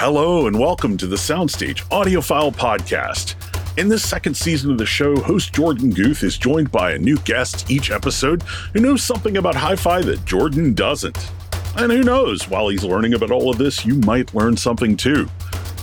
Hello, 0.00 0.46
and 0.46 0.56
welcome 0.56 0.96
to 0.96 1.08
the 1.08 1.16
Soundstage 1.16 1.82
Audiophile 1.88 2.54
Podcast. 2.54 3.34
In 3.76 3.88
this 3.88 4.08
second 4.08 4.36
season 4.36 4.70
of 4.70 4.78
the 4.78 4.86
show, 4.86 5.16
host 5.16 5.52
Jorden 5.52 5.92
Guth 5.92 6.22
is 6.22 6.38
joined 6.38 6.70
by 6.70 6.92
a 6.92 6.98
new 6.98 7.18
guest 7.18 7.68
each 7.68 7.90
episode 7.90 8.42
who 8.72 8.78
knows 8.78 9.02
something 9.02 9.38
about 9.38 9.56
hi 9.56 9.74
fi 9.74 10.00
that 10.02 10.20
Jorden 10.20 10.72
doesn't. 10.72 11.32
And 11.76 11.90
who 11.90 12.04
knows, 12.04 12.48
while 12.48 12.68
he's 12.68 12.84
learning 12.84 13.14
about 13.14 13.32
all 13.32 13.50
of 13.50 13.58
this, 13.58 13.84
you 13.84 13.94
might 13.94 14.32
learn 14.36 14.56
something 14.56 14.96
too. 14.96 15.28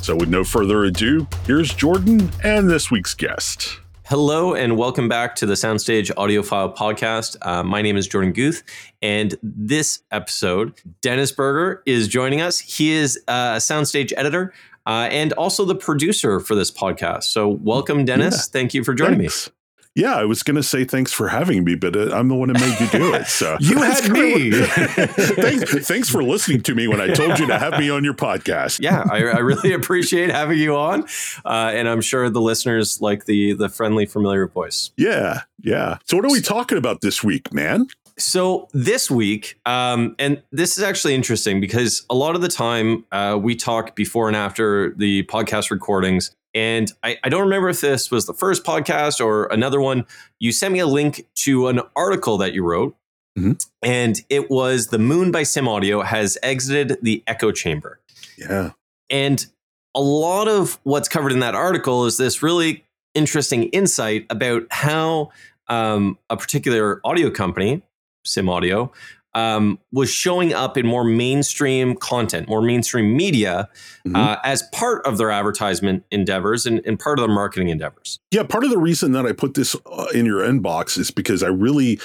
So, 0.01 0.15
with 0.15 0.29
no 0.29 0.45
further 0.45 0.85
ado, 0.85 1.27
here's 1.45 1.73
Jorden 1.73 2.31
and 2.41 2.69
this 2.69 2.89
week's 2.89 3.15
guest. 3.15 3.81
Hello 4.07 4.53
and 4.53 4.77
welcome 4.77 5.09
back 5.09 5.35
to 5.37 5.47
the 5.47 5.55
Soundstage 5.55 6.11
Audiophile 6.13 6.75
Podcast. 6.75 7.37
Uh, 7.41 7.63
my 7.63 7.81
name 7.81 7.97
is 7.97 8.07
Jorden 8.07 8.35
Guth, 8.35 8.61
and 9.01 9.33
this 9.41 10.03
episode, 10.11 10.79
Dennis 11.01 11.31
Burger 11.31 11.81
is 11.87 12.07
joining 12.07 12.39
us. 12.39 12.59
He 12.59 12.91
is 12.91 13.17
a 13.27 13.57
Soundstage 13.57 14.13
editor 14.15 14.53
uh, 14.85 15.07
and 15.09 15.33
also 15.33 15.65
the 15.65 15.73
producer 15.73 16.39
for 16.39 16.53
this 16.53 16.69
podcast. 16.69 17.23
So, 17.23 17.47
welcome, 17.47 18.05
Dennis. 18.05 18.35
Yeah. 18.35 18.51
Thank 18.59 18.75
you 18.75 18.83
for 18.83 18.93
joining 18.93 19.17
Thanks. 19.17 19.47
me. 19.47 19.53
Yeah, 19.95 20.15
I 20.15 20.25
was 20.25 20.43
going 20.43 20.55
to 20.55 20.63
say 20.63 20.83
thanks 20.83 21.13
for 21.13 21.29
having 21.29 21.63
me, 21.63 21.75
but 21.75 21.95
uh, 21.95 22.13
I'm 22.13 22.27
the 22.27 22.35
one 22.35 22.49
who 22.49 22.55
made 22.55 22.79
you 22.81 22.87
do 22.87 23.13
it. 23.13 23.27
So 23.27 23.55
you 23.61 23.77
had 23.81 24.09
me. 24.09 24.51
thanks, 24.61 25.87
thanks 25.87 26.09
for 26.09 26.21
listening 26.21 26.61
to 26.63 26.75
me 26.75 26.89
when 26.89 26.99
I 26.99 27.13
told 27.13 27.39
you 27.39 27.47
to 27.47 27.57
have 27.57 27.79
me 27.79 27.89
on 27.89 28.03
your 28.03 28.13
podcast. 28.13 28.81
Yeah, 28.81 29.05
I, 29.09 29.19
I 29.19 29.37
really 29.37 29.71
appreciate 29.73 30.31
having 30.31 30.57
you 30.59 30.75
on, 30.75 31.05
uh, 31.45 31.71
and 31.73 31.87
I'm 31.87 32.01
sure 32.01 32.29
the 32.29 32.41
listeners 32.41 32.99
like 32.99 33.23
the 33.23 33.53
the 33.53 33.69
friendly, 33.69 34.05
familiar 34.05 34.47
voice. 34.47 34.91
Yeah, 34.97 35.43
yeah. 35.61 35.99
So 36.03 36.17
what 36.17 36.25
are 36.25 36.31
we 36.31 36.41
talking 36.41 36.77
about 36.77 36.99
this 36.99 37.23
week, 37.23 37.53
man? 37.53 37.87
So 38.17 38.67
this 38.73 39.09
week, 39.09 39.59
um, 39.65 40.15
and 40.19 40.41
this 40.51 40.77
is 40.77 40.83
actually 40.83 41.15
interesting 41.15 41.61
because 41.61 42.05
a 42.09 42.15
lot 42.15 42.35
of 42.35 42.41
the 42.41 42.47
time 42.49 43.05
uh, 43.13 43.39
we 43.41 43.55
talk 43.55 43.95
before 43.95 44.27
and 44.27 44.35
after 44.35 44.91
the 44.91 45.23
podcast 45.23 45.71
recordings 45.71 46.35
and 46.55 46.91
I, 47.03 47.17
I, 47.21 47.29
don't 47.29 47.41
remember 47.41 47.67
if 47.67 47.81
this 47.81 48.09
was 48.09 48.25
the 48.25 48.33
first 48.33 48.63
podcast 48.63 49.23
or 49.23 49.47
another 49.47 49.81
one. 49.81 50.05
You 50.39 50.53
sent 50.53 50.73
me 50.73 50.79
a 50.79 50.87
link 50.87 51.27
to 51.39 51.67
an 51.67 51.81
article 51.97 52.37
that 52.37 52.53
you 52.53 52.63
wrote. 52.63 52.95
Mm-hmm. 53.37 53.51
And 53.81 54.21
it 54.29 54.49
was 54.49 54.87
The 54.87 54.97
Moon 54.97 55.33
by 55.33 55.41
Simaudio 55.41 56.05
has 56.05 56.37
exited 56.41 56.97
the 57.01 57.21
echo 57.27 57.51
chamber. 57.51 57.99
Yeah. 58.37 58.71
And 59.09 59.45
a 59.93 59.99
lot 59.99 60.47
of 60.47 60.79
what's 60.83 61.09
covered 61.09 61.33
in 61.33 61.39
that 61.39 61.55
article 61.55 62.05
is 62.05 62.15
this 62.15 62.41
really 62.41 62.85
interesting 63.13 63.63
insight 63.65 64.25
about 64.29 64.63
how 64.71 65.31
um, 65.67 66.17
a 66.29 66.37
particular 66.37 67.01
audio 67.03 67.29
company, 67.29 67.81
Simaudio, 68.25 68.91
um, 69.35 69.77
was 69.91 70.09
showing 70.09 70.53
up 70.53 70.77
in 70.77 70.87
more 70.87 71.03
mainstream 71.03 71.95
content, 71.95 72.47
more 72.47 72.61
mainstream 72.61 73.15
media 73.15 73.69
mm-hmm. 74.07 74.15
uh, 74.15 74.37
as 74.43 74.63
part 74.71 75.05
of 75.05 75.17
their 75.17 75.29
advertisement 75.29 76.03
endeavors 76.09 76.65
and, 76.65 76.81
and, 76.85 76.99
part 76.99 77.19
of 77.19 77.27
their 77.27 77.35
marketing 77.35 77.67
endeavors. 77.67 78.19
Yeah, 78.31 78.43
part 78.43 78.63
of 78.63 78.69
the 78.69 78.77
reason 78.77 79.11
that 79.11 79.25
I 79.25 79.33
put 79.33 79.53
this 79.53 79.75
uh, 79.85 80.05
in 80.13 80.25
your 80.25 80.39
inbox 80.39 80.97
is 80.97 81.11
because 81.11 81.43
I 81.43 81.49
really. 81.49 81.99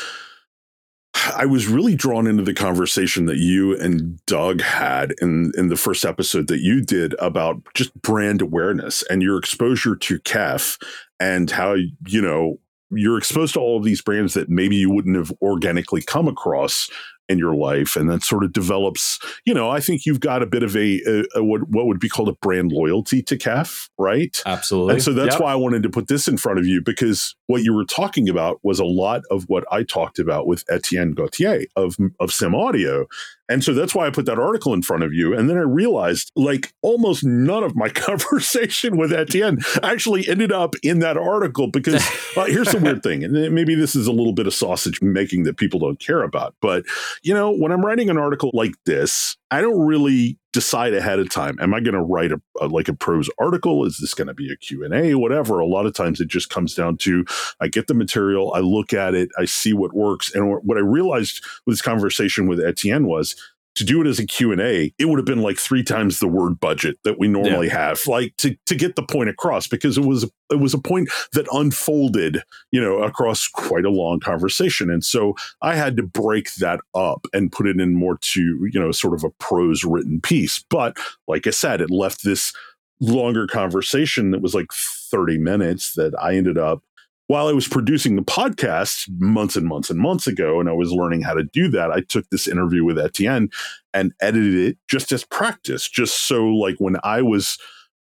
I 1.36 1.44
was 1.44 1.66
really 1.66 1.96
drawn 1.96 2.28
into 2.28 2.44
the 2.44 2.54
conversation 2.54 3.26
that 3.26 3.36
you 3.36 3.76
and 3.76 4.24
Doug 4.26 4.62
had 4.62 5.12
in, 5.20 5.50
in 5.56 5.68
the 5.68 5.76
first 5.76 6.04
episode 6.04 6.46
that 6.46 6.60
you 6.60 6.80
did 6.80 7.14
about 7.18 7.60
just 7.74 7.92
brand 8.00 8.40
awareness 8.40 9.02
and 9.10 9.20
your 9.20 9.36
exposure 9.36 9.96
to 9.96 10.20
KEF 10.20 10.80
and 11.18 11.50
how, 11.50 11.74
you 12.06 12.22
know, 12.22 12.58
you're 12.90 13.18
exposed 13.18 13.54
to 13.54 13.60
all 13.60 13.76
of 13.76 13.84
these 13.84 14.00
brands 14.00 14.34
that 14.34 14.48
maybe 14.48 14.76
you 14.76 14.90
wouldn't 14.90 15.16
have 15.16 15.32
organically 15.42 16.02
come 16.02 16.28
across 16.28 16.88
in 17.30 17.38
your 17.38 17.54
life 17.54 17.96
and 17.96 18.10
that 18.10 18.22
sort 18.22 18.42
of 18.44 18.52
develops 18.52 19.18
you 19.44 19.54
know 19.54 19.70
i 19.70 19.80
think 19.80 20.04
you've 20.04 20.20
got 20.20 20.42
a 20.42 20.46
bit 20.46 20.62
of 20.62 20.76
a, 20.76 21.00
a, 21.06 21.24
a 21.36 21.44
what, 21.44 21.68
what 21.68 21.86
would 21.86 22.00
be 22.00 22.08
called 22.08 22.28
a 22.28 22.34
brand 22.42 22.72
loyalty 22.72 23.22
to 23.22 23.36
KEF 23.36 23.88
right? 23.98 24.42
Absolutely. 24.44 24.94
And 24.94 25.02
so 25.02 25.12
that's 25.12 25.34
yep. 25.34 25.40
why 25.40 25.52
i 25.52 25.54
wanted 25.54 25.82
to 25.84 25.90
put 25.90 26.08
this 26.08 26.26
in 26.26 26.36
front 26.36 26.58
of 26.58 26.66
you 26.66 26.82
because 26.82 27.36
what 27.46 27.62
you 27.62 27.72
were 27.72 27.84
talking 27.84 28.28
about 28.28 28.58
was 28.62 28.80
a 28.80 28.84
lot 28.84 29.22
of 29.30 29.44
what 29.44 29.64
i 29.70 29.82
talked 29.82 30.18
about 30.18 30.46
with 30.46 30.64
etienne 30.68 31.12
Gautier 31.12 31.66
of 31.76 31.96
of 32.18 32.30
Simaudio 32.30 33.06
and 33.50 33.64
so 33.64 33.74
that's 33.74 33.94
why 33.94 34.06
I 34.06 34.10
put 34.10 34.26
that 34.26 34.38
article 34.38 34.72
in 34.72 34.82
front 34.82 35.02
of 35.02 35.12
you. 35.12 35.36
And 35.36 35.50
then 35.50 35.56
I 35.58 35.62
realized 35.62 36.30
like 36.36 36.72
almost 36.82 37.24
none 37.24 37.64
of 37.64 37.74
my 37.74 37.88
conversation 37.88 38.96
with 38.96 39.12
Etienne 39.12 39.58
actually 39.82 40.28
ended 40.28 40.52
up 40.52 40.76
in 40.82 41.00
that 41.00 41.16
article 41.16 41.66
because 41.66 41.96
uh, 42.36 42.44
here's 42.44 42.68
the 42.68 42.78
weird 42.78 43.02
thing. 43.02 43.24
And 43.24 43.52
maybe 43.52 43.74
this 43.74 43.96
is 43.96 44.06
a 44.06 44.12
little 44.12 44.32
bit 44.32 44.46
of 44.46 44.54
sausage 44.54 45.02
making 45.02 45.42
that 45.44 45.56
people 45.56 45.80
don't 45.80 45.98
care 45.98 46.22
about. 46.22 46.54
But, 46.62 46.84
you 47.22 47.34
know, 47.34 47.50
when 47.50 47.72
I'm 47.72 47.84
writing 47.84 48.08
an 48.08 48.18
article 48.18 48.50
like 48.54 48.74
this, 48.86 49.36
I 49.50 49.60
don't 49.60 49.80
really 49.80 50.38
decide 50.52 50.94
ahead 50.94 51.20
of 51.20 51.30
time 51.30 51.56
am 51.60 51.72
i 51.72 51.80
going 51.80 51.94
to 51.94 52.02
write 52.02 52.32
a, 52.32 52.40
a, 52.60 52.66
like 52.66 52.88
a 52.88 52.94
prose 52.94 53.30
article? 53.38 53.84
Is 53.84 53.98
this 53.98 54.14
going 54.14 54.28
to 54.28 54.34
be 54.34 54.52
a 54.52 54.56
q&a 54.56 55.14
whatever. 55.14 55.60
A 55.60 55.66
lot 55.66 55.86
of 55.86 55.94
times 55.94 56.20
it 56.20 56.28
just 56.28 56.50
comes 56.50 56.74
down 56.74 56.96
to 56.98 57.24
i 57.60 57.68
get 57.68 57.86
the 57.86 57.94
material 57.94 58.52
i 58.54 58.60
look 58.60 58.92
at 58.92 59.14
it 59.14 59.30
i 59.38 59.44
see 59.44 59.72
what 59.72 59.94
works. 59.94 60.34
And 60.34 60.60
what 60.62 60.76
i 60.76 60.80
realized 60.80 61.44
with 61.66 61.74
this 61.74 61.82
conversation 61.82 62.48
with 62.48 62.60
etienne 62.60 63.06
was 63.06 63.36
to 63.80 63.86
do 63.86 64.00
it 64.02 64.06
as 64.06 64.18
a 64.18 64.26
q&a 64.26 64.92
it 64.98 65.06
would 65.06 65.18
have 65.18 65.24
been 65.24 65.40
like 65.40 65.58
three 65.58 65.82
times 65.82 66.18
the 66.18 66.28
word 66.28 66.60
budget 66.60 66.98
that 67.02 67.18
we 67.18 67.26
normally 67.26 67.66
yeah. 67.66 67.88
have 67.88 68.00
like 68.06 68.36
to, 68.36 68.54
to 68.66 68.74
get 68.74 68.94
the 68.94 69.02
point 69.02 69.30
across 69.30 69.66
because 69.66 69.96
it 69.96 70.04
was 70.04 70.24
it 70.50 70.60
was 70.60 70.74
a 70.74 70.78
point 70.78 71.08
that 71.32 71.46
unfolded 71.52 72.42
you 72.70 72.80
know 72.80 73.02
across 73.02 73.48
quite 73.48 73.86
a 73.86 73.90
long 73.90 74.20
conversation 74.20 74.90
and 74.90 75.02
so 75.02 75.34
i 75.62 75.74
had 75.74 75.96
to 75.96 76.02
break 76.02 76.52
that 76.56 76.78
up 76.94 77.26
and 77.32 77.52
put 77.52 77.66
it 77.66 77.80
in 77.80 77.94
more 77.94 78.18
to 78.20 78.68
you 78.70 78.78
know 78.78 78.92
sort 78.92 79.14
of 79.14 79.24
a 79.24 79.30
prose 79.30 79.82
written 79.82 80.20
piece 80.20 80.62
but 80.68 80.98
like 81.26 81.46
i 81.46 81.50
said 81.50 81.80
it 81.80 81.90
left 81.90 82.22
this 82.22 82.52
longer 83.00 83.46
conversation 83.46 84.30
that 84.30 84.42
was 84.42 84.54
like 84.54 84.70
30 84.72 85.38
minutes 85.38 85.94
that 85.94 86.12
i 86.20 86.36
ended 86.36 86.58
up 86.58 86.82
while 87.30 87.46
I 87.46 87.52
was 87.52 87.68
producing 87.68 88.16
the 88.16 88.22
podcast 88.22 89.08
months 89.20 89.54
and 89.54 89.64
months 89.64 89.88
and 89.88 90.00
months 90.00 90.26
ago, 90.26 90.58
and 90.58 90.68
I 90.68 90.72
was 90.72 90.90
learning 90.90 91.22
how 91.22 91.34
to 91.34 91.44
do 91.44 91.68
that, 91.68 91.92
I 91.92 92.00
took 92.00 92.28
this 92.28 92.48
interview 92.48 92.84
with 92.84 92.98
Etienne 92.98 93.50
and 93.94 94.12
edited 94.20 94.56
it 94.56 94.78
just 94.88 95.12
as 95.12 95.24
practice, 95.24 95.88
just 95.88 96.26
so 96.26 96.46
like 96.46 96.74
when 96.78 96.96
I 97.04 97.22
was 97.22 97.56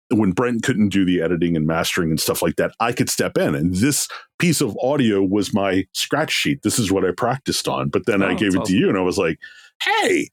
when 0.10 0.32
Brent 0.32 0.64
couldn't 0.64 0.90
do 0.90 1.06
the 1.06 1.22
editing 1.22 1.56
and 1.56 1.68
mastering 1.68 2.10
and 2.10 2.20
stuff 2.20 2.42
like 2.42 2.56
that, 2.56 2.72
I 2.80 2.92
could 2.92 3.08
step 3.08 3.38
in. 3.38 3.54
And 3.54 3.76
this 3.76 4.08
piece 4.40 4.62
of 4.62 4.76
audio 4.82 5.22
was 5.22 5.54
my 5.54 5.86
scratch 5.94 6.32
sheet. 6.32 6.64
This 6.64 6.80
is 6.80 6.92
what 6.92 7.06
I 7.06 7.12
practiced 7.16 7.68
on. 7.68 7.90
But 7.90 8.08
then 8.08 8.24
oh, 8.24 8.30
I 8.30 8.34
gave 8.34 8.56
it 8.56 8.62
awesome. 8.62 8.74
to 8.74 8.80
you 8.80 8.90
and 8.90 8.98
I 8.98 9.02
was 9.02 9.20
like, 9.20 9.38
hey, 9.84 10.30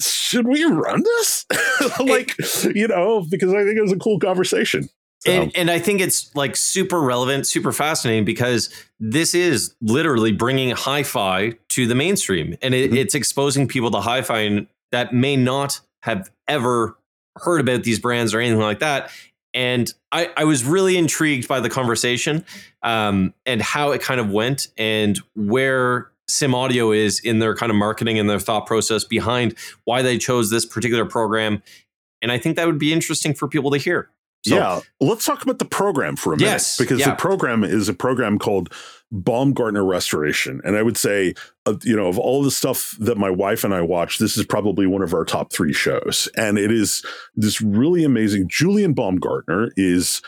should 0.00 0.48
we 0.48 0.64
run 0.64 1.04
this? 1.04 1.46
like, 2.00 2.34
you 2.74 2.88
know, 2.88 3.24
because 3.30 3.54
I 3.54 3.62
think 3.62 3.78
it 3.78 3.82
was 3.82 3.92
a 3.92 3.96
cool 3.96 4.18
conversation. 4.18 4.88
So. 5.28 5.42
And, 5.42 5.56
and 5.56 5.70
I 5.70 5.78
think 5.78 6.00
it's 6.00 6.34
like 6.34 6.56
super 6.56 7.00
relevant, 7.00 7.46
super 7.46 7.72
fascinating 7.72 8.24
because 8.24 8.70
this 8.98 9.34
is 9.34 9.74
literally 9.80 10.32
bringing 10.32 10.70
hi 10.70 11.02
fi 11.02 11.54
to 11.68 11.86
the 11.86 11.94
mainstream 11.94 12.56
and 12.62 12.74
it, 12.74 12.90
mm-hmm. 12.90 12.98
it's 12.98 13.14
exposing 13.14 13.68
people 13.68 13.90
to 13.92 14.00
hi 14.00 14.22
fi 14.22 14.66
that 14.92 15.12
may 15.12 15.36
not 15.36 15.80
have 16.02 16.30
ever 16.46 16.96
heard 17.36 17.60
about 17.60 17.82
these 17.84 17.98
brands 17.98 18.34
or 18.34 18.40
anything 18.40 18.60
like 18.60 18.80
that. 18.80 19.10
And 19.54 19.92
I, 20.12 20.30
I 20.36 20.44
was 20.44 20.64
really 20.64 20.96
intrigued 20.96 21.48
by 21.48 21.60
the 21.60 21.70
conversation 21.70 22.44
um, 22.82 23.34
and 23.46 23.62
how 23.62 23.92
it 23.92 24.02
kind 24.02 24.20
of 24.20 24.30
went 24.30 24.68
and 24.76 25.18
where 25.34 26.10
Simaudio 26.30 26.94
is 26.94 27.20
in 27.20 27.38
their 27.38 27.54
kind 27.54 27.70
of 27.70 27.76
marketing 27.76 28.18
and 28.18 28.28
their 28.28 28.38
thought 28.38 28.66
process 28.66 29.04
behind 29.04 29.54
why 29.84 30.02
they 30.02 30.18
chose 30.18 30.50
this 30.50 30.66
particular 30.66 31.06
program. 31.06 31.62
And 32.20 32.30
I 32.30 32.38
think 32.38 32.56
that 32.56 32.66
would 32.66 32.78
be 32.78 32.92
interesting 32.92 33.34
for 33.34 33.48
people 33.48 33.70
to 33.70 33.78
hear. 33.78 34.10
So, 34.46 34.54
yeah, 34.54 34.80
let's 35.00 35.24
talk 35.24 35.42
about 35.42 35.58
the 35.58 35.64
program 35.64 36.14
for 36.14 36.32
a 36.32 36.36
minute 36.36 36.50
yes, 36.50 36.78
because 36.78 37.00
yeah. 37.00 37.10
the 37.10 37.16
program 37.16 37.64
is 37.64 37.88
a 37.88 37.94
program 37.94 38.38
called 38.38 38.72
Baumgartner 39.10 39.84
Restoration, 39.84 40.60
and 40.64 40.76
I 40.76 40.82
would 40.82 40.96
say, 40.96 41.34
uh, 41.66 41.74
you 41.82 41.96
know, 41.96 42.06
of 42.06 42.18
all 42.18 42.42
the 42.42 42.50
stuff 42.50 42.96
that 43.00 43.18
my 43.18 43.30
wife 43.30 43.64
and 43.64 43.74
I 43.74 43.80
watch, 43.80 44.18
this 44.18 44.36
is 44.36 44.46
probably 44.46 44.86
one 44.86 45.02
of 45.02 45.12
our 45.12 45.24
top 45.24 45.52
three 45.52 45.72
shows, 45.72 46.28
and 46.36 46.56
it 46.56 46.70
is 46.70 47.04
this 47.34 47.60
really 47.60 48.04
amazing. 48.04 48.48
Julian 48.48 48.92
Baumgartner 48.92 49.72
is 49.76 50.22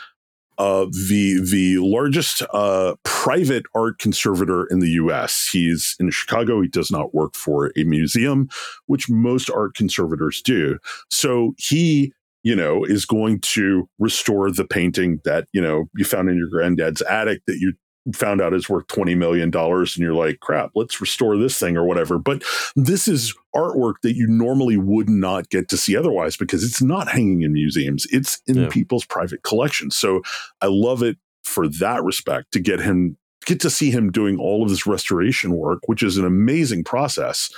uh, 0.57 0.85
the 1.07 1.39
the 1.49 1.77
largest 1.79 2.43
uh, 2.53 2.95
private 3.03 3.63
art 3.73 3.97
conservator 3.97 4.65
in 4.65 4.79
the 4.79 4.89
U.S. 4.91 5.49
He's 5.51 5.95
in 5.99 6.11
Chicago. 6.11 6.61
He 6.61 6.67
does 6.67 6.91
not 6.91 7.15
work 7.15 7.35
for 7.35 7.71
a 7.77 7.83
museum, 7.83 8.49
which 8.85 9.09
most 9.09 9.49
art 9.49 9.73
conservators 9.73 10.41
do. 10.41 10.77
So 11.09 11.55
he 11.57 12.13
you 12.43 12.55
know, 12.55 12.83
is 12.83 13.05
going 13.05 13.39
to 13.41 13.87
restore 13.99 14.51
the 14.51 14.65
painting 14.65 15.21
that, 15.25 15.47
you 15.53 15.61
know, 15.61 15.85
you 15.95 16.05
found 16.05 16.29
in 16.29 16.37
your 16.37 16.49
granddad's 16.49 17.01
attic 17.03 17.41
that 17.47 17.59
you 17.59 17.73
found 18.15 18.41
out 18.41 18.53
is 18.53 18.67
worth 18.67 18.87
$20 18.87 19.15
million. 19.15 19.51
And 19.53 19.97
you're 19.97 20.13
like, 20.13 20.39
crap, 20.39 20.71
let's 20.75 20.99
restore 20.99 21.37
this 21.37 21.59
thing 21.59 21.77
or 21.77 21.85
whatever. 21.85 22.17
But 22.17 22.43
this 22.75 23.07
is 23.07 23.35
artwork 23.55 23.95
that 24.01 24.15
you 24.15 24.27
normally 24.27 24.77
would 24.77 25.09
not 25.09 25.49
get 25.49 25.69
to 25.69 25.77
see 25.77 25.95
otherwise 25.95 26.35
because 26.35 26.63
it's 26.63 26.81
not 26.81 27.07
hanging 27.07 27.43
in 27.43 27.53
museums, 27.53 28.07
it's 28.11 28.41
in 28.47 28.55
yeah. 28.55 28.69
people's 28.69 29.05
private 29.05 29.43
collections. 29.43 29.95
So 29.95 30.21
I 30.61 30.67
love 30.67 31.03
it 31.03 31.17
for 31.43 31.67
that 31.67 32.03
respect 32.03 32.51
to 32.53 32.59
get 32.59 32.79
him, 32.79 33.17
get 33.45 33.59
to 33.61 33.69
see 33.69 33.91
him 33.91 34.11
doing 34.11 34.39
all 34.39 34.63
of 34.63 34.69
this 34.69 34.87
restoration 34.87 35.51
work, 35.51 35.79
which 35.87 36.01
is 36.01 36.17
an 36.17 36.25
amazing 36.25 36.83
process. 36.83 37.51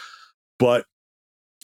But 0.60 0.86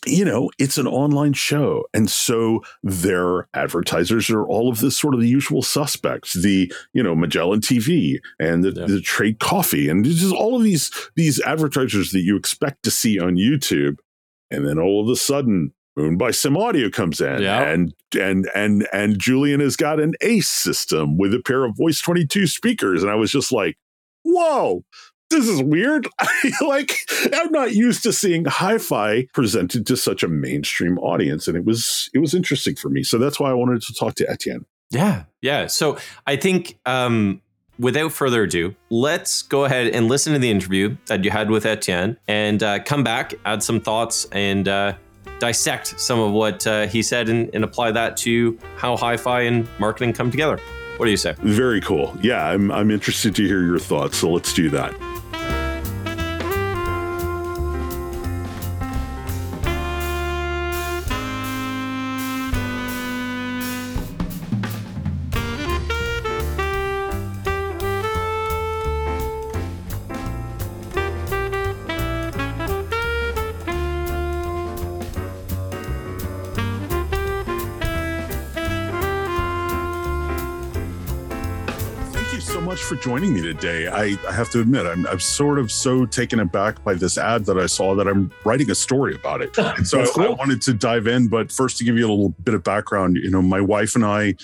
you 0.06 0.26
know, 0.26 0.50
it's 0.58 0.78
an 0.78 0.88
online 0.88 1.34
show. 1.34 1.86
And 1.94 2.10
so 2.10 2.64
their 2.84 3.48
advertisers 3.54 4.30
are 4.30 4.46
all 4.46 4.70
of 4.70 4.80
this 4.80 4.98
sort 4.98 5.14
of 5.14 5.20
the 5.20 5.28
usual 5.28 5.62
suspects, 5.62 6.34
the, 6.34 6.72
you 6.94 7.04
know, 7.04 7.16
Magellan 7.16 7.62
TV 7.62 8.20
and 8.40 8.64
the, 8.64 8.72
yeah. 8.72 8.86
the 8.86 9.02
Trade 9.02 9.40
Coffee 9.40 9.90
and 9.90 10.06
just 10.06 10.34
all 10.34 10.56
of 10.56 10.64
these, 10.64 10.92
these 11.16 11.42
advertisers 11.42 12.12
that 12.12 12.22
you 12.22 12.36
expect 12.36 12.84
to 12.84 12.92
see 12.92 13.20
on 13.20 13.36
YouTube. 13.36 13.98
And 14.52 14.66
then 14.66 14.80
all 14.80 15.02
of 15.02 15.10
a 15.10 15.16
sudden, 15.16 15.74
Moon 16.00 16.18
by 16.18 16.32
Sim 16.32 16.56
Audio 16.56 16.90
comes 16.90 17.20
in, 17.20 17.42
yeah. 17.42 17.62
and 17.64 17.94
and 18.18 18.50
and 18.56 18.88
and 18.94 19.20
Julian 19.20 19.60
has 19.60 19.76
got 19.76 20.00
an 20.00 20.14
Ace 20.22 20.48
system 20.48 21.18
with 21.18 21.34
a 21.34 21.42
pair 21.42 21.66
of 21.66 21.76
Voice 21.76 22.00
Twenty 22.00 22.26
Two 22.26 22.48
speakers, 22.48 23.04
and 23.04 23.12
I 23.12 23.16
was 23.16 23.32
just 23.32 23.52
like, 23.52 23.78
"Whoa, 24.24 24.86
this 25.30 25.48
is 25.48 25.62
weird. 25.62 26.08
like 26.62 26.98
I'm 27.34 27.52
not 27.52 27.74
used 27.74 28.04
to 28.04 28.14
seeing 28.14 28.46
hi-fi 28.46 29.28
presented 29.34 29.86
to 29.88 29.98
such 29.98 30.24
a 30.24 30.28
mainstream 30.28 30.98
audience, 31.00 31.48
and 31.48 31.56
it 31.56 31.66
was 31.66 32.10
it 32.14 32.20
was 32.20 32.34
interesting 32.34 32.76
for 32.76 32.90
me. 32.90 33.04
So 33.04 33.18
that's 33.18 33.40
why 33.40 33.50
I 33.50 33.54
wanted 33.54 33.82
to 33.84 33.94
talk 33.94 34.16
to 34.16 34.30
Etienne. 34.30 34.66
Yeah, 34.90 35.24
yeah. 35.42 35.68
So 35.68 35.98
I 36.26 36.36
think 36.36 36.80
um, 36.86 37.42
without 37.78 38.12
further 38.12 38.44
ado, 38.44 38.76
let's 38.90 39.44
go 39.44 39.66
ahead 39.66 39.88
and 39.88 40.08
listen 40.08 40.34
to 40.34 40.40
the 40.40 40.50
interview 40.50 40.98
that 41.06 41.24
you 41.24 41.32
had 41.32 41.50
with 41.50 41.66
Etienne, 41.66 42.18
and 42.28 42.62
uh, 42.64 42.80
come 42.84 43.04
back, 43.04 43.34
add 43.46 43.62
some 43.62 43.80
thoughts, 43.80 44.26
and 44.32 44.68
uh, 44.68 44.94
dissect 45.40 46.00
some 46.00 46.20
of 46.20 46.32
what 46.32 46.66
uh, 46.66 46.88
he 46.88 47.02
said, 47.04 47.30
and, 47.30 47.54
and 47.54 47.64
apply 47.64 47.92
that 47.92 48.18
to 48.18 48.58
how 48.78 48.98
hi-fi 48.98 49.42
and 49.42 49.68
marketing 49.80 50.14
come 50.14 50.32
together. 50.32 50.60
What 50.98 51.06
do 51.06 51.12
you 51.12 51.18
say? 51.18 51.34
Very 51.40 51.80
cool. 51.80 52.18
Yeah, 52.22 52.46
I'm, 52.46 52.72
I'm 52.72 52.92
interested 52.92 53.34
to 53.36 53.48
hear 53.48 53.64
your 53.64 53.80
thoughts. 53.80 54.18
So 54.18 54.30
let's 54.32 54.54
do 54.54 54.70
that. 54.72 54.94
Joining 83.02 83.34
me 83.34 83.42
today. 83.42 83.88
I, 83.88 84.18
I 84.28 84.32
have 84.32 84.50
to 84.52 84.62
admit, 84.62 84.86
I'm, 84.86 85.06
I'm, 85.08 85.20
sort 85.20 85.60
of 85.60 85.72
so 85.72 86.06
taken 86.06 86.40
aback 86.40 86.84
by 86.84 86.94
this 86.94 87.18
ad 87.18 87.46
that 87.46 87.58
I 87.58 87.66
saw 87.66 87.96
that 87.96 88.08
I'm 88.08 88.32
writing 88.44 88.70
a 88.72 88.76
story 88.76 89.16
about 89.16 89.42
it. 89.42 89.58
And 89.58 89.88
so 89.88 90.06
cool. 90.14 90.24
I 90.24 90.30
wanted 90.30 90.62
to 90.64 90.74
dive 90.74 91.08
in. 91.08 91.28
But 91.28 91.52
first, 91.52 91.78
to 91.78 91.84
give 91.84 91.98
you 91.98 92.08
a 92.08 92.10
little 92.10 92.30
bit 92.44 92.54
of 92.54 92.64
background, 92.64 93.18
you 93.18 93.30
know, 93.30 93.42
my 93.42 93.62
wife 93.62 93.96
and 93.96 94.06
I, 94.06 94.36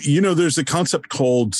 you 0.00 0.20
know, 0.20 0.34
there's 0.34 0.58
a 0.58 0.64
concept 0.64 1.08
called 1.08 1.54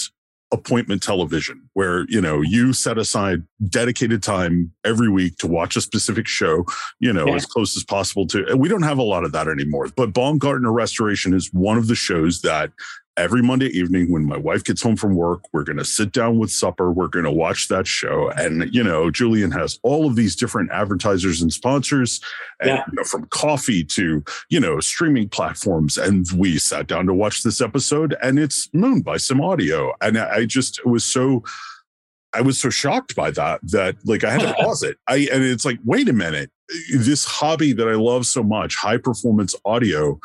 appointment 0.52 1.02
television 1.02 1.68
where 1.74 2.06
you 2.08 2.20
know 2.20 2.40
you 2.40 2.72
set 2.72 2.98
aside 2.98 3.42
dedicated 3.68 4.20
time 4.22 4.72
every 4.84 5.08
week 5.08 5.36
to 5.36 5.46
watch 5.46 5.76
a 5.76 5.80
specific 5.80 6.26
show 6.26 6.64
you 6.98 7.12
know 7.12 7.26
yeah. 7.28 7.34
as 7.34 7.46
close 7.46 7.76
as 7.76 7.84
possible 7.84 8.26
to 8.26 8.44
we 8.56 8.68
don't 8.68 8.82
have 8.82 8.98
a 8.98 9.02
lot 9.02 9.24
of 9.24 9.30
that 9.30 9.46
anymore 9.46 9.88
but 9.94 10.12
baumgartner 10.12 10.72
restoration 10.72 11.32
is 11.32 11.52
one 11.52 11.78
of 11.78 11.86
the 11.86 11.94
shows 11.94 12.42
that 12.42 12.72
every 13.20 13.42
Monday 13.42 13.66
evening 13.66 14.10
when 14.10 14.24
my 14.24 14.36
wife 14.36 14.64
gets 14.64 14.82
home 14.82 14.96
from 14.96 15.14
work, 15.14 15.42
we're 15.52 15.62
going 15.62 15.76
to 15.76 15.84
sit 15.84 16.10
down 16.10 16.38
with 16.38 16.50
supper. 16.50 16.90
We're 16.90 17.08
going 17.08 17.26
to 17.26 17.30
watch 17.30 17.68
that 17.68 17.86
show. 17.86 18.30
And, 18.30 18.72
you 18.74 18.82
know, 18.82 19.10
Julian 19.10 19.50
has 19.50 19.78
all 19.82 20.06
of 20.06 20.16
these 20.16 20.34
different 20.34 20.70
advertisers 20.72 21.42
and 21.42 21.52
sponsors, 21.52 22.20
and, 22.60 22.70
yeah. 22.70 22.84
you 22.88 22.94
know, 22.96 23.04
from 23.04 23.26
coffee 23.26 23.84
to, 23.84 24.24
you 24.48 24.58
know, 24.58 24.80
streaming 24.80 25.28
platforms. 25.28 25.98
And 25.98 26.26
we 26.34 26.58
sat 26.58 26.86
down 26.86 27.06
to 27.06 27.14
watch 27.14 27.42
this 27.42 27.60
episode, 27.60 28.16
and 28.22 28.38
it's 28.38 28.70
Moon 28.72 29.02
by 29.02 29.16
Simaudio. 29.16 29.92
And 30.00 30.18
I 30.18 30.46
just 30.46 30.84
was 30.86 31.04
so. 31.04 31.44
I 32.32 32.42
was 32.42 32.60
so 32.60 32.70
shocked 32.70 33.16
by 33.16 33.32
that 33.32 33.58
that 33.72 33.96
like 34.04 34.22
I 34.22 34.30
had 34.30 34.42
to 34.42 34.54
pause 34.62 34.84
it. 34.84 34.98
I 35.08 35.28
and 35.32 35.42
it's 35.42 35.64
like, 35.64 35.80
wait 35.84 36.08
a 36.08 36.12
minute, 36.12 36.52
this 36.94 37.24
hobby 37.24 37.72
that 37.72 37.88
I 37.88 37.94
love 37.94 38.24
so 38.24 38.44
much, 38.44 38.76
high 38.76 38.98
performance 38.98 39.56
audio, 39.64 40.20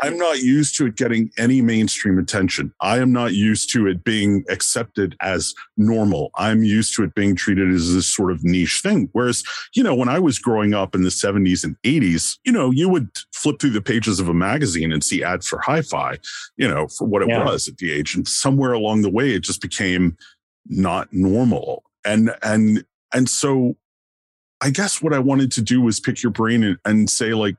I'm 0.00 0.16
not 0.16 0.40
used 0.40 0.76
to 0.76 0.86
it 0.86 0.96
getting 0.96 1.30
any 1.38 1.60
mainstream 1.60 2.18
attention. 2.18 2.72
I 2.80 2.98
am 2.98 3.12
not 3.12 3.34
used 3.34 3.70
to 3.72 3.86
it 3.86 4.04
being 4.04 4.44
accepted 4.48 5.16
as 5.20 5.54
normal. 5.76 6.30
I'm 6.36 6.64
used 6.64 6.96
to 6.96 7.04
it 7.04 7.14
being 7.14 7.36
treated 7.36 7.70
as 7.72 7.92
this 7.92 8.06
sort 8.06 8.32
of 8.32 8.42
niche 8.42 8.80
thing. 8.82 9.10
Whereas, 9.12 9.44
you 9.74 9.82
know, 9.82 9.94
when 9.94 10.08
I 10.08 10.18
was 10.18 10.38
growing 10.38 10.72
up 10.72 10.94
in 10.94 11.02
the 11.02 11.10
70s 11.10 11.62
and 11.62 11.76
80s, 11.84 12.38
you 12.44 12.52
know, 12.52 12.70
you 12.70 12.88
would 12.88 13.10
flip 13.34 13.60
through 13.60 13.70
the 13.70 13.82
pages 13.82 14.18
of 14.18 14.28
a 14.28 14.34
magazine 14.34 14.92
and 14.92 15.04
see 15.04 15.22
ads 15.22 15.46
for 15.46 15.60
hi 15.60 15.82
fi, 15.82 16.18
you 16.56 16.66
know, 16.66 16.88
for 16.88 17.06
what 17.06 17.22
it 17.22 17.28
yeah. 17.28 17.44
was 17.44 17.68
at 17.68 17.76
the 17.76 17.92
age. 17.92 18.14
And 18.14 18.26
somewhere 18.26 18.72
along 18.72 19.02
the 19.02 19.10
way, 19.10 19.30
it 19.32 19.42
just 19.42 19.60
became 19.60 20.16
not 20.66 21.12
normal. 21.12 21.84
And, 22.04 22.34
and, 22.42 22.84
and 23.12 23.28
so 23.28 23.76
I 24.62 24.70
guess 24.70 25.02
what 25.02 25.12
I 25.12 25.18
wanted 25.18 25.52
to 25.52 25.62
do 25.62 25.80
was 25.82 26.00
pick 26.00 26.22
your 26.22 26.32
brain 26.32 26.64
and, 26.64 26.78
and 26.84 27.10
say, 27.10 27.34
like, 27.34 27.56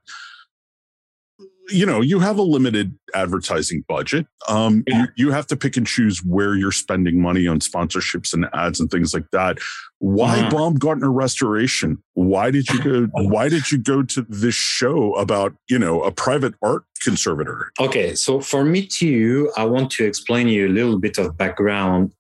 you 1.70 1.86
know 1.86 2.02
you 2.02 2.20
have 2.20 2.38
a 2.38 2.42
limited 2.42 2.98
advertising 3.16 3.84
budget 3.88 4.26
um 4.48 4.84
yeah. 4.88 5.02
you, 5.02 5.08
you, 5.28 5.32
have 5.32 5.48
to 5.48 5.56
pick 5.56 5.78
and 5.78 5.88
choose 5.88 6.20
where 6.24 6.56
you're 6.56 6.72
spending 6.72 7.22
money 7.22 7.48
on 7.48 7.60
sponsorships 7.60 8.34
and 8.34 8.48
ads 8.54 8.80
and 8.80 8.90
things 8.92 9.14
like 9.14 9.30
that 9.32 9.58
why 10.00 10.40
uh-huh. 10.40 10.50
baumgartner 10.50 11.12
restoration 11.12 12.02
why 12.14 12.52
did 12.52 12.68
you 12.70 12.84
go 12.84 13.08
why 13.14 13.48
did 13.48 13.72
you 13.72 13.78
go 13.78 14.04
to 14.04 14.26
this 14.30 14.56
show 14.56 15.14
about 15.16 15.54
you 15.70 15.80
know 15.80 16.02
a 16.02 16.12
private 16.12 16.54
art 16.62 16.84
conservator 17.04 17.72
okay 17.80 18.16
so 18.16 18.40
for 18.40 18.66
me 18.66 18.86
too 18.86 19.52
i 19.56 19.64
want 19.64 19.92
to 19.92 20.06
explain 20.06 20.48
you 20.48 20.68
a 20.68 20.70
little 20.70 21.00
bit 21.00 21.18
of 21.18 21.38
background 21.38 22.14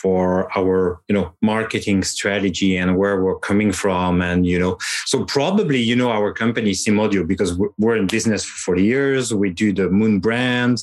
for 0.00 0.48
our 0.56 1.00
you 1.08 1.14
know 1.14 1.32
marketing 1.42 2.02
strategy 2.02 2.76
and 2.76 2.96
where 2.96 3.22
we're 3.22 3.38
coming 3.38 3.72
from 3.72 4.22
and 4.22 4.46
you 4.46 4.58
know 4.58 4.76
so 5.06 5.24
probably 5.24 5.80
you 5.80 5.96
know 5.96 6.10
our 6.10 6.32
company 6.32 6.72
Simaudio 6.72 7.26
because 7.26 7.58
we're 7.78 7.96
in 7.96 8.06
business 8.06 8.44
for 8.44 8.56
40 8.72 8.82
years. 8.82 9.34
We 9.34 9.50
do 9.50 9.72
the 9.72 9.88
moon 9.90 10.20
brand. 10.20 10.82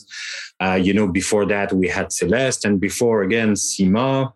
Uh, 0.61 0.79
you 0.81 0.93
know 0.93 1.05
before 1.05 1.45
that 1.45 1.73
we 1.73 1.85
had 1.85 2.13
celeste 2.13 2.63
and 2.63 2.79
before 2.79 3.23
again 3.23 3.53
sima. 3.55 4.31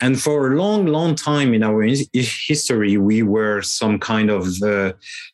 And 0.00 0.20
for 0.20 0.52
a 0.52 0.56
long 0.56 0.86
long 0.86 1.14
time 1.14 1.52
in 1.52 1.62
our 1.62 1.82
history 2.14 2.96
we 2.96 3.22
were 3.22 3.60
some 3.60 3.98
kind 3.98 4.30
of 4.30 4.46
uh, 4.62 4.92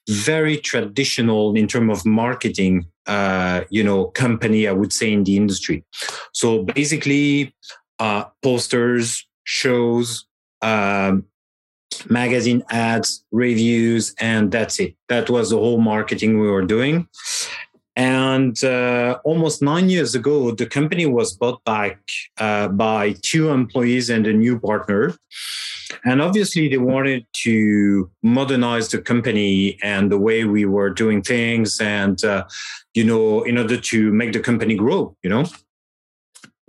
very 0.08 0.56
traditional 0.56 1.54
in 1.54 1.68
terms 1.68 1.98
of 1.98 2.04
marketing 2.04 2.86
uh, 3.06 3.60
you 3.70 3.84
know 3.84 4.06
company 4.06 4.66
i 4.66 4.72
would 4.72 4.92
say 4.92 5.12
in 5.12 5.22
the 5.24 5.36
industry. 5.36 5.84
So 6.32 6.64
basically 6.64 7.54
uh, 7.98 8.24
posters, 8.42 9.26
shows, 9.44 10.26
um, 10.62 11.24
magazine 12.08 12.64
ads, 12.70 13.24
reviews, 13.30 14.14
and 14.18 14.50
that's 14.50 14.80
it. 14.80 14.96
That 15.08 15.30
was 15.30 15.50
the 15.50 15.56
whole 15.56 15.80
marketing 15.80 16.40
we 16.40 16.48
were 16.48 16.64
doing. 16.64 17.08
And 17.96 18.62
uh, 18.64 19.20
almost 19.24 19.62
nine 19.62 19.88
years 19.88 20.16
ago, 20.16 20.50
the 20.50 20.66
company 20.66 21.06
was 21.06 21.36
bought 21.36 21.62
back 21.64 22.00
uh, 22.38 22.68
by 22.68 23.14
two 23.22 23.50
employees 23.50 24.10
and 24.10 24.26
a 24.26 24.32
new 24.32 24.58
partner. 24.58 25.14
And 26.04 26.20
obviously, 26.20 26.68
they 26.68 26.78
wanted 26.78 27.24
to 27.44 28.10
modernize 28.22 28.88
the 28.88 29.00
company 29.00 29.78
and 29.82 30.10
the 30.10 30.18
way 30.18 30.44
we 30.44 30.64
were 30.64 30.90
doing 30.90 31.22
things, 31.22 31.80
and 31.80 32.22
uh, 32.24 32.44
you 32.94 33.04
know, 33.04 33.42
in 33.42 33.58
order 33.58 33.76
to 33.76 34.12
make 34.12 34.32
the 34.32 34.40
company 34.40 34.74
grow, 34.74 35.16
you 35.22 35.30
know. 35.30 35.44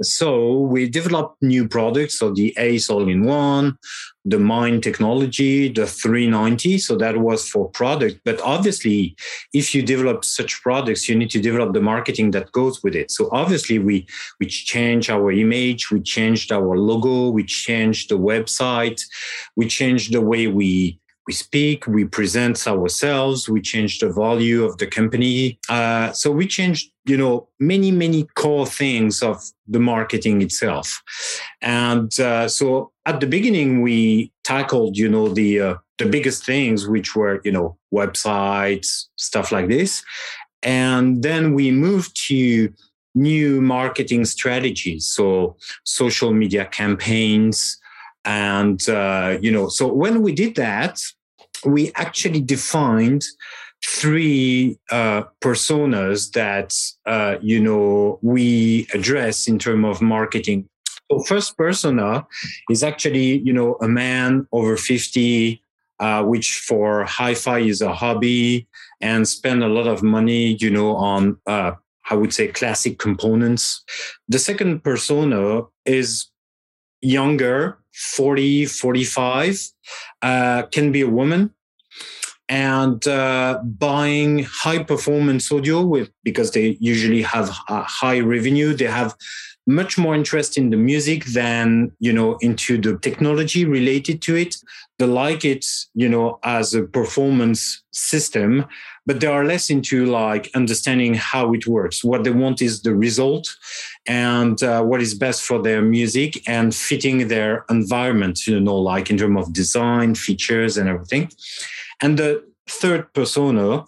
So 0.01 0.59
we 0.59 0.89
developed 0.89 1.41
new 1.41 1.67
products. 1.67 2.19
So 2.19 2.33
the 2.33 2.53
ACE 2.57 2.89
all-in-one, 2.89 3.77
the 4.25 4.39
Mind 4.39 4.83
technology, 4.83 5.69
the 5.69 5.87
390. 5.87 6.77
So 6.79 6.97
that 6.97 7.17
was 7.17 7.47
for 7.47 7.69
product. 7.69 8.19
But 8.25 8.41
obviously, 8.41 9.15
if 9.53 9.73
you 9.73 9.81
develop 9.81 10.25
such 10.25 10.61
products, 10.61 11.07
you 11.07 11.15
need 11.15 11.29
to 11.31 11.39
develop 11.39 11.73
the 11.73 11.81
marketing 11.81 12.31
that 12.31 12.51
goes 12.51 12.83
with 12.83 12.95
it. 12.95 13.11
So 13.11 13.29
obviously, 13.31 13.79
we 13.79 14.05
we 14.39 14.47
changed 14.47 15.09
our 15.09 15.31
image, 15.31 15.91
we 15.91 16.01
changed 16.01 16.51
our 16.51 16.77
logo, 16.77 17.29
we 17.29 17.43
changed 17.43 18.09
the 18.09 18.17
website, 18.17 19.01
we 19.55 19.67
changed 19.67 20.13
the 20.13 20.21
way 20.21 20.47
we 20.47 20.99
we 21.27 21.33
speak, 21.33 21.87
we 21.87 22.05
present 22.05 22.67
ourselves, 22.67 23.49
we 23.49 23.61
change 23.61 23.99
the 23.99 24.09
value 24.09 24.63
of 24.63 24.77
the 24.77 24.87
company. 24.87 25.59
Uh, 25.69 26.11
so 26.11 26.31
we 26.31 26.45
changed, 26.45 26.91
you 27.05 27.17
know, 27.17 27.47
many, 27.59 27.91
many 27.91 28.27
core 28.35 28.67
things 28.67 29.23
of 29.23 29.41
the 29.67 29.79
marketing 29.79 30.41
itself. 30.41 31.01
And 31.61 32.17
uh, 32.19 32.47
so 32.47 32.91
at 33.05 33.19
the 33.21 33.27
beginning, 33.27 33.81
we 33.81 34.31
tackled, 34.43 34.97
you 34.97 35.09
know, 35.09 35.27
the 35.29 35.59
uh, 35.59 35.75
the 35.97 36.05
biggest 36.05 36.45
things, 36.45 36.87
which 36.87 37.15
were, 37.15 37.39
you 37.45 37.51
know, 37.51 37.77
websites, 37.93 39.05
stuff 39.15 39.51
like 39.51 39.69
this. 39.69 40.03
And 40.61 41.23
then 41.23 41.53
we 41.53 41.71
moved 41.71 42.19
to 42.27 42.73
new 43.13 43.61
marketing 43.61 44.25
strategies, 44.25 45.05
so 45.05 45.55
social 45.85 46.33
media 46.33 46.65
campaigns, 46.65 47.77
and 48.25 48.89
uh, 48.89 49.37
you 49.41 49.51
know 49.51 49.69
so 49.69 49.87
when 49.87 50.21
we 50.21 50.33
did 50.33 50.55
that 50.55 50.99
we 51.65 51.91
actually 51.95 52.41
defined 52.41 53.23
three 53.85 54.77
uh, 54.91 55.23
personas 55.41 56.31
that 56.31 56.75
uh, 57.05 57.37
you 57.41 57.59
know 57.59 58.19
we 58.21 58.87
address 58.93 59.47
in 59.47 59.59
terms 59.59 59.85
of 59.85 60.01
marketing. 60.01 60.67
So 61.11 61.19
first 61.23 61.57
persona 61.57 62.25
is 62.69 62.83
actually 62.83 63.39
you 63.39 63.53
know 63.53 63.77
a 63.81 63.87
man 63.87 64.47
over 64.51 64.77
fifty, 64.77 65.61
uh, 65.99 66.23
which 66.23 66.59
for 66.67 67.03
hi-fi 67.05 67.59
is 67.59 67.81
a 67.81 67.93
hobby 67.93 68.67
and 69.01 69.27
spend 69.27 69.63
a 69.63 69.67
lot 69.67 69.87
of 69.87 70.01
money 70.01 70.57
you 70.59 70.69
know 70.69 70.95
on 70.95 71.37
uh, 71.45 71.73
I 72.09 72.15
would 72.15 72.33
say 72.33 72.47
classic 72.47 72.99
components. 72.99 73.83
The 74.27 74.39
second 74.39 74.83
persona 74.83 75.63
is 75.85 76.27
younger, 77.01 77.79
40, 77.95 78.65
45, 78.65 79.69
uh, 80.21 80.63
can 80.71 80.91
be 80.91 81.01
a 81.01 81.09
woman. 81.09 81.51
And 82.47 83.05
uh, 83.07 83.59
buying 83.63 84.43
high 84.43 84.83
performance 84.83 85.51
audio 85.51 85.81
with 85.81 86.11
because 86.23 86.51
they 86.51 86.77
usually 86.79 87.23
have 87.23 87.49
a 87.69 87.81
high 87.81 88.19
revenue 88.19 88.75
they 88.75 88.85
have 88.85 89.15
much 89.67 89.97
more 89.97 90.13
interest 90.13 90.57
in 90.57 90.69
the 90.69 90.77
music 90.77 91.25
than 91.25 91.91
you 91.99 92.13
know 92.13 92.37
into 92.41 92.77
the 92.79 92.97
technology 92.99 93.65
related 93.65 94.21
to 94.23 94.35
it. 94.35 94.57
They 94.99 95.05
like 95.05 95.43
it 95.43 95.65
you 95.93 96.09
know 96.09 96.39
as 96.43 96.73
a 96.73 96.83
performance 96.83 97.83
system 97.91 98.65
but 99.05 99.19
they 99.19 99.27
are 99.27 99.45
less 99.45 99.69
into 99.69 100.05
like 100.05 100.49
understanding 100.55 101.13
how 101.13 101.53
it 101.53 101.67
works. 101.67 102.03
What 102.03 102.23
they 102.23 102.31
want 102.31 102.61
is 102.61 102.81
the 102.81 102.95
result 102.95 103.47
and 104.07 104.61
uh, 104.63 104.81
what 104.81 105.01
is 105.01 105.13
best 105.13 105.43
for 105.43 105.61
their 105.61 105.81
music 105.81 106.41
and 106.47 106.73
fitting 106.73 107.27
their 107.27 107.65
environment 107.69 108.47
you 108.47 108.59
know 108.59 108.77
like 108.77 109.09
in 109.09 109.17
terms 109.17 109.39
of 109.39 109.53
design 109.53 110.15
features 110.15 110.77
and 110.77 110.89
everything. 110.89 111.31
And 112.01 112.17
the 112.17 112.43
third 112.67 113.13
persona 113.13 113.85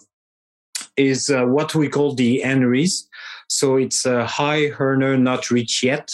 is 0.96 1.30
uh, 1.30 1.44
what 1.44 1.74
we 1.74 1.88
call 1.88 2.14
the 2.14 2.40
Henrys. 2.40 3.07
So 3.48 3.76
it's 3.76 4.04
a 4.04 4.26
high 4.26 4.68
earner 4.78 5.16
not 5.16 5.50
rich 5.50 5.82
yet. 5.82 6.10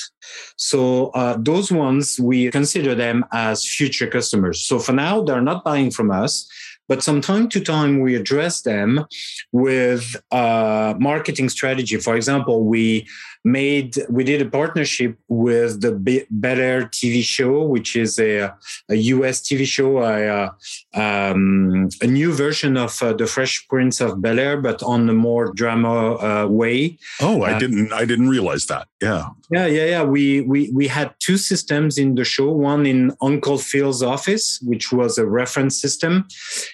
So 0.56 1.08
uh, 1.10 1.36
those 1.38 1.70
ones, 1.70 2.18
we 2.20 2.50
consider 2.50 2.94
them 2.94 3.24
as 3.32 3.66
future 3.66 4.06
customers. 4.06 4.66
So 4.66 4.78
for 4.78 4.92
now, 4.92 5.22
they're 5.22 5.40
not 5.40 5.64
buying 5.64 5.90
from 5.90 6.10
us. 6.10 6.48
But 6.86 7.02
from 7.02 7.22
time 7.22 7.48
to 7.48 7.60
time, 7.60 8.00
we 8.00 8.14
address 8.14 8.60
them 8.60 9.06
with 9.52 10.16
a 10.30 10.94
marketing 10.98 11.48
strategy. 11.48 11.96
For 11.96 12.14
example, 12.14 12.64
we 12.64 13.08
made 13.44 13.98
we 14.08 14.24
did 14.24 14.40
a 14.40 14.48
partnership 14.48 15.18
with 15.28 15.82
the 15.82 15.92
Bel 16.30 16.58
Air 16.58 16.86
TV 16.86 17.22
show, 17.22 17.62
which 17.62 17.94
is 17.94 18.18
a, 18.18 18.54
a 18.88 18.94
US 18.94 19.42
TV 19.42 19.66
show, 19.66 20.02
a, 20.02 20.54
um, 20.94 21.90
a 22.00 22.06
new 22.06 22.32
version 22.32 22.78
of 22.78 23.00
uh, 23.02 23.12
the 23.12 23.26
Fresh 23.26 23.68
Prince 23.68 24.00
of 24.00 24.22
Bel 24.22 24.38
Air, 24.38 24.60
but 24.60 24.82
on 24.82 25.08
a 25.10 25.12
more 25.12 25.52
drama 25.52 26.14
uh, 26.14 26.46
way. 26.48 26.98
Oh, 27.20 27.42
I 27.42 27.52
uh, 27.52 27.58
didn't 27.58 27.92
I 27.92 28.06
didn't 28.06 28.28
realize 28.28 28.66
that. 28.66 28.88
Yeah, 29.02 29.28
yeah, 29.50 29.66
yeah, 29.66 29.84
yeah. 29.84 30.02
We 30.02 30.40
we 30.40 30.70
we 30.70 30.88
had 30.88 31.14
two 31.20 31.36
systems 31.36 31.98
in 31.98 32.14
the 32.14 32.24
show. 32.24 32.50
One 32.50 32.86
in 32.86 33.12
Uncle 33.20 33.58
Phil's 33.58 34.02
office, 34.02 34.58
which 34.62 34.90
was 34.90 35.18
a 35.18 35.26
reference 35.26 35.78
system, 35.78 36.26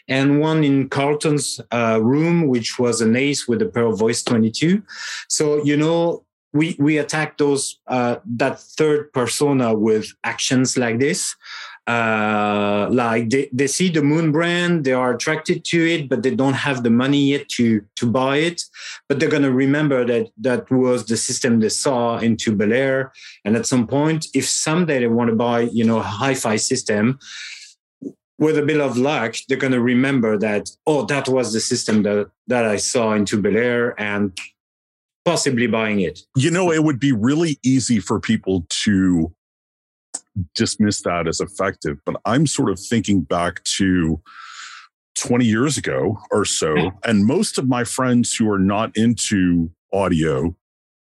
and 0.07 0.41
one 0.41 0.63
in 0.63 0.89
Carlton's 0.89 1.61
uh, 1.73 1.99
room, 2.01 2.47
which 2.47 2.79
was 2.79 3.01
an 3.01 3.17
Ace 3.17 3.49
with 3.49 3.61
a 3.61 3.67
Pearl 3.67 3.97
Voice 3.97 4.23
22. 4.23 4.83
So 5.29 5.65
you 5.65 5.77
know 5.77 6.25
we 6.53 6.77
we 6.79 6.99
attack 6.99 7.39
those 7.39 7.81
uh, 7.87 8.17
that 8.25 8.61
third 8.61 9.13
persona 9.13 9.75
with 9.75 10.13
actions 10.25 10.77
like 10.77 10.99
this 10.99 11.37
uh, 11.87 12.89
like 12.91 13.31
they, 13.31 13.49
they 13.53 13.67
see 13.67 13.89
the 13.89 14.03
moon 14.03 14.33
brand 14.33 14.85
they 14.85 14.93
are 14.93 15.15
attracted 15.15 15.65
to 15.65 15.85
it 15.87 16.09
but 16.09 16.23
they 16.23 16.35
don't 16.35 16.55
have 16.55 16.83
the 16.83 16.91
money 16.91 17.31
yet 17.31 17.49
to 17.49 17.85
to 17.97 18.07
buy 18.07 18.37
it 18.37 18.63
but 19.09 19.19
they're 19.19 19.29
to 19.29 19.53
remember 19.53 20.05
that 20.05 20.27
that 20.39 20.71
was 20.71 21.07
the 21.07 21.17
system 21.17 21.61
they 21.61 21.69
saw 21.69 22.19
into 22.19 22.55
bel 22.55 22.73
air 22.73 23.13
and 23.45 23.57
at 23.57 23.67
some 23.67 23.87
point 23.87 24.27
if 24.35 24.47
someday 24.49 24.99
they 25.01 25.09
want 25.09 25.31
to 25.31 25.37
buy 25.37 25.61
you 25.61 25.85
know 25.85 25.99
a 25.99 26.03
hi-fi 26.03 26.57
system 26.57 27.19
with 28.41 28.57
a 28.57 28.63
bit 28.63 28.81
of 28.81 28.97
luck, 28.97 29.37
they're 29.47 29.59
going 29.59 29.75
to 29.75 29.83
remember 29.83 30.39
that, 30.39 30.71
oh, 30.87 31.05
that 31.05 31.29
was 31.29 31.53
the 31.53 31.61
system 31.61 32.03
that, 32.05 32.31
that 32.47 32.65
I 32.65 32.77
saw 32.77 33.13
into 33.13 33.41
Bel 33.41 33.55
Air. 33.55 34.01
And 34.01 34.37
possibly 35.25 35.67
buying 35.67 36.01
it. 36.01 36.21
You 36.37 36.51
know, 36.51 36.73
it 36.73 36.85
would 36.85 37.01
be 37.01 37.13
really 37.13 37.59
easy 37.65 38.01
for 38.01 38.21
people 38.21 38.67
to 38.85 39.33
dismiss 40.55 41.03
that 41.03 41.27
as 41.27 41.41
effective, 41.41 41.99
but 42.05 42.17
I'm 42.25 42.47
sort 42.47 42.71
of 42.71 42.79
thinking 42.79 43.23
back 43.23 43.63
to 43.65 44.21
20 45.17 45.45
years 45.45 45.77
ago 45.77 46.19
or 46.31 46.45
so, 46.45 46.93
and 47.05 47.27
most 47.27 47.59
of 47.59 47.69
my 47.69 47.85
friends 47.85 48.35
who 48.35 48.51
are 48.51 48.59
not 48.59 48.97
into 48.97 49.71
audio 49.93 50.55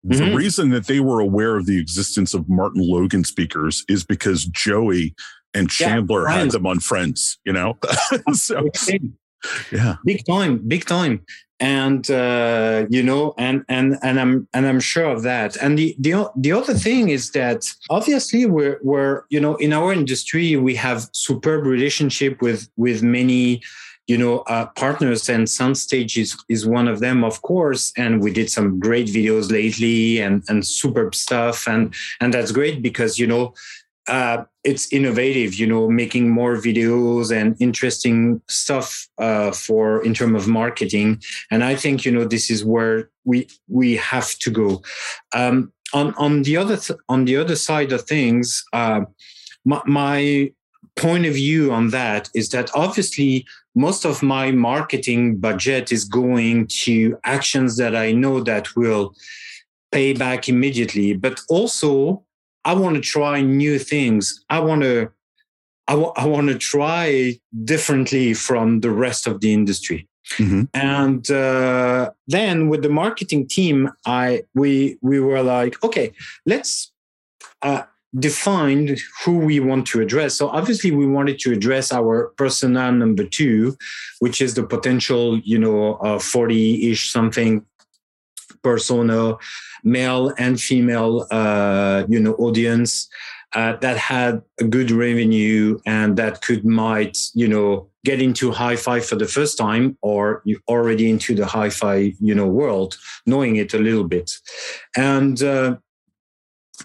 Mm-hmm. 0.07 0.25
The 0.25 0.35
reason 0.35 0.69
that 0.71 0.87
they 0.87 1.01
were 1.01 1.21
aware 1.21 1.57
of 1.57 1.67
the 1.67 1.79
existence 1.79 2.33
of 2.33 2.49
Martin 2.49 2.83
Logan 2.83 3.25
speakers 3.25 3.85
is 3.89 4.05
because 4.05 4.45
Joey 4.47 5.15
and 5.55 5.69
Chandler 5.69 6.29
yeah, 6.29 6.39
had 6.39 6.51
them 6.53 6.67
on 6.67 6.79
Friends, 6.79 7.39
you 7.45 7.53
know? 7.53 7.79
so, 8.33 8.69
yeah. 9.73 9.97
Big 10.04 10.25
time, 10.26 10.59
big 10.66 10.85
time. 10.85 11.25
And 11.61 12.09
uh, 12.09 12.87
you 12.88 13.02
know 13.02 13.35
and 13.37 13.64
and 13.68 13.97
and 14.04 14.21
i'm 14.21 14.47
and 14.54 14.64
i'm 14.64 14.78
sure 14.78 15.07
of 15.07 15.23
that. 15.23 15.57
And 15.57 15.76
the, 15.76 15.97
the 15.99 16.30
the 16.37 16.52
other 16.52 16.75
thing 16.75 17.09
is 17.09 17.33
that 17.33 17.68
obviously 17.90 18.47
we're 18.47 18.78
we're 18.80 19.25
you 19.28 19.40
know 19.40 19.57
in 19.57 19.73
our 19.73 19.92
industry 19.92 20.54
we 20.54 20.76
have 20.76 21.09
superb 21.12 21.66
relationship 21.66 22.40
with 22.40 22.68
with 22.76 23.02
many 23.02 23.61
you 24.09 24.16
know 24.16 24.38
uh, 24.40 24.66
partners 24.76 25.28
and 25.28 25.47
soundstage 25.47 26.16
is, 26.16 26.37
is 26.49 26.66
one 26.66 26.88
of 26.88 27.00
them 27.00 27.23
of 27.23 27.42
course. 27.42 27.92
And 27.97 28.23
we 28.23 28.33
did 28.33 28.50
some 28.50 28.80
great 28.80 29.07
videos 29.07 29.52
lately 29.52 30.21
and 30.21 30.42
and 30.49 30.66
superb 30.66 31.14
stuff. 31.14 31.68
And 31.68 31.95
and 32.21 32.33
that's 32.33 32.50
great 32.50 32.83
because 32.83 33.18
you 33.18 33.26
know 33.26 33.52
uh, 34.09 34.45
it's 34.65 34.93
innovative, 34.93 35.55
you 35.55 35.67
know, 35.67 35.88
making 35.88 36.31
more 36.31 36.57
videos 36.57 37.31
and 37.31 37.57
interesting 37.61 38.41
stuff 38.49 39.09
uh, 39.19 39.53
for 39.53 40.05
in 40.05 40.15
terms 40.15 40.43
of 40.43 40.49
marketing. 40.49 41.23
And 41.50 41.62
I 41.62 41.75
think 41.77 42.05
you 42.05 42.12
know 42.12 42.25
this 42.25 42.50
is 42.50 42.65
where 42.65 43.11
we 43.25 43.49
we 43.69 43.97
have 43.97 44.31
to 44.41 44.50
go. 44.50 44.83
Um, 45.35 45.73
on 45.93 46.15
on 46.15 46.43
the 46.43 46.57
other 46.57 46.77
th- 46.77 46.99
on 47.09 47.25
the 47.25 47.37
other 47.37 47.57
side 47.57 47.93
of 47.93 48.03
things, 48.03 48.65
uh, 48.73 49.03
my, 49.65 49.83
my 49.87 50.53
point 50.97 51.27
of 51.27 51.35
view 51.35 51.73
on 51.73 51.91
that 51.91 52.29
is 52.35 52.49
that 52.50 52.71
obviously 52.75 53.47
most 53.75 54.05
of 54.05 54.23
my 54.23 54.50
marketing 54.50 55.37
budget 55.37 55.93
is 55.93 56.05
going 56.05 56.67
to 56.67 57.17
actions 57.25 57.77
that 57.77 57.95
I 57.95 58.11
know 58.12 58.41
that 58.41 58.75
will 58.75 59.15
pay 59.93 60.12
back 60.12 60.49
immediately, 60.49 61.15
but 61.15 61.41
also 61.49 62.25
I 62.65 62.75
want 62.75 62.97
to 62.97 63.00
try 63.00 63.41
new 63.41 63.79
things. 63.79 64.45
I 64.50 64.61
want 64.61 64.83
to 64.83 65.11
I, 65.87 65.93
w- 65.93 66.12
I 66.17 66.27
want 66.27 66.49
to 66.49 66.59
try 66.59 67.41
differently 67.65 68.35
from 68.35 68.81
the 68.81 68.91
rest 68.91 69.27
of 69.27 69.41
the 69.41 69.55
industry. 69.55 70.07
Mm-hmm. 70.37 70.65
And 70.75 71.31
uh, 71.31 72.11
then 72.27 72.69
with 72.69 72.83
the 72.83 72.91
marketing 72.91 73.49
team, 73.49 73.91
I 74.05 74.43
we 74.55 74.99
we 75.00 75.19
were 75.21 75.43
like, 75.43 75.83
okay, 75.83 76.12
let's 76.45 76.93
uh, 77.62 77.85
define 78.19 78.97
who 79.25 79.38
we 79.38 79.61
want 79.61 79.87
to 79.87 80.03
address. 80.03 80.35
So 80.35 80.49
obviously, 80.49 80.91
we 80.91 81.07
wanted 81.07 81.38
to 81.41 81.53
address 81.53 81.91
our 81.93 82.35
persona 82.37 82.93
number 82.93 83.25
two, 83.25 83.79
which 84.19 84.43
is 84.43 84.53
the 84.53 84.65
potential, 84.65 85.38
you 85.38 85.59
know, 85.59 86.19
forty-ish 86.19 87.11
something 87.11 87.65
persona 88.62 89.37
male 89.85 90.33
and 90.38 90.61
female, 90.61 91.27
uh, 91.31 92.05
you 92.09 92.21
know, 92.21 92.35
audience 92.35 93.09
uh, 93.55 93.77
that 93.77 93.97
had 93.97 94.43
a 94.61 94.65
good 94.65 94.91
revenue 94.91 95.79
and 95.87 96.17
that 96.17 96.43
could 96.43 96.65
might, 96.65 97.17
you 97.35 97.49
know, 97.49 97.88
get 98.05 98.21
into 98.21 98.50
hi-fi 98.50 99.00
for 99.00 99.17
the 99.17 99.27
first 99.27 99.57
time 99.57 99.97
or 100.03 100.43
you 100.45 100.61
already 100.69 101.11
into 101.11 101.35
the 101.35 101.47
hi-fi, 101.47 102.15
you 102.21 102.35
know, 102.35 102.47
world, 102.47 102.97
knowing 103.27 103.57
it 103.57 103.75
a 103.75 103.79
little 103.79 104.05
bit. 104.05 104.31
And 104.97 105.43
uh, 105.43 105.77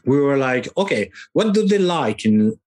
we 0.06 0.20
were 0.20 0.38
like, 0.38 0.68
okay, 0.78 1.12
what 1.34 1.54
do 1.54 1.68
they 1.68 1.80
like 1.80 2.26
in 2.26 2.58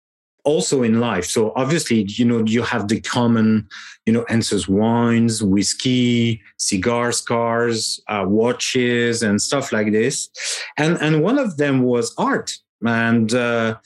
also 0.46 0.82
in 0.82 1.00
life. 1.00 1.26
So 1.26 1.52
obviously, 1.56 2.04
you 2.08 2.24
know, 2.24 2.42
you 2.46 2.62
have 2.62 2.88
the 2.88 3.00
common, 3.00 3.68
you 4.06 4.12
know, 4.12 4.24
answers 4.30 4.68
wines, 4.68 5.42
whiskey, 5.42 6.40
cigars, 6.56 7.20
cars, 7.20 8.00
uh, 8.08 8.24
watches, 8.26 9.22
and 9.22 9.42
stuff 9.42 9.72
like 9.72 9.92
this. 9.92 10.30
And 10.78 10.96
and 11.02 11.22
one 11.22 11.38
of 11.38 11.58
them 11.58 11.82
was 11.82 12.14
art. 12.16 12.56
And 12.86 13.34
uh, 13.34 13.76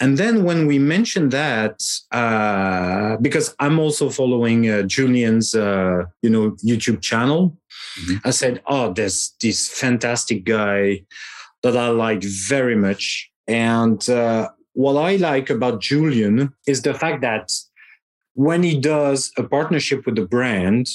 and 0.00 0.18
then 0.18 0.42
when 0.42 0.66
we 0.66 0.78
mentioned 0.78 1.30
that, 1.32 1.80
uh, 2.10 3.16
because 3.18 3.54
I'm 3.60 3.78
also 3.78 4.10
following 4.10 4.68
uh, 4.68 4.82
Julian's, 4.82 5.54
uh, 5.54 6.04
you 6.22 6.30
know, 6.30 6.52
YouTube 6.64 7.00
channel, 7.00 7.56
mm-hmm. 8.00 8.16
I 8.24 8.30
said, 8.30 8.62
"Oh, 8.66 8.92
there's 8.92 9.34
this 9.40 9.68
fantastic 9.68 10.44
guy 10.44 11.04
that 11.62 11.76
I 11.76 11.88
like 11.88 12.24
very 12.24 12.74
much." 12.74 13.30
And 13.46 14.00
uh, 14.08 14.48
what 14.78 14.96
I 14.96 15.16
like 15.16 15.50
about 15.50 15.80
Julian 15.80 16.54
is 16.68 16.82
the 16.82 16.94
fact 16.94 17.20
that 17.22 17.52
when 18.34 18.62
he 18.62 18.78
does 18.78 19.32
a 19.36 19.42
partnership 19.42 20.06
with 20.06 20.14
the 20.14 20.24
brand, 20.24 20.88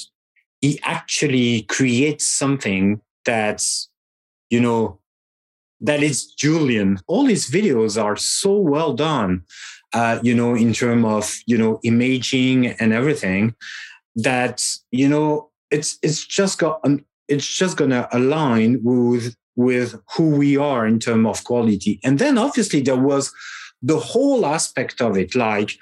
he 0.62 0.80
actually 0.84 1.64
creates 1.64 2.26
something 2.26 3.02
that's, 3.26 3.90
you 4.48 4.58
know, 4.58 5.00
that 5.82 6.02
is 6.02 6.32
Julian. 6.32 6.98
All 7.08 7.26
his 7.26 7.50
videos 7.50 8.02
are 8.02 8.16
so 8.16 8.56
well 8.56 8.94
done, 8.94 9.42
uh, 9.92 10.18
you 10.22 10.34
know, 10.34 10.54
in 10.54 10.72
terms 10.72 11.04
of, 11.04 11.38
you 11.44 11.58
know, 11.58 11.78
imaging 11.82 12.68
and 12.68 12.94
everything 12.94 13.54
that, 14.16 14.66
you 14.92 15.10
know, 15.10 15.50
it's, 15.70 15.98
it's 16.02 16.24
just 16.24 16.58
got, 16.58 16.80
an, 16.84 17.04
it's 17.28 17.46
just 17.46 17.76
going 17.76 17.90
to 17.90 18.08
align 18.16 18.80
with, 18.82 19.36
with 19.56 20.00
who 20.16 20.30
we 20.30 20.56
are 20.56 20.86
in 20.86 20.98
terms 21.00 21.26
of 21.26 21.44
quality. 21.44 22.00
And 22.02 22.18
then 22.18 22.38
obviously 22.38 22.80
there 22.80 22.96
was 22.96 23.30
the 23.84 23.98
whole 23.98 24.46
aspect 24.46 25.00
of 25.02 25.16
it, 25.16 25.34
like 25.34 25.72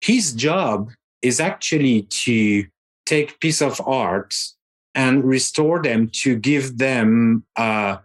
his 0.00 0.32
job 0.32 0.90
is 1.20 1.38
actually 1.38 2.02
to 2.02 2.66
take 3.04 3.40
piece 3.40 3.60
of 3.60 3.80
art 3.86 4.34
and 4.94 5.24
restore 5.24 5.82
them 5.82 6.10
to 6.22 6.36
give 6.36 6.78
them 6.78 7.44
uh, 7.56 7.98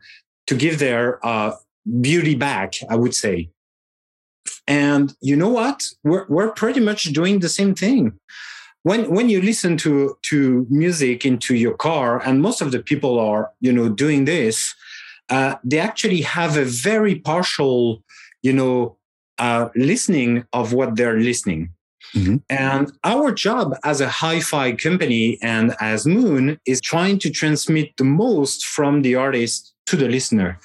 to 0.48 0.56
give 0.56 0.80
their 0.80 1.26
uh, 1.26 1.56
beauty 2.02 2.36
back 2.36 2.76
i 2.90 2.96
would 2.96 3.16
say. 3.16 3.50
And 4.68 5.14
you 5.20 5.36
know 5.36 5.50
what? 5.50 5.84
We're, 6.04 6.26
we're 6.30 6.52
pretty 6.52 6.80
much 6.80 7.04
doing 7.12 7.40
the 7.40 7.50
same 7.50 7.76
thing. 7.76 8.14
When 8.84 9.10
when 9.16 9.30
you 9.30 9.42
listen 9.42 9.78
to 9.78 10.18
to 10.30 10.68
music 10.70 11.26
into 11.26 11.56
your 11.56 11.76
car 11.88 12.22
and 12.26 12.42
most 12.42 12.62
of 12.62 12.72
the 12.72 12.82
people 12.90 13.14
are 13.20 13.52
you 13.62 13.72
know 13.72 13.88
doing 14.04 14.26
this 14.26 14.76
uh, 15.30 15.56
they 15.64 15.80
actually 15.80 16.22
have 16.22 16.58
a 16.58 16.66
very 16.66 17.16
partial 17.16 18.04
you 18.44 18.54
know 18.54 18.98
uh, 19.40 19.70
listening 19.76 20.46
of 20.54 20.74
what 20.74 20.96
they're 20.96 21.20
listening 21.20 21.74
Mm-hmm. 22.16 22.38
And 22.50 22.92
our 23.04 23.32
job 23.32 23.76
as 23.84 24.00
a 24.00 24.08
hi 24.08 24.40
fi 24.40 24.74
company 24.74 25.40
and 25.42 25.76
as 25.80 26.06
Moon 26.06 26.60
is 26.66 26.80
trying 26.80 27.18
to 27.20 27.30
transmit 27.32 27.96
the 27.98 28.04
most 28.04 28.66
from 28.66 29.02
the 29.02 29.16
artist 29.16 29.74
to 29.88 29.96
the 29.96 30.08
listener. 30.08 30.60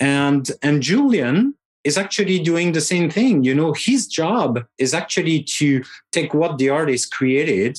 And, 0.00 0.50
and 0.62 0.82
Julian 0.82 1.54
is 1.84 1.98
actually 1.98 2.38
doing 2.38 2.72
the 2.72 2.80
same 2.80 3.10
thing. 3.10 3.44
You 3.44 3.54
know, 3.54 3.74
his 3.74 4.06
job 4.06 4.64
is 4.78 4.94
actually 4.94 5.42
to 5.58 5.82
take 6.12 6.32
what 6.32 6.58
the 6.58 6.70
artist 6.70 7.12
created 7.12 7.78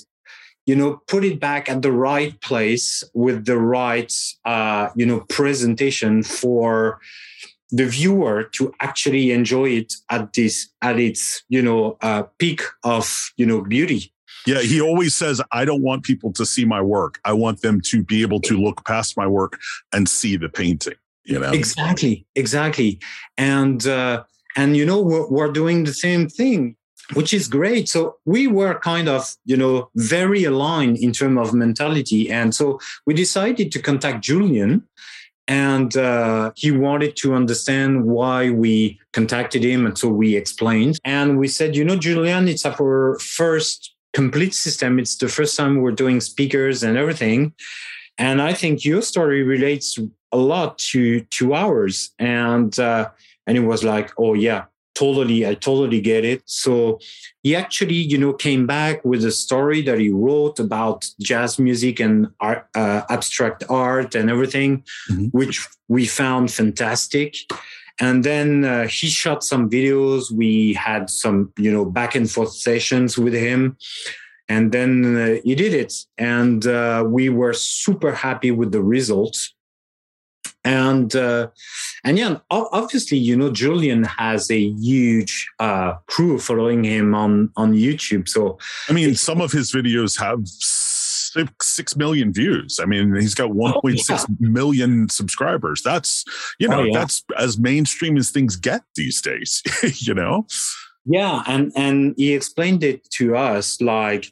you 0.66 0.76
know 0.76 1.02
put 1.08 1.24
it 1.24 1.40
back 1.40 1.68
at 1.68 1.82
the 1.82 1.92
right 1.92 2.40
place 2.42 3.04
with 3.16 3.46
the 3.46 3.58
right 3.58 4.14
uh, 4.46 4.90
you 4.96 5.06
know 5.06 5.22
presentation 5.22 6.22
for 6.22 7.00
the 7.72 7.86
viewer 7.86 8.44
to 8.44 8.74
actually 8.82 9.32
enjoy 9.32 9.70
it 9.70 9.94
at 10.10 10.34
this 10.34 10.70
at 10.82 11.00
its 11.00 11.44
you 11.50 11.62
know 11.62 11.98
uh, 12.02 12.24
peak 12.38 12.62
of 12.84 13.32
you 13.38 13.46
know 13.46 13.62
beauty. 13.62 14.12
Yeah 14.46 14.62
he 14.62 14.80
always 14.80 15.14
says 15.14 15.42
i 15.52 15.66
don't 15.66 15.82
want 15.82 16.04
people 16.04 16.32
to 16.34 16.46
see 16.46 16.66
my 16.66 16.82
work. 16.82 17.20
I 17.26 17.34
want 17.34 17.62
them 17.62 17.82
to 17.92 18.04
be 18.04 18.22
able 18.22 18.42
to 18.42 18.58
look 18.58 18.86
past 18.86 19.18
my 19.18 19.28
work 19.28 19.60
and 19.92 20.08
see 20.08 20.38
the 20.38 20.50
painting 20.50 20.96
you 21.30 21.40
know? 21.40 21.52
Exactly 21.52 22.26
exactly. 22.36 23.00
And 23.38 23.86
uh, 23.88 24.24
and 24.56 24.76
you 24.76 24.86
know 24.86 25.02
we're, 25.02 25.28
we're 25.30 25.52
doing 25.52 25.84
the 25.86 25.94
same 25.94 26.28
thing 26.28 26.76
which 27.14 27.34
is 27.34 27.48
great. 27.48 27.90
So 27.90 28.18
we 28.26 28.46
were 28.46 28.80
kind 28.80 29.08
of 29.08 29.36
you 29.46 29.58
know 29.58 29.90
very 29.96 30.44
aligned 30.44 30.98
in 30.98 31.12
terms 31.12 31.40
of 31.40 31.54
mentality. 31.54 32.30
And 32.30 32.54
so 32.54 32.80
we 33.06 33.14
decided 33.14 33.72
to 33.72 33.82
contact 33.82 34.24
julian 34.24 34.88
and 35.50 35.98
uh, 35.98 36.52
he 36.56 36.70
wanted 36.72 37.18
to 37.18 37.34
understand 37.34 38.06
why 38.06 38.52
we 38.52 39.00
contacted 39.12 39.64
him 39.64 39.86
and 39.88 39.98
so 39.98 40.08
we 40.08 40.38
explained. 40.38 41.00
And 41.04 41.38
we 41.38 41.48
said 41.50 41.76
you 41.76 41.84
know 41.84 41.98
julian 41.98 42.48
it's 42.48 42.66
our 42.66 43.18
first 43.20 43.96
complete 44.14 44.54
system. 44.54 45.00
It's 45.00 45.18
the 45.18 45.28
first 45.28 45.58
time 45.58 45.82
we're 45.82 45.92
doing 45.92 46.22
speakers 46.22 46.84
and 46.84 46.98
everything. 46.98 47.54
And 48.18 48.42
i 48.42 48.54
think 48.54 48.86
your 48.86 49.02
story 49.02 49.44
relates 49.44 49.98
a 50.32 50.38
lot 50.38 50.78
to 50.92 51.22
to 51.22 51.54
ours. 51.54 52.12
And 52.20 52.78
uh, 52.80 53.10
and 53.48 53.58
it 53.58 53.66
was 53.72 53.84
like 53.84 54.12
oh 54.18 54.36
yeah 54.36 54.66
totally 54.96 55.46
i 55.46 55.54
totally 55.54 56.02
get 56.02 56.26
it. 56.26 56.42
So 56.46 57.00
he 57.44 57.56
actually 57.56 57.96
you 57.96 58.18
know 58.18 58.34
came 58.34 58.68
back 58.68 59.04
with 59.06 59.24
a 59.24 59.32
story 59.32 59.82
that 59.84 60.00
he 60.00 60.10
wrote 60.10 60.60
about 60.60 61.08
jazz 61.22 61.60
music 61.60 62.00
and 62.00 62.28
art, 62.40 62.68
uh, 62.76 63.02
abstract 63.10 63.64
art 63.70 64.16
and 64.16 64.30
everything 64.30 64.84
mm-hmm. 65.10 65.26
which 65.28 65.68
we 65.88 66.06
found 66.06 66.52
fantastic. 66.52 67.36
And 68.02 68.24
then 68.24 68.64
uh, 68.64 68.88
he 68.88 69.08
shot 69.08 69.44
some 69.44 69.70
videos. 69.70 70.32
We 70.32 70.74
had 70.74 71.10
some 71.10 71.52
you 71.58 71.72
know 71.72 71.86
back 71.86 72.16
and 72.16 72.30
forth 72.30 72.54
sessions 72.54 73.18
with 73.18 73.34
him. 73.34 73.78
And 74.48 74.72
then 74.72 75.16
uh, 75.16 75.42
he 75.44 75.54
did 75.54 75.76
it. 75.76 75.94
And 76.18 76.66
uh, 76.66 77.06
we 77.08 77.30
were 77.30 77.54
super 77.54 78.12
happy 78.12 78.50
with 78.50 78.72
the 78.72 78.82
results 78.82 79.54
and 80.64 81.16
uh, 81.16 81.48
and 82.04 82.18
yeah 82.18 82.38
obviously 82.52 83.18
you 83.18 83.36
know 83.36 83.52
julian 83.52 84.04
has 84.04 84.52
a 84.52 84.70
huge 84.72 85.50
uh, 85.60 85.94
crew 86.08 86.38
following 86.38 86.84
him 86.84 87.16
on 87.16 87.52
on 87.56 87.74
youtube. 87.74 88.28
So 88.28 88.58
i 88.88 88.94
mean 88.94 89.16
some 89.16 89.42
of 89.42 89.52
his 89.52 89.72
videos 89.72 90.20
have 90.20 90.48
six, 90.48 91.68
six 91.68 91.96
million 91.96 92.34
views. 92.34 92.80
I 92.82 92.86
mean 92.86 93.16
he's 93.16 93.36
got 93.36 93.52
1.6 93.52 93.82
oh, 93.84 94.36
yeah. 94.40 94.50
million 94.50 95.10
subscribers. 95.10 95.82
That's 95.84 96.26
you 96.60 96.68
know 96.68 96.82
oh, 96.82 96.84
yeah. 96.84 97.00
that's 97.00 97.24
as 97.38 97.58
mainstream 97.58 98.18
as 98.18 98.32
things 98.32 98.56
get 98.56 98.82
these 98.96 99.22
days 99.22 99.64
you 100.02 100.14
know? 100.14 100.46
Yeah 101.06 101.44
and 101.48 101.72
and 101.76 102.16
he 102.18 102.34
explained 102.34 102.84
it 102.84 103.10
to 103.12 103.36
us 103.36 103.80
like 103.80 104.32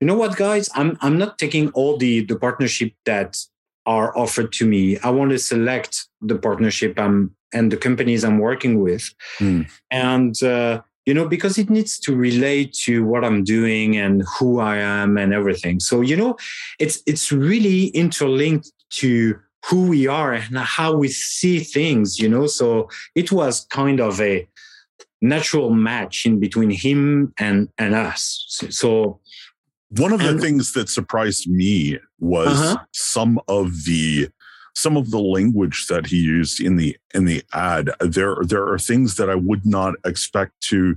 you 0.00 0.06
know 0.06 0.16
what 0.16 0.36
guys? 0.36 0.68
I'm 0.74 0.96
i'm 1.00 1.18
not 1.18 1.38
taking 1.38 1.70
all 1.70 1.96
the 1.96 2.24
the 2.24 2.36
partnership 2.36 2.92
that 3.04 3.36
are 3.86 4.16
offered 4.16 4.52
to 4.52 4.66
me. 4.66 4.98
I 4.98 5.10
want 5.10 5.30
to 5.30 5.38
select 5.38 6.06
the 6.20 6.36
partnership 6.36 6.98
I'm 6.98 7.34
and 7.54 7.70
the 7.70 7.76
companies 7.76 8.24
I'm 8.24 8.38
working 8.38 8.80
with, 8.80 9.08
mm. 9.38 9.68
and 9.90 10.42
uh, 10.42 10.82
you 11.06 11.14
know 11.14 11.28
because 11.28 11.58
it 11.58 11.70
needs 11.70 11.98
to 12.00 12.14
relate 12.14 12.74
to 12.84 13.04
what 13.04 13.24
I'm 13.24 13.44
doing 13.44 13.96
and 13.96 14.24
who 14.38 14.60
I 14.60 14.78
am 14.78 15.16
and 15.16 15.32
everything. 15.32 15.80
So 15.80 16.00
you 16.00 16.16
know, 16.16 16.36
it's 16.78 17.02
it's 17.06 17.30
really 17.30 17.86
interlinked 17.88 18.72
to 19.00 19.38
who 19.68 19.88
we 19.88 20.06
are 20.06 20.32
and 20.32 20.58
how 20.58 20.94
we 20.94 21.08
see 21.08 21.60
things. 21.60 22.18
You 22.18 22.28
know, 22.28 22.46
so 22.46 22.88
it 23.14 23.32
was 23.32 23.66
kind 23.70 24.00
of 24.00 24.20
a 24.20 24.46
natural 25.22 25.70
match 25.70 26.26
in 26.26 26.38
between 26.40 26.70
him 26.70 27.32
and 27.38 27.68
and 27.78 27.94
us. 27.94 28.44
So 28.70 29.20
one 29.98 30.12
of 30.12 30.20
the 30.20 30.38
things 30.38 30.72
that 30.72 30.88
surprised 30.88 31.48
me 31.48 31.98
was 32.18 32.60
uh-huh. 32.60 32.84
some 32.92 33.40
of 33.48 33.84
the 33.84 34.28
some 34.74 34.96
of 34.96 35.10
the 35.10 35.18
language 35.18 35.86
that 35.88 36.06
he 36.06 36.18
used 36.18 36.60
in 36.60 36.76
the 36.76 36.96
in 37.14 37.24
the 37.24 37.42
ad. 37.54 37.90
There 38.00 38.36
there 38.42 38.66
are 38.68 38.78
things 38.78 39.16
that 39.16 39.30
I 39.30 39.34
would 39.34 39.64
not 39.64 39.94
expect 40.04 40.60
to 40.68 40.96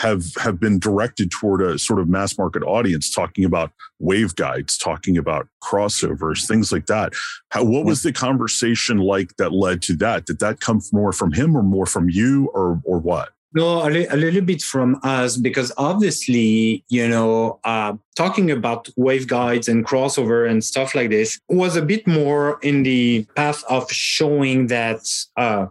have 0.00 0.24
have 0.38 0.58
been 0.58 0.78
directed 0.78 1.30
toward 1.30 1.60
a 1.60 1.78
sort 1.78 2.00
of 2.00 2.08
mass 2.08 2.38
market 2.38 2.62
audience 2.62 3.12
talking 3.12 3.44
about 3.44 3.70
waveguides 4.00 4.82
talking 4.82 5.18
about 5.18 5.46
crossovers 5.62 6.46
things 6.46 6.72
like 6.72 6.86
that 6.86 7.12
How, 7.50 7.64
what 7.64 7.84
was 7.84 8.02
the 8.02 8.12
conversation 8.12 8.96
like 8.96 9.36
that 9.36 9.52
led 9.52 9.82
to 9.82 9.96
that 9.96 10.24
did 10.24 10.38
that 10.38 10.60
come 10.60 10.80
more 10.90 11.12
from 11.12 11.32
him 11.32 11.54
or 11.54 11.62
more 11.62 11.84
from 11.84 12.08
you 12.08 12.50
or 12.54 12.80
or 12.84 12.98
what 12.98 13.30
no, 13.52 13.86
a, 13.86 13.90
li- 13.90 14.06
a, 14.06 14.16
little 14.16 14.42
bit 14.42 14.62
from 14.62 15.00
us 15.02 15.36
because 15.36 15.72
obviously, 15.76 16.84
you 16.88 17.08
know, 17.08 17.58
uh, 17.64 17.94
talking 18.14 18.50
about 18.50 18.84
waveguides 18.96 19.68
and 19.68 19.84
crossover 19.84 20.48
and 20.48 20.62
stuff 20.62 20.94
like 20.94 21.10
this 21.10 21.40
was 21.48 21.74
a 21.74 21.82
bit 21.82 22.06
more 22.06 22.60
in 22.62 22.84
the 22.84 23.26
path 23.34 23.64
of 23.68 23.90
showing 23.90 24.68
that 24.68 25.00
uh, 25.36 25.66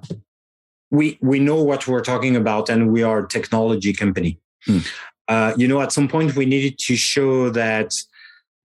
we 0.92 1.18
we 1.22 1.40
know 1.40 1.64
what 1.64 1.88
we're 1.88 2.02
talking 2.02 2.36
about 2.36 2.70
and 2.70 2.92
we 2.92 3.04
are 3.04 3.20
a 3.20 3.28
technology 3.28 3.94
company. 3.94 4.38
Hmm. 4.66 4.80
Uh, 5.28 5.54
you 5.56 5.68
know, 5.68 5.80
at 5.82 5.94
some 5.94 6.08
point 6.08 6.36
we 6.36 6.46
needed 6.46 6.80
to 6.80 6.96
show 6.96 7.50
that 7.52 7.94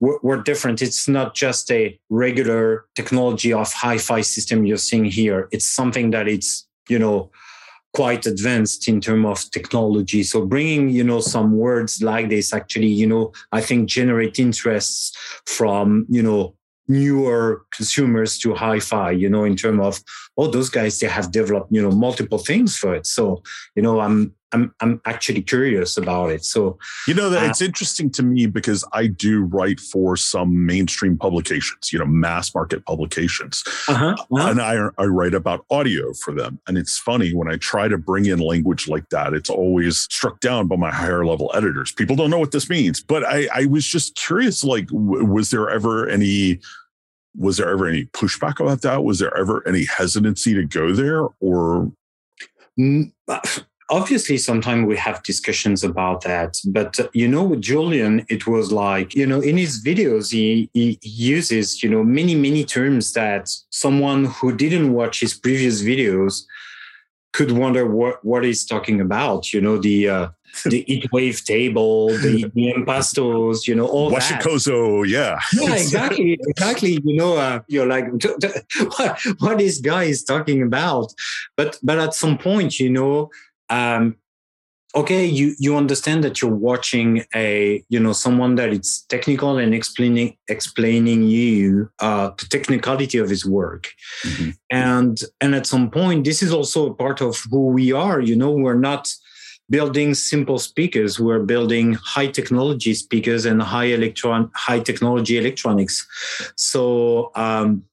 we're, 0.01 0.19
we're 0.23 0.43
different. 0.43 0.83
It's 0.83 1.07
not 1.07 1.35
just 1.35 1.71
a 1.71 1.99
regular 2.11 2.87
technology 2.97 3.53
of 3.53 3.73
hi-fi 3.73 4.23
system 4.23 4.65
you're 4.65 4.79
seeing 4.79 5.05
here. 5.05 5.49
It's 5.53 5.67
something 5.67 6.11
that 6.11 6.27
it's 6.27 6.67
you 6.89 6.99
know 6.99 7.31
quite 7.95 8.27
advanced 8.27 8.89
in 8.89 9.01
terms 9.01 9.27
of 9.27 9.51
technology. 9.53 10.25
So 10.25 10.45
bringing, 10.45 10.89
you 10.89 11.05
know, 11.05 11.21
some 11.21 11.57
words 11.57 12.03
like 12.03 12.29
this 12.29 12.53
actually, 12.53 12.89
you 12.89 13.07
know, 13.07 13.33
I 13.53 13.61
think 13.61 13.89
generate 13.89 14.39
interests 14.39 15.17
from, 15.47 16.05
you 16.11 16.23
know, 16.23 16.57
newer 16.89 17.65
consumers 17.75 18.39
to 18.41 18.55
hi-fi, 18.55 19.13
you 19.13 19.31
know, 19.31 19.45
in 19.45 19.57
terms 19.57 19.81
of, 19.81 20.03
oh, 20.37 20.49
those 20.49 20.69
guys, 20.69 20.99
they 20.99 21.07
have 21.07 21.31
developed, 21.31 21.73
you 21.73 21.81
know, 21.81 21.91
multiple 21.91 22.39
things 22.39 22.77
for 22.77 22.95
it. 22.95 23.07
So, 23.07 23.43
you 23.77 23.83
know, 23.83 24.01
I'm, 24.01 24.35
I'm 24.55 24.75
I'm 24.81 25.01
actually 25.05 25.43
curious 25.43 25.97
about 25.97 26.31
it. 26.31 26.45
So 26.45 26.79
you 27.09 27.15
know 27.15 27.29
that 27.29 27.43
uh, 27.43 27.47
it's 27.47 27.61
interesting 27.61 28.09
to 28.11 28.23
me 28.23 28.47
because 28.47 28.85
I 28.93 29.09
do 29.09 29.43
write 29.43 29.81
for 29.81 30.17
some 30.17 30.65
mainstream 30.65 31.19
publications, 31.19 31.93
you 31.93 31.99
know, 31.99 32.07
mass 32.07 32.55
market 32.55 32.87
publications, 32.87 33.65
uh-huh, 33.89 34.15
uh-huh. 34.19 34.51
and 34.51 34.61
I 34.63 34.89
I 34.97 35.07
write 35.07 35.35
about 35.35 35.67
audio 35.71 36.13
for 36.15 36.33
them. 36.33 36.61
And 36.69 36.79
it's 36.79 36.99
funny 36.99 37.35
when 37.35 37.51
I 37.51 37.57
try 37.57 37.89
to 37.89 37.99
bring 37.99 38.27
in 38.27 38.39
language 38.39 38.87
like 38.89 39.09
that, 39.11 39.35
it's 39.35 39.51
always 39.51 39.99
struck 39.99 40.39
down 40.41 40.69
by 40.69 40.77
my 40.77 40.93
higher 40.93 41.27
level 41.27 41.51
editors. 41.55 41.93
People 41.93 42.15
don't 42.15 42.31
know 42.31 42.39
what 42.39 42.53
this 42.53 42.71
means, 42.71 43.03
but 43.03 43.25
I 43.25 43.49
I 43.53 43.67
was 43.67 43.85
just 43.85 44.15
curious, 44.15 44.63
like, 44.63 44.87
w- 44.87 45.25
was 45.25 45.51
there 45.51 45.69
ever 45.69 46.09
any 46.09 46.61
was 47.37 47.57
there 47.57 47.69
ever 47.69 47.89
any 47.89 48.05
pushback 48.07 48.61
about 48.61 48.83
that? 48.83 49.03
Was 49.03 49.19
there 49.19 49.37
ever 49.37 49.67
any 49.67 49.85
hesitancy 49.87 50.55
to 50.55 50.65
go 50.65 50.93
there, 50.93 51.27
or 51.41 51.91
uh, 53.29 53.41
obviously 53.91 54.39
sometimes 54.39 54.87
we 54.87 54.97
have 54.97 55.23
discussions 55.23 55.85
about 55.85 56.23
that 56.23 56.57
but 56.67 56.99
uh, 56.99 57.09
you 57.13 57.29
know 57.29 57.43
with 57.43 57.61
julian 57.61 58.25
it 58.29 58.47
was 58.47 58.73
like 58.73 59.15
you 59.15 59.27
know 59.27 59.41
in 59.41 59.57
his 59.57 59.85
videos 59.85 60.33
he, 60.33 60.71
he 60.73 60.99
uses 61.03 61.83
you 61.83 61.91
know 61.91 62.03
many 62.03 62.35
many 62.35 62.65
terms 62.65 63.13
that 63.13 63.49
someone 63.71 64.25
who 64.25 64.57
didn't 64.57 64.93
watch 64.93 65.21
his 65.21 65.35
previous 65.35 65.83
videos 65.83 66.45
could 67.33 67.53
wonder 67.53 67.87
what 67.87 68.25
what 68.25 68.45
he's 68.45 68.65
talking 68.65 69.01
about 69.01 69.53
you 69.53 69.61
know 69.61 69.77
the 69.77 70.09
uh, 70.09 70.29
the 70.65 70.85
heat 70.87 71.11
wave 71.13 71.45
table, 71.45 72.09
the, 72.09 72.51
the 72.55 72.73
impastos, 72.73 73.67
you 73.67 73.75
know, 73.75 73.87
all 73.87 74.11
Washikozo, 74.11 75.03
that. 75.03 75.09
yeah. 75.09 75.39
Yeah, 75.53 75.75
exactly. 75.75 76.39
exactly. 76.41 76.99
You 77.05 77.17
know, 77.17 77.37
uh, 77.37 77.61
you're 77.67 77.87
like, 77.87 78.07
what, 78.97 79.21
what 79.39 79.59
this 79.59 79.81
guy 79.81 80.05
is 80.05 80.23
talking 80.23 80.63
about. 80.63 81.13
But 81.57 81.79
but 81.83 81.99
at 81.99 82.15
some 82.15 82.39
point, 82.39 82.79
you 82.79 82.91
know, 82.91 83.31
um, 83.71 84.17
okay, 84.95 85.25
you 85.25 85.55
you 85.59 85.77
understand 85.77 86.23
that 86.25 86.41
you're 86.41 86.55
watching 86.55 87.25
a, 87.35 87.85
you 87.89 87.99
know, 87.99 88.13
someone 88.13 88.55
that 88.57 88.71
is 88.71 89.05
technical 89.09 89.59
and 89.59 89.75
explaining 89.75 90.37
explaining 90.49 91.25
you 91.25 91.91
uh, 91.99 92.31
the 92.39 92.47
technicality 92.47 93.19
of 93.19 93.29
his 93.29 93.45
work. 93.45 93.91
Mm-hmm. 94.25 94.51
And 94.71 95.21
and 95.41 95.55
at 95.55 95.67
some 95.67 95.91
point, 95.91 96.25
this 96.25 96.43
is 96.43 96.53
also 96.53 96.91
a 96.91 96.95
part 96.95 97.21
of 97.21 97.43
who 97.51 97.67
we 97.67 97.93
are. 97.93 98.21
You 98.21 98.37
know, 98.37 98.53
we're 98.53 98.79
not 98.79 99.13
building 99.71 100.15
simple 100.15 100.59
speakers. 100.59 101.19
We're 101.19 101.41
building 101.41 101.95
high 101.95 102.29
technology 102.29 102.95
speakers 102.95 103.47
and 103.47 103.63
high 103.63 103.87
electron, 103.87 104.51
high 104.55 104.81
technology 104.81 105.39
electronics. 105.39 106.07
So 106.57 107.33
um, 107.35 107.85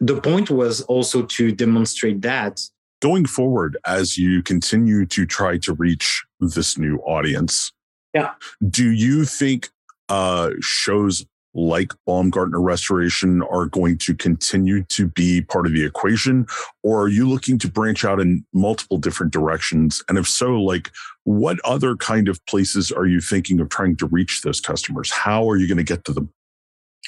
the 0.00 0.20
point 0.20 0.50
was 0.50 0.82
also 0.82 1.22
to 1.22 1.52
demonstrate 1.52 2.20
that. 2.22 2.60
Going 3.02 3.26
forward, 3.26 3.76
as 3.84 4.16
you 4.16 4.44
continue 4.44 5.04
to 5.06 5.26
try 5.26 5.58
to 5.58 5.72
reach 5.72 6.24
this 6.38 6.78
new 6.78 6.98
audience, 6.98 7.72
yeah, 8.14 8.34
do 8.70 8.92
you 8.92 9.24
think 9.24 9.70
uh, 10.08 10.50
shows 10.60 11.26
like 11.52 11.92
Baumgartner 12.06 12.60
Restoration 12.60 13.42
are 13.42 13.66
going 13.66 13.98
to 13.98 14.14
continue 14.14 14.84
to 14.84 15.08
be 15.08 15.42
part 15.42 15.66
of 15.66 15.72
the 15.72 15.84
equation? 15.84 16.46
Or 16.84 17.02
are 17.02 17.08
you 17.08 17.28
looking 17.28 17.58
to 17.58 17.68
branch 17.68 18.04
out 18.04 18.20
in 18.20 18.44
multiple 18.52 18.98
different 18.98 19.32
directions? 19.32 20.02
And 20.08 20.16
if 20.16 20.28
so, 20.28 20.54
like 20.60 20.92
what 21.24 21.58
other 21.64 21.96
kind 21.96 22.28
of 22.28 22.44
places 22.46 22.92
are 22.92 23.06
you 23.06 23.20
thinking 23.20 23.58
of 23.58 23.68
trying 23.68 23.96
to 23.96 24.06
reach 24.06 24.42
those 24.42 24.60
customers? 24.60 25.10
How 25.10 25.48
are 25.50 25.56
you 25.56 25.66
going 25.66 25.78
to 25.78 25.84
get 25.84 26.04
to 26.04 26.12
them? 26.12 26.32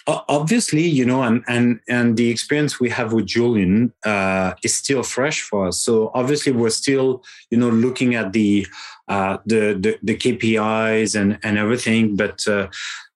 Obviously 0.07 0.83
you 0.83 1.05
know 1.05 1.23
and 1.23 1.43
and 1.49 1.81
and 1.88 2.17
the 2.17 2.29
experience 2.29 2.79
we 2.79 2.90
have 2.90 3.12
with 3.12 3.25
julian 3.25 3.93
uh, 4.05 4.53
is 4.62 4.75
still 4.77 5.03
fresh 5.03 5.40
for 5.40 5.69
us 5.69 5.81
so 5.81 6.11
obviously 6.14 6.53
we're 6.53 6.71
still 6.71 7.23
you 7.51 7.57
know 7.57 7.71
looking 7.71 8.14
at 8.14 8.33
the 8.33 8.67
uh, 9.09 9.38
the, 9.47 9.75
the, 9.81 9.99
the 10.03 10.17
kpis 10.17 11.19
and 11.19 11.38
and 11.43 11.59
everything 11.59 12.17
but 12.17 12.47
uh, 12.49 12.67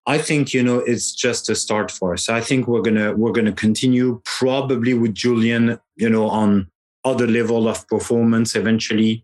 I 0.09 0.16
think 0.16 0.55
you 0.55 0.62
know 0.62 0.79
it's 0.79 1.12
just 1.12 1.51
a 1.51 1.55
start 1.55 1.90
for 1.90 2.14
us. 2.14 2.31
I 2.31 2.40
think 2.40 2.66
we're 2.66 2.81
gonna 2.81 3.12
we're 3.14 3.33
gonna 3.33 3.53
continue 3.53 4.22
probably 4.24 4.94
with 4.94 5.14
Julian, 5.14 5.79
you 5.96 6.09
know, 6.09 6.31
on 6.31 6.70
other 7.05 7.27
level 7.27 7.68
of 7.68 7.87
performance 7.88 8.57
eventually, 8.57 9.22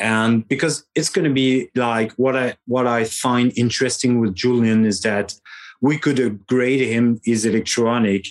and 0.00 0.46
because 0.48 0.84
it's 0.96 1.08
gonna 1.08 1.30
be 1.30 1.70
like 1.76 2.10
what 2.14 2.36
I 2.36 2.56
what 2.66 2.88
I 2.88 3.04
find 3.04 3.52
interesting 3.56 4.18
with 4.18 4.34
Julian 4.34 4.84
is 4.84 5.02
that 5.02 5.34
we 5.80 5.98
could 5.98 6.18
upgrade 6.18 6.80
him 6.80 7.20
his 7.24 7.44
electronic 7.44 8.26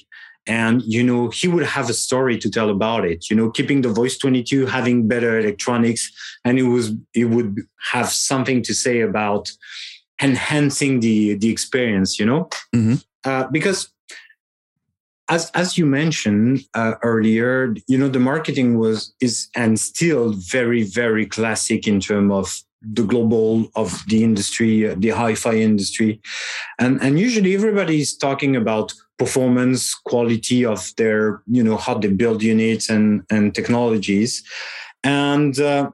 and 0.48 0.82
you 0.84 1.04
know 1.04 1.30
he 1.30 1.48
would 1.48 1.66
have 1.66 1.90
a 1.90 1.94
story 1.94 2.38
to 2.38 2.50
tell 2.50 2.70
about 2.70 3.06
it 3.06 3.30
you 3.30 3.36
know 3.36 3.52
keeping 3.52 3.82
the 3.82 3.90
voice 3.90 4.18
22 4.18 4.66
having 4.66 5.08
better 5.08 5.40
electronics 5.40 6.12
and 6.46 6.58
it 6.58 6.64
was 6.64 6.94
it 7.14 7.26
would 7.26 7.60
have 7.92 8.10
something 8.10 8.62
to 8.64 8.74
say 8.74 9.02
about 9.02 9.52
enhancing 10.22 11.02
the 11.02 11.36
the 11.36 11.50
experience 11.50 12.18
you 12.18 12.26
know 12.26 12.50
mm-hmm. 12.74 12.96
uh, 13.26 13.46
because 13.52 13.90
as 15.30 15.52
as 15.54 15.78
you 15.78 15.86
mentioned 15.86 16.62
uh, 16.74 16.94
earlier 17.04 17.76
you 17.88 17.98
know 17.98 18.08
the 18.08 18.20
marketing 18.20 18.78
was 18.78 19.14
is 19.20 19.48
and 19.56 19.80
still 19.80 20.34
very 20.34 20.84
very 20.84 21.26
classic 21.26 21.88
in 21.88 22.00
terms 22.00 22.32
of 22.32 22.67
the 22.82 23.04
global 23.04 23.70
of 23.76 24.04
the 24.08 24.24
industry 24.24 24.88
uh, 24.88 24.96
the 24.98 25.10
hi-fi 25.10 25.56
industry 25.56 26.22
and 26.80 27.02
and 27.02 27.20
usually 27.20 27.56
everybody 27.56 28.00
is 28.00 28.16
talking 28.16 28.56
about 28.56 28.94
performance 29.18 29.96
quality 29.96 30.64
of 30.64 30.92
their 30.98 31.42
you 31.48 31.64
know 31.64 31.78
how 31.78 31.98
they 31.98 32.08
build 32.08 32.44
units 32.44 32.90
and 32.90 33.24
and 33.32 33.56
technologies 33.56 34.44
and 35.04 35.60
uh, 35.60 35.90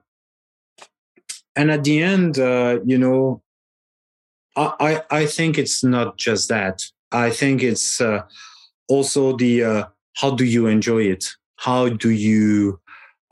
and 1.55 1.71
at 1.71 1.83
the 1.83 2.01
end 2.01 2.37
uh, 2.37 2.79
you 2.85 2.97
know 2.97 3.41
I, 4.55 5.01
I 5.09 5.25
think 5.25 5.57
it's 5.57 5.83
not 5.83 6.17
just 6.17 6.49
that. 6.49 6.83
I 7.11 7.29
think 7.29 7.63
it's 7.63 7.99
uh, 7.99 8.23
also 8.87 9.35
the 9.35 9.63
uh, 9.63 9.83
how 10.15 10.31
do 10.31 10.45
you 10.45 10.67
enjoy 10.67 11.03
it? 11.03 11.25
How 11.57 11.89
do 11.89 12.09
you 12.09 12.79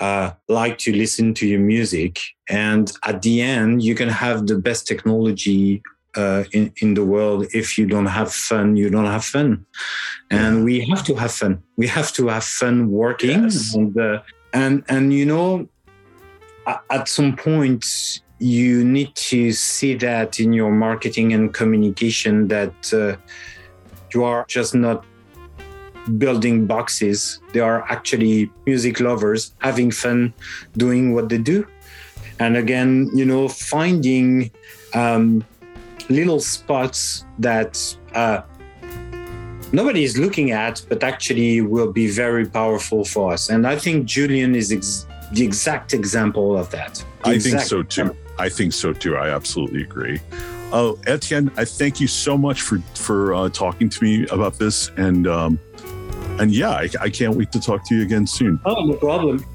uh, 0.02 0.32
like 0.50 0.78
to 0.80 0.92
listen 0.92 1.34
to 1.36 1.48
your 1.48 1.60
music? 1.60 2.20
And 2.50 2.92
at 3.06 3.22
the 3.22 3.42
end, 3.42 3.84
you 3.84 3.96
can 3.96 4.10
have 4.10 4.48
the 4.48 4.58
best 4.58 4.88
technology 4.88 5.82
uh, 6.16 6.44
in 6.52 6.74
in 6.82 6.94
the 6.96 7.06
world. 7.06 7.46
If 7.54 7.78
you 7.78 7.86
don't 7.86 8.08
have 8.08 8.34
fun, 8.34 8.76
you 8.76 8.90
don't 8.90 9.06
have 9.06 9.24
fun. 9.24 9.66
And 10.30 10.66
we 10.66 10.86
have 10.90 11.04
to 11.06 11.16
have 11.16 11.32
fun. 11.32 11.64
We 11.78 11.88
have 11.88 12.12
to 12.14 12.28
have 12.28 12.44
fun 12.44 12.90
working. 12.90 13.44
Yes. 13.44 13.74
And, 13.74 13.98
uh, 13.98 14.22
and 14.54 14.84
and 14.90 15.14
you 15.14 15.26
know, 15.26 15.70
at 16.90 17.08
some 17.08 17.36
point 17.36 17.86
you 18.40 18.84
need 18.84 19.14
to 19.16 19.52
see 19.52 19.94
that 19.94 20.40
in 20.40 20.52
your 20.52 20.72
marketing 20.72 21.32
and 21.32 21.54
communication 21.54 22.48
that 22.48 22.74
uh, 22.92 23.16
you 24.14 24.24
are 24.24 24.46
just 24.48 24.74
not 24.74 25.06
building 26.18 26.66
boxes 26.66 27.40
they 27.54 27.60
are 27.60 27.84
actually 27.90 28.52
music 28.66 29.00
lovers 29.00 29.54
having 29.60 29.92
fun 29.92 30.34
doing 30.78 31.14
what 31.14 31.30
they 31.30 31.38
do 31.38 31.66
and 32.40 32.58
again 32.58 33.10
you 33.14 33.26
know 33.26 33.48
finding 33.48 34.50
um, 34.94 35.44
little 36.10 36.40
spots 36.40 37.26
that 37.40 37.98
uh, 38.16 38.42
nobody 39.72 40.04
is 40.04 40.18
looking 40.18 40.52
at 40.52 40.84
but 40.90 41.04
actually 41.04 41.62
will 41.62 41.92
be 41.92 42.08
very 42.08 42.46
powerful 42.46 43.06
for 43.06 43.34
us 43.34 43.50
and 43.50 43.68
i 43.68 43.76
think 43.76 44.06
julian 44.06 44.56
is 44.56 44.72
ex- 44.72 45.06
the 45.34 45.44
exact 45.44 45.94
example 45.94 46.58
of 46.58 46.70
that 46.72 47.04
I 47.24 47.40
think 47.40 47.60
so 47.62 47.84
too. 47.84 48.02
Example. 48.02 48.18
I 48.40 48.50
think 48.50 48.74
so 48.74 48.94
too. 48.94 49.18
I 49.18 49.30
absolutely 49.30 49.84
agree. 49.84 50.20
Oh, 50.74 50.98
Etienne, 51.06 51.52
I 51.58 51.66
thank 51.66 52.00
you 52.00 52.08
so 52.08 52.38
much 52.38 52.62
for 52.62 52.80
for 52.96 53.34
uh, 53.34 53.50
talking 53.50 53.90
to 53.90 54.04
me 54.04 54.28
about 54.28 54.58
this, 54.58 54.90
and 54.98 55.28
um, 55.28 55.60
and 56.42 56.52
yeah, 56.52 56.72
I, 56.72 56.90
I 57.00 57.10
can't 57.10 57.36
wait 57.36 57.52
to 57.52 57.62
talk 57.62 57.88
to 57.88 57.96
you 57.96 58.02
again 58.02 58.26
soon. 58.26 58.60
Oh, 58.66 58.84
no 58.84 58.96
problem. 58.96 59.46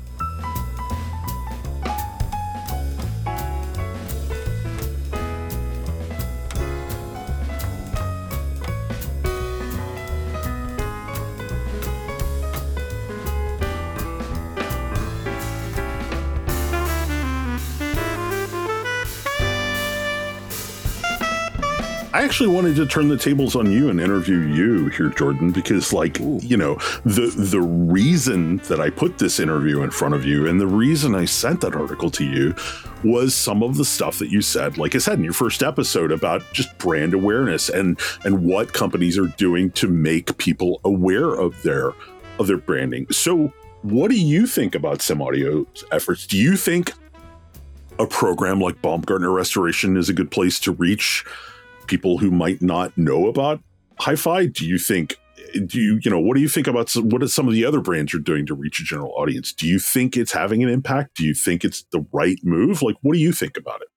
Actually 22.23 22.49
wanted 22.49 22.77
to 22.77 22.87
turn 22.87 23.09
the 23.09 23.19
tables 23.19 23.55
on 23.55 23.71
you 23.71 23.91
and 23.91 24.01
interview 24.01 24.39
you 24.39 24.89
here, 24.89 25.11
Jorden, 25.11 25.53
because 25.53 25.93
like, 25.93 26.19
Ooh. 26.19 26.41
you 26.43 26.57
know, 26.57 26.77
the 27.05 27.27
the 27.37 27.61
reason 27.61 28.57
that 28.69 28.81
I 28.81 28.89
put 28.89 29.19
this 29.19 29.39
interview 29.39 29.83
in 29.83 29.91
front 29.91 30.15
of 30.15 30.25
you 30.25 30.47
and 30.47 30.59
the 30.59 30.67
reason 30.67 31.15
I 31.15 31.27
sent 31.27 31.61
that 31.61 31.77
article 31.77 32.11
to 32.13 32.25
you 32.25 32.55
was 33.05 33.35
some 33.35 33.63
of 33.63 33.77
the 33.77 33.85
stuff 33.85 34.19
that 34.19 34.31
you 34.31 34.41
said, 34.41 34.79
like 34.79 34.95
I 34.95 34.99
said 34.99 35.19
in 35.19 35.25
your 35.25 35.35
first 35.35 35.63
episode 35.63 36.11
about 36.11 36.43
just 36.53 36.77
brand 36.79 37.13
awareness 37.13 37.69
and 37.69 38.01
and 38.25 38.47
what 38.47 38.73
companies 38.73 39.19
are 39.19 39.29
doing 39.29 39.71
to 39.73 39.87
make 39.87 40.39
people 40.39 40.81
aware 40.85 41.35
of 41.35 41.63
their 41.65 41.93
of 42.39 42.47
their 42.47 42.57
branding. 42.57 43.07
So 43.11 43.53
what 43.83 44.11
do 44.11 44.19
you 44.19 44.47
think 44.47 44.75
about 44.75 45.01
Simaudio's 45.01 45.85
efforts? 45.93 46.27
Do 46.27 46.39
you 46.39 46.57
think 46.57 46.95
a 47.99 48.07
program 48.07 48.59
like 48.59 48.81
Baumgartner 48.81 49.31
Restoration 49.31 49.99
is 49.99 50.09
a 50.09 50.15
good 50.15 50.31
place 50.31 50.59
to 50.61 50.73
reach 50.73 51.25
people 51.87 52.19
who 52.19 52.31
might 52.31 52.63
not 52.63 52.97
know 52.97 53.27
about 53.29 53.61
hi-fi? 53.99 54.47
Do 54.47 54.67
you 54.67 54.79
think 54.79 55.17
do 55.67 55.81
you 55.81 55.99
you 56.03 56.11
know 56.11 56.21
what 56.21 56.35
do 56.35 56.41
you 56.41 56.49
think 56.49 56.67
about 56.67 56.89
some, 56.89 57.09
what 57.09 57.23
are 57.23 57.29
some 57.29 57.47
of 57.47 57.55
the 57.55 57.65
other 57.65 57.81
brands 57.81 58.13
you're 58.13 58.23
doing 58.23 58.47
to 58.47 58.55
reach 58.55 58.81
a 58.81 58.85
general 58.85 59.13
audience? 59.17 59.53
Do 59.53 59.67
you 59.67 59.79
think 59.79 60.17
it's 60.17 60.33
having 60.33 60.63
an 60.63 60.69
impact? 60.69 61.17
Do 61.17 61.25
you 61.25 61.35
think 61.35 61.65
it's 61.65 61.85
the 61.93 62.05
right 62.13 62.39
move? 62.43 62.83
Like, 62.83 62.97
what 63.03 63.15
do 63.15 63.21
you 63.21 63.33
think 63.33 63.57
about 63.57 63.83
it? 63.83 63.89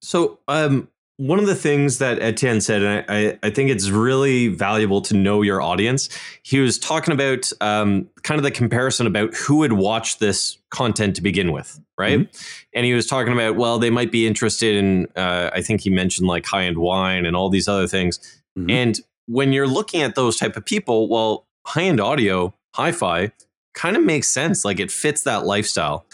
So, 0.00 0.38
um, 0.48 0.88
one 1.20 1.38
of 1.38 1.46
the 1.46 1.54
things 1.54 1.98
that 1.98 2.18
Etienne 2.22 2.62
said, 2.62 2.82
and 2.82 3.04
I, 3.06 3.38
I, 3.42 3.50
think 3.50 3.68
it's 3.68 3.90
really 3.90 4.48
valuable 4.48 5.02
to 5.02 5.14
know 5.14 5.42
your 5.42 5.60
audience. 5.60 6.08
He 6.42 6.60
was 6.60 6.78
talking 6.78 7.12
about 7.12 7.52
um, 7.60 8.08
kind 8.22 8.38
of 8.38 8.42
the 8.42 8.50
comparison 8.50 9.06
about 9.06 9.34
who 9.34 9.56
would 9.56 9.74
watch 9.74 10.18
this 10.18 10.56
content 10.70 11.16
to 11.16 11.22
begin 11.22 11.52
with, 11.52 11.78
right? 11.98 12.20
Mm-hmm. 12.20 12.68
And 12.74 12.86
he 12.86 12.94
was 12.94 13.06
talking 13.06 13.34
about, 13.34 13.56
well, 13.56 13.78
they 13.78 13.90
might 13.90 14.10
be 14.10 14.26
interested 14.26 14.76
in, 14.76 15.08
uh, 15.14 15.50
I 15.52 15.60
think 15.60 15.82
he 15.82 15.90
mentioned 15.90 16.26
like 16.26 16.46
high 16.46 16.64
end 16.64 16.78
wine 16.78 17.26
and 17.26 17.36
all 17.36 17.50
these 17.50 17.68
other 17.68 17.86
things. 17.86 18.18
Mm-hmm. 18.58 18.70
And 18.70 19.00
when 19.26 19.52
you're 19.52 19.68
looking 19.68 20.00
at 20.00 20.14
those 20.14 20.38
type 20.38 20.56
of 20.56 20.64
people, 20.64 21.06
well, 21.06 21.46
high 21.66 21.82
end 21.82 22.00
audio, 22.00 22.54
hi 22.74 22.92
fi 22.92 23.30
kind 23.74 23.94
of 23.94 24.02
makes 24.02 24.28
sense. 24.28 24.64
Like 24.64 24.80
it 24.80 24.90
fits 24.90 25.24
that 25.24 25.44
lifestyle. 25.44 26.06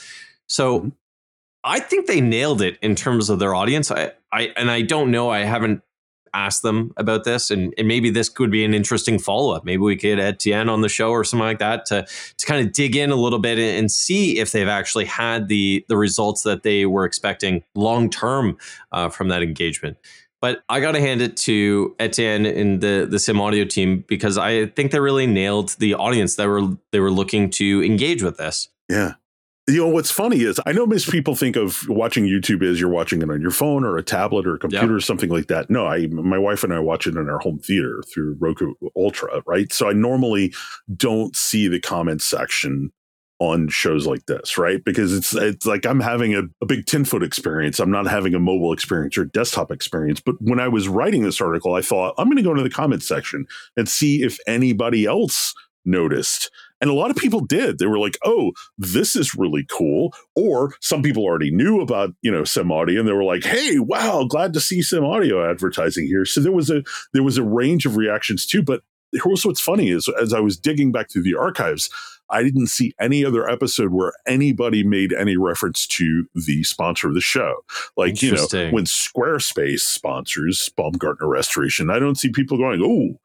So 0.49 0.81
mm-hmm. 0.81 0.89
I 1.63 1.79
think 1.81 2.07
they 2.07 2.21
nailed 2.21 2.61
it 2.61 2.77
in 2.83 2.97
terms 2.97 3.31
of 3.31 3.39
their 3.39 3.55
audience. 3.55 3.91
I, 3.91 4.13
I 4.37 4.53
and 4.57 4.71
I 4.71 4.83
don't 4.83 5.11
know. 5.11 5.31
I 5.31 5.41
haven't 5.41 5.83
asked 6.35 6.63
them 6.63 6.93
about 6.99 7.25
this, 7.25 7.51
and, 7.51 7.73
and 7.79 7.89
maybe 7.89 8.11
this 8.11 8.29
could 8.29 8.51
be 8.51 8.65
an 8.67 8.75
interesting 8.75 9.19
follow 9.19 9.55
up. 9.55 9.65
Maybe 9.65 9.79
we 9.79 9.97
could 9.97 10.19
Etienne 10.19 10.69
on 10.69 10.83
the 10.83 10.91
show 10.91 11.11
or 11.11 11.25
something 11.25 11.47
like 11.47 11.59
that 11.61 11.87
to 11.87 12.07
to 12.37 12.47
kind 12.47 12.65
of 12.65 12.75
dig 12.75 12.95
in 12.97 13.11
a 13.11 13.17
little 13.17 13.39
bit 13.39 13.59
and, 13.59 13.79
and 13.79 13.91
see 13.91 14.39
if 14.39 14.53
they've 14.53 14.69
actually 14.69 15.07
had 15.07 15.49
the 15.49 15.87
the 15.89 15.97
results 15.97 16.43
that 16.43 16.63
they 16.63 16.85
were 16.85 17.07
expecting 17.07 17.65
long 17.75 18.11
term 18.11 18.59
uh, 18.93 19.09
from 19.09 19.29
that 19.29 19.43
engagement. 19.43 19.97
But 20.43 20.63
I 20.69 20.81
got 20.81 20.93
to 20.93 21.01
hand 21.01 21.23
it 21.23 21.39
to 21.39 21.97
Etienne 21.99 22.45
and 22.45 22.83
the 22.83 23.07
the 23.11 23.17
Simaudio 23.17 23.67
team 23.67 24.05
because 24.07 24.37
I 24.37 24.67
think 24.67 24.93
they 24.93 25.01
really 25.01 25.27
nailed 25.27 25.71
the 25.79 25.95
audience 25.95 26.37
that 26.37 26.47
were 26.47 26.77
they 26.93 27.01
were 27.01 27.11
looking 27.11 27.49
to 27.53 27.83
engage 27.83 28.23
with 28.23 28.37
this. 28.37 28.69
Yeah, 28.91 29.15
you 29.69 29.79
know 29.79 29.89
what's 29.89 30.11
funny 30.11 30.43
is 30.43 30.61
I 30.65 30.73
know 30.73 30.87
most 30.87 31.11
people 31.11 31.35
think 31.35 31.57
of 31.57 31.89
watching 31.89 32.25
YouTube 32.25 32.63
as 32.63 32.81
you're 32.81 32.91
watching 32.91 33.21
it 33.23 33.31
on 33.31 33.41
your 33.41 33.51
phone 33.51 33.85
or 33.85 33.97
a 33.97 34.03
tablet 34.03 34.47
or 34.47 34.55
a 34.55 34.59
computer 34.59 34.87
yep. 34.87 34.97
or 34.97 35.01
something 35.01 35.31
like 35.31 35.49
that. 35.49 35.71
No, 35.71 35.87
I 35.87 36.07
my 36.07 36.39
wife 36.39 36.63
and 36.63 36.73
I 36.73 36.79
watch 36.79 37.07
it 37.07 37.17
in 37.17 37.29
our 37.29 37.39
home 37.39 37.59
theater 37.59 38.03
through 38.13 38.37
Roku 38.39 38.75
Ultra, 38.97 39.43
right? 39.47 39.73
So 39.73 39.89
I 39.89 39.93
normally 39.93 40.55
don't 40.95 41.35
see 41.35 41.67
the 41.67 41.81
comment 41.81 42.23
section 42.23 42.93
on 43.39 43.69
shows 43.69 44.07
like 44.07 44.25
this, 44.27 44.57
right? 44.57 44.83
Because 44.85 45.13
it's 45.13 45.35
it's 45.35 45.67
like 45.67 45.85
I'm 45.85 46.01
having 46.01 46.35
a, 46.35 46.43
a 46.63 46.67
big 46.67 46.87
10 46.87 47.05
foot 47.05 47.23
experience. 47.23 47.81
I'm 47.81 47.91
not 47.91 48.07
having 48.07 48.35
a 48.35 48.41
mobile 48.41 48.73
experience 48.73 49.19
or 49.19 49.25
desktop 49.25 49.71
experience. 49.73 50.21
But 50.21 50.37
when 50.41 50.61
I 50.61 50.69
was 50.69 50.89
writing 50.89 51.23
this 51.23 51.41
article, 51.41 51.75
I 51.75 51.83
thought 51.83 52.15
I'm 52.19 52.29
going 52.29 52.37
to 52.37 52.43
go 52.43 52.53
into 52.53 52.63
the 52.63 52.71
comment 52.71 53.03
section 53.03 53.47
and 53.77 53.89
see 53.89 54.23
if 54.23 54.39
anybody 54.47 55.07
else 55.07 55.55
noticed 55.85 56.51
and 56.81 56.91
a 56.91 56.95
lot 56.95 57.11
of 57.11 57.17
people 57.17 57.41
did. 57.41 57.79
They 57.79 57.87
were 57.87 57.99
like, 57.99 58.19
oh, 58.25 58.53
this 58.77 59.17
is 59.17 59.35
really 59.35 59.65
cool. 59.71 60.13
Or 60.35 60.75
some 60.81 61.03
people 61.03 61.25
already 61.25 61.51
knew 61.51 61.81
about, 61.81 62.11
you 62.23 62.31
know, 62.31 62.43
Simaudio 62.43 62.99
and 63.01 63.09
they 63.09 63.13
were 63.13 63.25
like, 63.25 63.45
hey, 63.45 63.79
wow, 63.79 64.25
glad 64.29 64.53
to 64.55 64.61
see 64.61 64.81
Simaudio 64.81 65.49
advertising 65.49 66.07
here. 66.07 66.25
So 66.25 66.41
there 66.41 66.53
was 66.53 66.71
a 66.71 66.83
there 67.13 67.23
was 67.23 67.39
a 67.39 67.43
range 67.43 67.87
of 67.87 67.97
reactions 67.97 68.47
too. 68.47 68.63
But 68.63 68.83
here's 69.13 69.45
what's 69.45 69.61
funny 69.61 69.91
is 69.91 70.09
as 70.21 70.33
I 70.33 70.41
was 70.41 70.59
digging 70.59 70.93
back 70.93 71.11
through 71.11 71.23
the 71.23 71.37
archives, 71.37 71.89
I 72.31 72.43
didn't 72.43 72.69
see 72.69 72.95
any 73.01 73.25
other 73.25 73.49
episode 73.49 73.93
where 73.93 74.13
anybody 74.27 74.83
made 74.83 75.13
any 75.13 75.37
reference 75.37 75.87
to 75.89 76.29
the 76.35 76.63
sponsor 76.65 77.09
of 77.09 77.15
the 77.15 77.21
show. 77.21 77.65
Like, 77.97 78.23
you 78.23 78.33
know, 78.33 78.47
when 78.71 78.85
Squarespace 78.85 79.81
sponsors 79.81 80.69
Baumgartner 80.77 81.29
Restoration, 81.29 81.91
I 81.91 81.99
don't 81.99 82.17
see 82.17 82.31
people 82.31 82.59
going, 82.59 82.83
oh, 82.83 83.19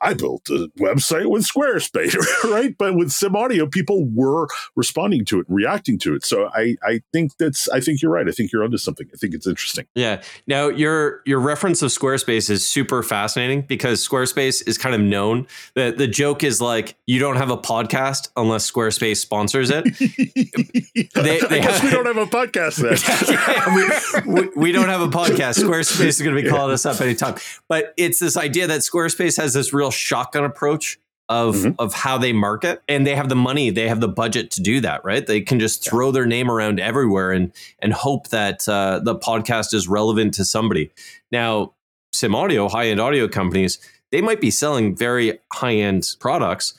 I 0.00 0.14
built 0.14 0.48
a 0.50 0.68
website 0.78 1.30
with 1.30 1.46
Squarespace, 1.46 2.16
right? 2.50 2.76
But 2.76 2.96
with 2.96 3.08
Simaudio, 3.08 3.70
people 3.70 4.04
were 4.04 4.48
responding 4.76 5.24
to 5.26 5.40
it, 5.40 5.46
reacting 5.48 5.98
to 6.00 6.14
it. 6.14 6.24
So 6.24 6.50
I, 6.54 6.76
I 6.82 7.00
think 7.12 7.36
that's, 7.38 7.68
I 7.68 7.80
think 7.80 8.02
you're 8.02 8.12
right. 8.12 8.28
I 8.28 8.32
think 8.32 8.52
you're 8.52 8.64
onto 8.64 8.78
something. 8.78 9.08
I 9.12 9.16
think 9.16 9.34
it's 9.34 9.46
interesting. 9.46 9.86
Yeah. 9.94 10.22
Now, 10.46 10.68
your, 10.68 11.22
your 11.26 11.40
reference 11.40 11.82
of 11.82 11.90
Squarespace 11.90 12.50
is 12.50 12.66
super 12.66 13.02
fascinating 13.02 13.62
because 13.62 14.06
Squarespace 14.06 14.66
is 14.66 14.78
kind 14.78 14.94
of 14.94 15.00
known 15.00 15.46
that 15.74 15.98
the 15.98 16.06
joke 16.06 16.42
is 16.42 16.60
like, 16.60 16.96
you 17.06 17.18
don't 17.18 17.36
have 17.36 17.50
a 17.50 17.56
podcast 17.56 18.28
unless 18.36 18.47
unless 18.48 18.70
Squarespace 18.70 19.18
sponsors 19.18 19.70
it. 19.70 19.84
they, 21.14 21.40
they 21.40 21.60
have, 21.60 21.82
we 21.82 21.90
don't 21.90 22.06
have 22.06 22.16
a 22.16 22.26
podcast 22.26 22.76
then. 22.76 22.96
yeah, 23.28 24.24
we, 24.24 24.32
we, 24.32 24.48
we, 24.56 24.72
don't 24.72 24.88
have 24.88 25.00
a 25.00 25.08
podcast. 25.08 25.62
Squarespace 25.62 26.06
is 26.06 26.22
going 26.22 26.34
to 26.34 26.42
be 26.42 26.48
calling 26.48 26.68
yeah. 26.68 26.74
us 26.74 26.86
up 26.86 27.00
anytime. 27.00 27.36
But 27.68 27.94
it's 27.96 28.18
this 28.18 28.36
idea 28.36 28.66
that 28.66 28.80
Squarespace 28.80 29.36
has 29.36 29.52
this 29.52 29.72
real 29.72 29.90
shotgun 29.90 30.44
approach 30.44 30.98
of 31.28 31.56
mm-hmm. 31.56 31.72
of 31.78 31.92
how 31.92 32.16
they 32.16 32.32
market 32.32 32.82
and 32.88 33.06
they 33.06 33.14
have 33.14 33.28
the 33.28 33.36
money 33.36 33.68
they 33.68 33.86
have 33.86 34.00
the 34.00 34.08
budget 34.08 34.50
to 34.50 34.62
do 34.62 34.80
that 34.80 35.04
right 35.04 35.26
they 35.26 35.40
can 35.40 35.60
just 35.60 35.84
throw 35.84 36.10
their 36.10 36.24
name 36.24 36.50
around 36.50 36.80
everywhere 36.80 37.32
and 37.32 37.52
and 37.80 37.92
hope 37.92 38.28
that 38.28 38.66
uh, 38.66 38.98
the 39.00 39.14
podcast 39.14 39.74
is 39.74 39.86
relevant 39.86 40.32
to 40.32 40.44
somebody 40.44 40.90
now 41.30 41.72
Simaudio 42.14 42.70
high 42.70 42.86
end 42.86 42.98
audio 42.98 43.28
companies 43.28 43.78
they 44.10 44.22
might 44.22 44.40
be 44.40 44.50
selling 44.50 44.96
very 44.96 45.38
high 45.52 45.74
end 45.74 46.16
products 46.18 46.72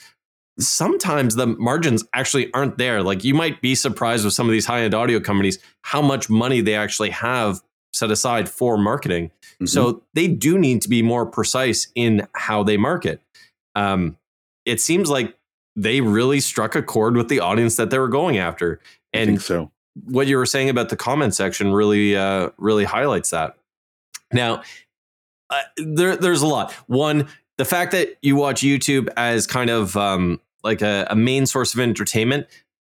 sometimes 0.62 1.34
the 1.34 1.46
margins 1.46 2.04
actually 2.14 2.52
aren't 2.52 2.78
there. 2.78 3.02
Like 3.02 3.24
you 3.24 3.34
might 3.34 3.60
be 3.60 3.74
surprised 3.74 4.24
with 4.24 4.34
some 4.34 4.46
of 4.46 4.52
these 4.52 4.66
high 4.66 4.82
end 4.82 4.94
audio 4.94 5.20
companies 5.20 5.58
how 5.82 6.02
much 6.02 6.28
money 6.30 6.60
they 6.60 6.74
actually 6.74 7.10
have 7.10 7.60
set 7.92 8.10
aside 8.10 8.48
for 8.48 8.76
marketing. 8.76 9.30
Mm-hmm. 9.54 9.66
So 9.66 10.02
they 10.14 10.28
do 10.28 10.58
need 10.58 10.82
to 10.82 10.88
be 10.88 11.02
more 11.02 11.26
precise 11.26 11.88
in 11.94 12.26
how 12.34 12.62
they 12.62 12.76
market. 12.76 13.20
Um, 13.74 14.16
it 14.64 14.80
seems 14.80 15.10
like 15.10 15.36
they 15.76 16.00
really 16.00 16.40
struck 16.40 16.74
a 16.74 16.82
chord 16.82 17.16
with 17.16 17.28
the 17.28 17.40
audience 17.40 17.76
that 17.76 17.90
they 17.90 17.98
were 17.98 18.08
going 18.08 18.38
after. 18.38 18.80
And 19.12 19.40
so. 19.40 19.70
What 20.04 20.28
you 20.28 20.36
were 20.36 20.46
saying 20.46 20.68
about 20.68 20.88
the 20.88 20.96
comment 20.96 21.34
section 21.34 21.72
really, 21.72 22.16
uh, 22.16 22.50
really 22.58 22.84
highlights 22.84 23.30
that. 23.30 23.56
Now, 24.32 24.62
uh, 25.50 25.62
there, 25.76 26.16
there's 26.16 26.42
a 26.42 26.46
lot. 26.46 26.72
One, 26.86 27.26
the 27.58 27.64
fact 27.64 27.92
that 27.92 28.16
you 28.22 28.36
watch 28.36 28.62
YouTube 28.62 29.08
as 29.16 29.46
kind 29.46 29.68
of 29.68 29.96
um, 29.96 30.40
like 30.62 30.82
a, 30.82 31.06
a, 31.10 31.16
main 31.16 31.46
source 31.46 31.74
of 31.74 31.80
entertainment, 31.80 32.46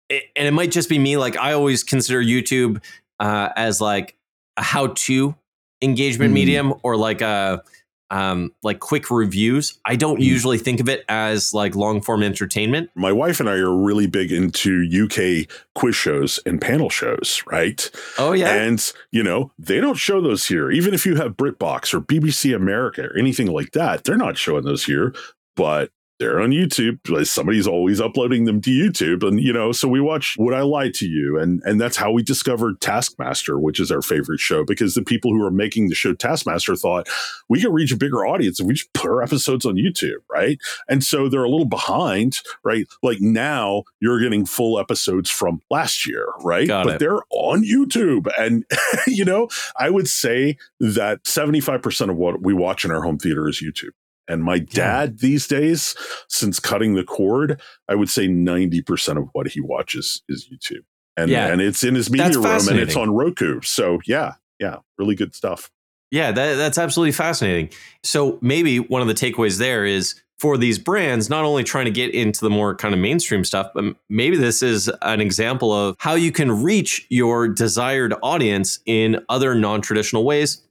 it, 0.08 0.24
and 0.36 0.46
it 0.46 0.52
might 0.52 0.70
just 0.70 0.88
be 0.88 0.98
me. 0.98 1.16
Like 1.16 1.36
I 1.36 1.52
always 1.52 1.82
consider 1.82 2.22
YouTube 2.22 2.82
uh, 3.18 3.50
as 3.56 3.80
like 3.80 4.16
a 4.56 4.62
how-to 4.62 5.34
engagement 5.82 6.30
mm. 6.30 6.34
medium, 6.34 6.74
or 6.82 6.96
like 6.96 7.20
a 7.20 7.62
um, 8.10 8.52
like 8.62 8.80
quick 8.80 9.10
reviews. 9.10 9.78
I 9.84 9.96
don't 9.96 10.18
mm. 10.18 10.24
usually 10.24 10.58
think 10.58 10.80
of 10.80 10.88
it 10.88 11.04
as 11.08 11.54
like 11.54 11.74
long 11.74 12.00
form 12.00 12.22
entertainment. 12.22 12.90
My 12.94 13.12
wife 13.12 13.40
and 13.40 13.48
I 13.48 13.54
are 13.54 13.74
really 13.74 14.06
big 14.06 14.32
into 14.32 14.84
UK 14.84 15.48
quiz 15.74 15.94
shows 15.94 16.40
and 16.44 16.60
panel 16.60 16.90
shows, 16.90 17.42
right? 17.46 17.88
Oh, 18.18 18.32
yeah. 18.32 18.52
And, 18.52 18.92
you 19.12 19.22
know, 19.22 19.52
they 19.58 19.80
don't 19.80 19.96
show 19.96 20.20
those 20.20 20.46
here. 20.46 20.70
Even 20.70 20.92
if 20.92 21.06
you 21.06 21.16
have 21.16 21.36
BritBox 21.36 21.94
or 21.94 22.00
BBC 22.00 22.54
America 22.54 23.04
or 23.04 23.16
anything 23.16 23.46
like 23.46 23.72
that, 23.72 24.04
they're 24.04 24.16
not 24.16 24.36
showing 24.36 24.64
those 24.64 24.84
here. 24.84 25.14
But 25.56 25.90
they're 26.20 26.40
on 26.40 26.50
YouTube. 26.50 27.26
Somebody's 27.26 27.66
always 27.66 27.98
uploading 27.98 28.44
them 28.44 28.60
to 28.60 28.70
YouTube. 28.70 29.26
And, 29.26 29.40
you 29.40 29.54
know, 29.54 29.72
so 29.72 29.88
we 29.88 30.02
watch 30.02 30.36
Would 30.38 30.54
I 30.54 30.60
Lie 30.60 30.90
to 30.90 31.06
You? 31.06 31.38
And 31.38 31.62
and 31.64 31.80
that's 31.80 31.96
how 31.96 32.12
we 32.12 32.22
discovered 32.22 32.80
Taskmaster, 32.80 33.58
which 33.58 33.80
is 33.80 33.90
our 33.90 34.02
favorite 34.02 34.38
show, 34.38 34.62
because 34.62 34.94
the 34.94 35.02
people 35.02 35.32
who 35.32 35.42
are 35.42 35.50
making 35.50 35.88
the 35.88 35.94
show 35.94 36.12
Taskmaster 36.12 36.76
thought 36.76 37.08
we 37.48 37.62
could 37.62 37.72
reach 37.72 37.90
a 37.90 37.96
bigger 37.96 38.26
audience 38.26 38.60
if 38.60 38.66
we 38.66 38.74
just 38.74 38.92
put 38.92 39.10
our 39.10 39.22
episodes 39.22 39.64
on 39.64 39.76
YouTube, 39.76 40.20
right? 40.30 40.58
And 40.88 41.02
so 41.02 41.28
they're 41.28 41.42
a 41.42 41.50
little 41.50 41.64
behind, 41.64 42.40
right? 42.62 42.86
Like 43.02 43.20
now 43.22 43.84
you're 44.00 44.20
getting 44.20 44.44
full 44.44 44.78
episodes 44.78 45.30
from 45.30 45.62
last 45.70 46.06
year, 46.06 46.28
right? 46.42 46.68
Got 46.68 46.84
but 46.84 46.94
it. 46.96 46.98
they're 46.98 47.22
on 47.30 47.64
YouTube. 47.64 48.30
And, 48.38 48.66
you 49.06 49.24
know, 49.24 49.48
I 49.78 49.88
would 49.88 50.06
say 50.06 50.58
that 50.80 51.24
75% 51.24 52.10
of 52.10 52.16
what 52.16 52.42
we 52.42 52.52
watch 52.52 52.84
in 52.84 52.90
our 52.90 53.02
home 53.02 53.18
theater 53.18 53.48
is 53.48 53.62
YouTube. 53.62 53.92
And 54.30 54.44
my 54.44 54.60
dad 54.60 55.10
yeah. 55.10 55.16
these 55.20 55.46
days, 55.48 55.96
since 56.28 56.60
cutting 56.60 56.94
the 56.94 57.02
cord, 57.02 57.60
I 57.88 57.96
would 57.96 58.08
say 58.08 58.28
90% 58.28 59.18
of 59.18 59.28
what 59.32 59.48
he 59.48 59.60
watches 59.60 60.22
is 60.28 60.48
YouTube. 60.48 60.84
And, 61.16 61.30
yeah. 61.30 61.48
and 61.48 61.60
it's 61.60 61.82
in 61.82 61.96
his 61.96 62.10
media 62.10 62.38
room 62.38 62.68
and 62.68 62.78
it's 62.78 62.96
on 62.96 63.10
Roku. 63.10 63.60
So 63.62 63.98
yeah, 64.06 64.34
yeah, 64.60 64.76
really 64.98 65.16
good 65.16 65.34
stuff. 65.34 65.70
Yeah, 66.12 66.32
that, 66.32 66.54
that's 66.54 66.78
absolutely 66.78 67.12
fascinating. 67.12 67.70
So 68.02 68.38
maybe 68.40 68.78
one 68.78 69.02
of 69.02 69.08
the 69.08 69.14
takeaways 69.14 69.58
there 69.58 69.84
is 69.84 70.20
for 70.38 70.56
these 70.56 70.78
brands, 70.78 71.28
not 71.28 71.44
only 71.44 71.62
trying 71.62 71.84
to 71.84 71.90
get 71.90 72.14
into 72.14 72.40
the 72.40 72.50
more 72.50 72.74
kind 72.74 72.94
of 72.94 73.00
mainstream 73.00 73.44
stuff, 73.44 73.70
but 73.74 73.96
maybe 74.08 74.36
this 74.36 74.62
is 74.62 74.90
an 75.02 75.20
example 75.20 75.72
of 75.72 75.96
how 75.98 76.14
you 76.14 76.32
can 76.32 76.62
reach 76.62 77.06
your 77.10 77.48
desired 77.48 78.14
audience 78.22 78.78
in 78.86 79.22
other 79.28 79.54
non 79.54 79.82
traditional 79.82 80.24
ways, 80.24 80.62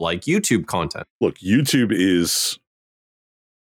like 0.00 0.22
YouTube 0.22 0.66
content. 0.66 1.06
Look, 1.20 1.38
YouTube 1.38 1.92
is 1.92 2.58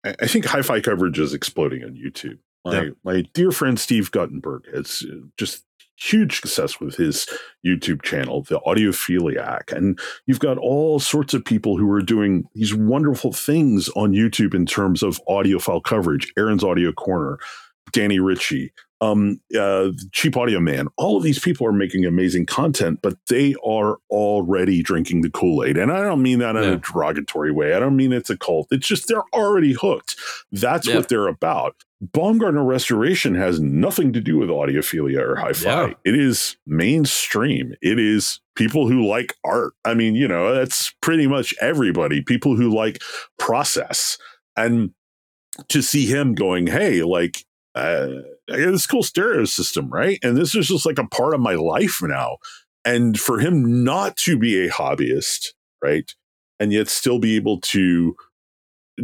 I 0.04 0.28
think 0.28 0.46
hi-fi 0.46 0.82
coverage 0.82 1.20
is 1.20 1.34
exploding 1.34 1.84
on 1.84 1.96
YouTube. 1.96 2.40
My 2.66 2.82
yeah. 2.82 2.90
my 3.04 3.22
dear 3.34 3.52
friend 3.52 3.80
Steve 3.80 4.12
Guttenberg 4.12 4.66
has 4.74 5.06
uh, 5.10 5.16
just 5.38 5.66
huge 5.96 6.42
success 6.42 6.80
with 6.80 6.96
his 6.96 7.28
YouTube 7.66 8.02
channel, 8.02 8.44
the 8.44 8.60
Audiophiliac. 8.62 9.72
And 9.72 10.00
you've 10.26 10.40
got 10.40 10.58
all 10.58 11.00
sorts 11.00 11.34
of 11.34 11.46
people 11.46 11.78
who 11.78 11.90
are 11.92 12.02
doing 12.02 12.46
these 12.54 12.74
wonderful 12.74 13.32
things 13.32 13.90
on 13.90 14.12
YouTube 14.12 14.54
in 14.54 14.66
terms 14.66 15.04
of 15.04 15.22
audiophile 15.30 15.84
coverage. 15.84 16.34
Erin's 16.38 16.64
Audio 16.64 16.92
Corner, 16.92 17.38
Danny 17.92 18.20
Ritchie, 18.20 18.74
um, 19.04 19.40
uh, 19.58 19.90
Cheap 20.12 20.38
Audio 20.38 20.60
Man. 20.60 20.88
All 20.98 21.18
of 21.18 21.24
these 21.24 21.40
people 21.40 21.68
are 21.68 21.74
making 21.74 22.06
amazing 22.06 22.46
content, 22.46 23.00
but 23.02 23.18
they 23.28 23.56
are 23.66 23.98
already 24.10 24.82
drinking 24.82 25.22
the 25.22 25.30
Kool 25.30 25.64
Aid. 25.64 25.78
And 25.78 25.92
I 25.92 26.02
don't 26.02 26.22
mean 26.22 26.40
that 26.40 26.56
in 26.56 26.64
a 26.64 26.78
derogatory 26.78 27.52
way. 27.52 27.74
I 27.74 27.80
don't 27.80 27.96
mean 27.96 28.14
it's 28.14 28.30
a 28.30 28.38
cult. 28.38 28.68
It's 28.72 28.88
just 28.88 29.08
they're 29.08 29.24
already 29.34 29.74
hooked. 29.74 30.16
That's 30.52 30.88
yeah. 30.88 30.96
what 30.96 31.10
they're 31.10 31.28
about. 31.28 31.76
Baumgartner 32.02 32.64
Restoration 32.64 33.36
has 33.36 33.60
nothing 33.60 34.12
to 34.14 34.20
do 34.20 34.38
with 34.38 34.50
audiophilia 34.50 35.20
or 35.20 35.36
hi-fi. 35.38 35.88
Yeah. 35.88 35.94
It 36.04 36.16
is 36.20 36.58
mainstream. 36.68 37.76
It 37.82 37.98
is 37.98 38.42
people 38.56 38.90
who 38.90 39.06
like 39.06 39.36
art. 39.46 39.74
I 39.86 39.94
mean, 39.94 40.16
you 40.16 40.28
know, 40.28 40.54
that's 40.54 40.94
pretty 41.02 41.28
much 41.28 41.54
everybody. 41.62 42.22
People 42.22 42.56
who 42.58 42.76
like 42.76 43.02
process 43.40 44.18
and 44.58 44.92
to 45.70 45.82
see 45.82 46.06
him 46.06 46.36
going, 46.36 46.68
hey, 46.68 47.04
like 47.04 47.46
uh, 47.76 48.10
I 48.50 48.58
got 48.58 48.72
this 48.72 48.88
cool 48.88 49.04
stereo 49.04 49.46
system, 49.46 49.90
right? 49.90 50.20
And 50.22 50.38
this 50.38 50.56
is 50.56 50.68
just 50.68 50.86
like 50.86 51.00
a 51.00 51.08
part 51.08 51.34
of 51.34 51.40
my 51.40 51.54
life 51.54 52.00
now. 52.02 52.38
And 52.86 53.20
for 53.20 53.40
him 53.40 53.84
not 53.84 54.18
to 54.18 54.38
be 54.38 54.66
a 54.66 54.70
hobbyist, 54.70 55.54
right? 55.82 56.14
And 56.60 56.74
yet 56.74 56.90
still 56.90 57.20
be 57.20 57.36
able 57.36 57.62
to 57.62 58.16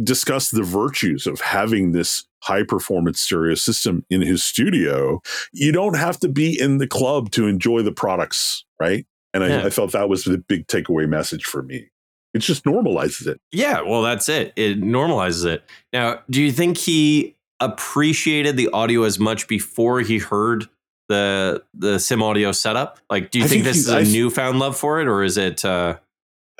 discuss 0.02 0.50
the 0.50 0.62
virtues 0.62 1.26
of 1.26 1.40
having 1.40 1.92
this 1.92 2.24
high 2.42 2.62
performance 2.62 3.20
stereo 3.20 3.54
system 3.54 4.04
in 4.08 4.22
his 4.22 4.44
studio. 4.44 5.20
You 5.52 5.72
don't 5.72 5.96
have 5.96 6.18
to 6.20 6.28
be 6.28 6.58
in 6.58 6.78
the 6.78 6.86
club 6.86 7.30
to 7.32 7.46
enjoy 7.46 7.82
the 7.82 7.92
products, 7.92 8.64
right? 8.78 9.06
And 9.34 9.44
yeah. 9.44 9.62
I, 9.62 9.66
I 9.66 9.70
felt 9.70 9.92
that 9.92 10.08
was 10.08 10.24
the 10.24 10.38
big 10.38 10.66
takeaway 10.66 11.08
message 11.08 11.44
for 11.44 11.62
me. 11.62 11.90
It 12.32 12.38
just 12.40 12.64
normalizes 12.64 13.26
it. 13.26 13.40
Yeah, 13.52 13.80
well, 13.82 14.02
that's 14.02 14.28
it. 14.28 14.52
It 14.56 14.80
normalizes 14.80 15.46
it. 15.46 15.64
Now, 15.92 16.20
do 16.30 16.42
you 16.42 16.52
think 16.52 16.78
he 16.78 17.36
appreciated 17.60 18.56
the 18.56 18.68
audio 18.72 19.02
as 19.04 19.18
much 19.18 19.46
before 19.48 20.00
he 20.00 20.18
heard 20.18 20.68
the 21.08 21.62
the 21.74 21.96
Simaudio 21.96 22.54
setup? 22.54 22.98
Like, 23.10 23.30
do 23.30 23.38
you 23.38 23.46
think, 23.46 23.64
think, 23.64 23.74
this 23.74 23.76
is 23.78 23.90
a 23.90 23.98
I, 23.98 24.02
newfound 24.02 24.58
love 24.58 24.76
for 24.76 25.00
it, 25.00 25.08
or 25.08 25.22
is 25.22 25.36
it? 25.36 25.64
Uh, 25.64 25.96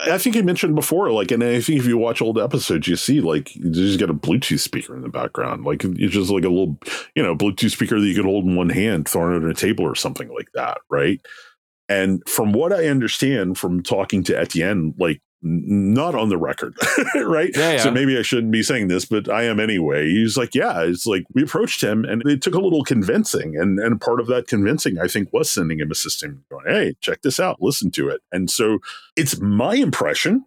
I 0.09 0.19
think 0.19 0.35
he 0.35 0.43
mentioned 0.43 0.75
before, 0.75 1.11
like, 1.11 1.31
and 1.31 1.43
I 1.45 1.61
think 1.61 1.81
if 1.81 1.87
you 1.87 1.99
watch 1.99 2.23
old 2.23 2.39
episodes, 2.39 2.89
you 2.89 2.97
see 2.97 3.21
like 3.21 3.55
you 3.55 3.71
just 3.71 4.01
got 4.01 4.11
a 4.11 4.15
Bluetooth 4.15 4.61
speaker 4.61 4.95
in 4.95 5.03
the 5.03 5.09
background, 5.09 5.65
like 5.65 5.85
it's 5.85 6.15
just 6.15 6.31
like 6.31 6.45
a 6.45 6.49
little, 6.49 6.79
you 7.15 7.23
know, 7.23 7.37
Bluetooth 7.37 7.71
speaker 7.71 8.01
that 8.01 8.07
you 8.07 8.15
could 8.15 8.25
hold 8.25 8.45
in 8.45 8.57
one 8.57 8.71
hand, 8.71 9.09
thrown 9.09 9.35
it 9.35 9.45
on 9.45 9.51
a 9.51 9.55
table 9.55 9.85
or 9.85 9.95
something 9.95 10.29
like 10.33 10.49
that, 10.55 10.79
right? 10.91 11.21
And 11.89 12.27
from 12.29 12.53
what 12.53 12.73
I 12.73 12.87
understand 12.87 13.59
from 13.59 13.83
talking 13.83 14.23
to 14.25 14.39
Etienne, 14.39 14.95
like 14.99 15.21
not 15.43 16.15
on 16.15 16.29
the 16.29 16.37
record, 16.37 16.77
right? 17.15 17.51
Yeah, 17.55 17.73
yeah. 17.73 17.83
So 17.83 17.91
maybe 17.91 18.19
I 18.19 18.23
shouldn't 18.23 18.53
be 18.53 18.63
saying 18.63 18.89
this, 18.89 19.05
but 19.05 19.29
I 19.29 19.45
am 19.45 19.59
anyway. 19.59 20.09
He's 20.09 20.37
like, 20.37 20.55
yeah, 20.55 20.83
it's 20.83 21.07
like 21.07 21.25
we 21.33 21.43
approached 21.43 21.83
him 21.83 22.05
and 22.05 22.23
it 22.27 22.43
took 22.43 22.55
a 22.55 22.61
little 22.61 22.85
convincing. 22.85 23.57
And, 23.57 23.79
and 23.79 24.01
part 24.01 24.21
of 24.21 24.27
that 24.27 24.47
convincing, 24.47 24.99
I 24.99 25.07
think, 25.07 25.33
was 25.33 25.51
sending 25.51 25.81
him 25.81 25.91
a 25.91 25.95
system 25.95 26.45
going, 26.51 26.67
hey, 26.67 26.97
check 27.01 27.23
this 27.23 27.41
out, 27.41 27.63
listen 27.63 27.91
to 27.93 28.09
it. 28.09 28.21
And 28.33 28.51
so 28.51 28.81
it's 29.17 29.41
my 29.41 29.75
impression, 29.77 30.45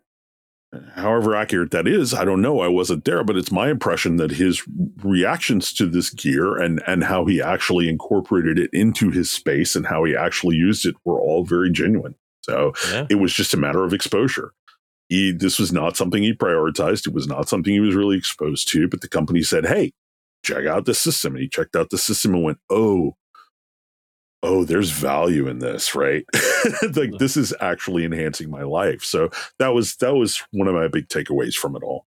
however 0.96 1.36
accurate 1.36 1.72
that 1.72 1.88
is, 1.88 2.14
I 2.14 2.24
don't 2.24 2.42
know. 2.42 2.60
I 2.60 2.68
wasn't 2.68 3.06
there, 3.06 3.24
but 3.24 3.36
it's 3.36 3.52
my 3.52 3.70
impression 3.70 4.18
that 4.18 4.32
his 4.32 4.62
reactions 5.04 5.74
to 5.74 5.88
this 5.88 6.12
gear 6.12 6.60
and, 6.60 6.84
and 6.86 7.04
how 7.04 7.26
he 7.26 7.42
actually 7.42 7.90
incorporated 7.90 8.60
it 8.60 8.70
into 8.74 9.10
his 9.10 9.32
space 9.32 9.76
and 9.76 9.88
how 9.88 10.04
he 10.04 10.16
actually 10.16 10.56
used 10.56 10.86
it 10.86 10.96
were 11.04 11.20
all 11.20 11.46
very 11.46 11.72
genuine. 11.72 12.16
So 12.42 12.74
yeah. 12.92 13.08
it 13.10 13.16
was 13.16 13.34
just 13.34 13.54
a 13.54 13.58
matter 13.58 13.84
of 13.84 13.94
exposure 13.94 14.54
he 15.14 15.32
this 15.32 15.60
was 15.60 15.72
not 15.72 15.96
something 15.96 16.24
he 16.24 16.34
prioritized. 16.34 17.08
It 17.08 17.14
was 17.14 17.28
not 17.28 17.48
something 17.48 17.72
he 17.72 17.80
was 17.80 17.94
really 17.94 18.18
exposed 18.18 18.68
to. 18.70 18.88
But 18.88 19.02
the 19.02 19.08
company 19.08 19.44
said, 19.44 19.68
"Hey, 19.68 19.92
check 20.44 20.66
out 20.66 20.86
the 20.86 20.96
system," 20.96 21.36
and 21.36 21.44
he 21.44 21.48
checked 21.48 21.76
out 21.76 21.92
the 21.92 21.98
system 21.98 22.34
and 22.34 22.44
went, 22.44 22.60
"Oh." 22.70 23.16
Oh, 24.46 24.66
there's 24.66 24.90
value 24.90 25.48
in 25.48 25.60
this, 25.60 25.96
right? 25.96 26.26
like 26.96 27.18
this 27.18 27.38
is 27.38 27.54
actually 27.62 28.04
enhancing 28.04 28.50
my 28.50 28.64
life. 28.64 29.02
So 29.02 29.30
that 29.58 29.70
was 29.70 29.96
that 29.98 30.16
was 30.16 30.44
one 30.52 30.68
of 30.68 30.74
my 30.74 30.90
big 30.90 31.08
takeaways 31.08 31.56
from 31.56 31.78
it 31.78 31.84
all. 31.84 32.06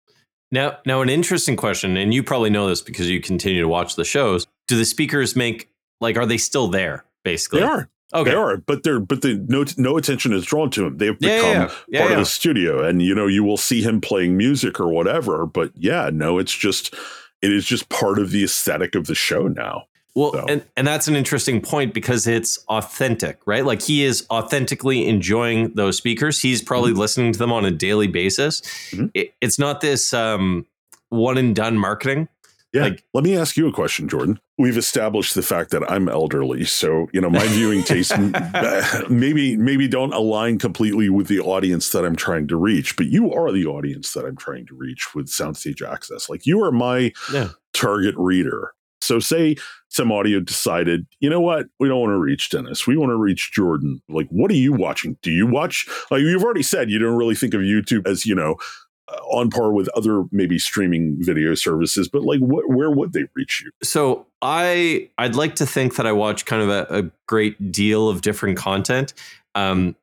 Now, 0.52 0.78
now 0.86 1.00
an 1.00 1.08
interesting 1.08 1.56
question, 1.56 1.96
and 1.96 2.14
you 2.14 2.22
probably 2.22 2.50
know 2.50 2.68
this 2.68 2.82
because 2.82 3.10
you 3.10 3.20
continue 3.20 3.62
to 3.62 3.68
watch 3.68 3.96
the 3.96 4.04
shows. 4.04 4.46
Do 4.68 4.76
the 4.76 4.84
speakers 4.84 5.34
make 5.34 5.70
like 6.00 6.16
are 6.16 6.26
they 6.26 6.38
still 6.38 6.68
there? 6.68 7.04
Basically, 7.24 7.60
they 7.60 7.66
are. 7.66 7.88
Okay. 8.12 8.30
They 8.30 8.36
are, 8.36 8.56
but 8.56 8.82
they're 8.82 8.98
but 8.98 9.22
the 9.22 9.44
no 9.48 9.64
no 9.76 9.96
attention 9.96 10.32
is 10.32 10.44
drawn 10.44 10.70
to 10.70 10.86
him. 10.86 10.98
They've 10.98 11.18
become 11.18 11.36
yeah, 11.36 11.52
yeah, 11.52 11.74
yeah. 11.88 12.00
part 12.00 12.12
of 12.12 12.18
the 12.18 12.24
studio, 12.24 12.84
and 12.84 13.00
you 13.00 13.14
know 13.14 13.26
you 13.26 13.44
will 13.44 13.56
see 13.56 13.82
him 13.82 14.00
playing 14.00 14.36
music 14.36 14.80
or 14.80 14.88
whatever. 14.88 15.46
But 15.46 15.70
yeah, 15.76 16.10
no, 16.12 16.38
it's 16.38 16.54
just 16.54 16.94
it 17.40 17.52
is 17.52 17.64
just 17.64 17.88
part 17.88 18.18
of 18.18 18.30
the 18.30 18.42
aesthetic 18.42 18.94
of 18.96 19.06
the 19.06 19.14
show 19.14 19.46
now. 19.46 19.84
Well, 20.16 20.32
so. 20.32 20.44
and 20.48 20.64
and 20.76 20.86
that's 20.88 21.06
an 21.06 21.14
interesting 21.14 21.60
point 21.60 21.94
because 21.94 22.26
it's 22.26 22.58
authentic, 22.68 23.38
right? 23.46 23.64
Like 23.64 23.80
he 23.80 24.02
is 24.02 24.26
authentically 24.28 25.06
enjoying 25.08 25.72
those 25.74 25.96
speakers. 25.96 26.42
He's 26.42 26.62
probably 26.62 26.90
mm-hmm. 26.90 27.00
listening 27.00 27.32
to 27.32 27.38
them 27.38 27.52
on 27.52 27.64
a 27.64 27.70
daily 27.70 28.08
basis. 28.08 28.60
Mm-hmm. 28.90 29.06
It, 29.14 29.34
it's 29.40 29.58
not 29.58 29.82
this 29.82 30.12
um, 30.12 30.66
one 31.10 31.38
and 31.38 31.54
done 31.54 31.78
marketing 31.78 32.28
yeah. 32.72 32.82
Like, 32.82 33.04
let 33.14 33.24
me 33.24 33.36
ask 33.36 33.56
you 33.56 33.66
a 33.66 33.72
question, 33.72 34.08
Jorden. 34.08 34.38
We've 34.60 34.76
established 34.76 35.34
the 35.34 35.42
fact 35.42 35.70
that 35.70 35.90
I'm 35.90 36.06
elderly, 36.06 36.66
so 36.66 37.08
you 37.14 37.20
know 37.22 37.30
my 37.30 37.46
viewing 37.48 37.82
tastes 37.82 38.12
maybe 39.08 39.56
maybe 39.56 39.88
don't 39.88 40.12
align 40.12 40.58
completely 40.58 41.08
with 41.08 41.28
the 41.28 41.40
audience 41.40 41.92
that 41.92 42.04
I'm 42.04 42.14
trying 42.14 42.46
to 42.48 42.56
reach. 42.56 42.94
But 42.94 43.06
you 43.06 43.32
are 43.32 43.50
the 43.52 43.64
audience 43.64 44.12
that 44.12 44.26
I'm 44.26 44.36
trying 44.36 44.66
to 44.66 44.74
reach 44.74 45.14
with 45.14 45.28
Soundstage 45.28 45.80
Access. 45.80 46.28
Like 46.28 46.44
you 46.44 46.62
are 46.62 46.70
my 46.70 47.12
yeah. 47.32 47.48
target 47.72 48.14
reader. 48.18 48.74
So 49.00 49.18
say 49.18 49.56
Simaudio 49.90 50.44
decided, 50.44 51.06
you 51.20 51.30
know 51.30 51.40
what, 51.40 51.66
we 51.78 51.88
don't 51.88 52.00
want 52.00 52.10
to 52.10 52.18
reach 52.18 52.50
Dennis. 52.50 52.86
We 52.86 52.98
want 52.98 53.10
to 53.10 53.16
reach 53.16 53.52
Jorden. 53.56 54.00
Like, 54.10 54.28
what 54.28 54.50
are 54.50 54.56
you 54.56 54.74
watching? 54.74 55.16
Do 55.22 55.30
you 55.30 55.46
watch? 55.46 55.88
Like 56.10 56.20
you've 56.20 56.44
already 56.44 56.62
said, 56.62 56.90
you 56.90 56.98
don't 56.98 57.16
really 57.16 57.34
think 57.34 57.54
of 57.54 57.62
YouTube 57.62 58.06
as 58.06 58.26
you 58.26 58.34
know 58.34 58.56
on 59.30 59.50
par 59.50 59.72
with 59.72 59.88
other 59.90 60.24
maybe 60.32 60.58
streaming 60.58 61.16
video 61.18 61.54
services 61.54 62.08
but 62.08 62.22
like 62.22 62.40
wh- 62.40 62.68
where 62.68 62.90
would 62.90 63.12
they 63.12 63.24
reach 63.34 63.62
you? 63.64 63.70
So 63.82 64.26
i 64.42 65.08
i'd 65.18 65.34
like 65.34 65.54
to 65.56 65.66
think 65.66 65.96
that 65.96 66.06
i 66.06 66.12
watch 66.12 66.46
kind 66.46 66.62
of 66.62 66.68
a, 66.70 66.86
a 66.90 67.10
great 67.26 67.72
deal 67.72 68.08
of 68.08 68.22
different 68.22 68.56
content. 68.56 69.14
Um, 69.54 69.96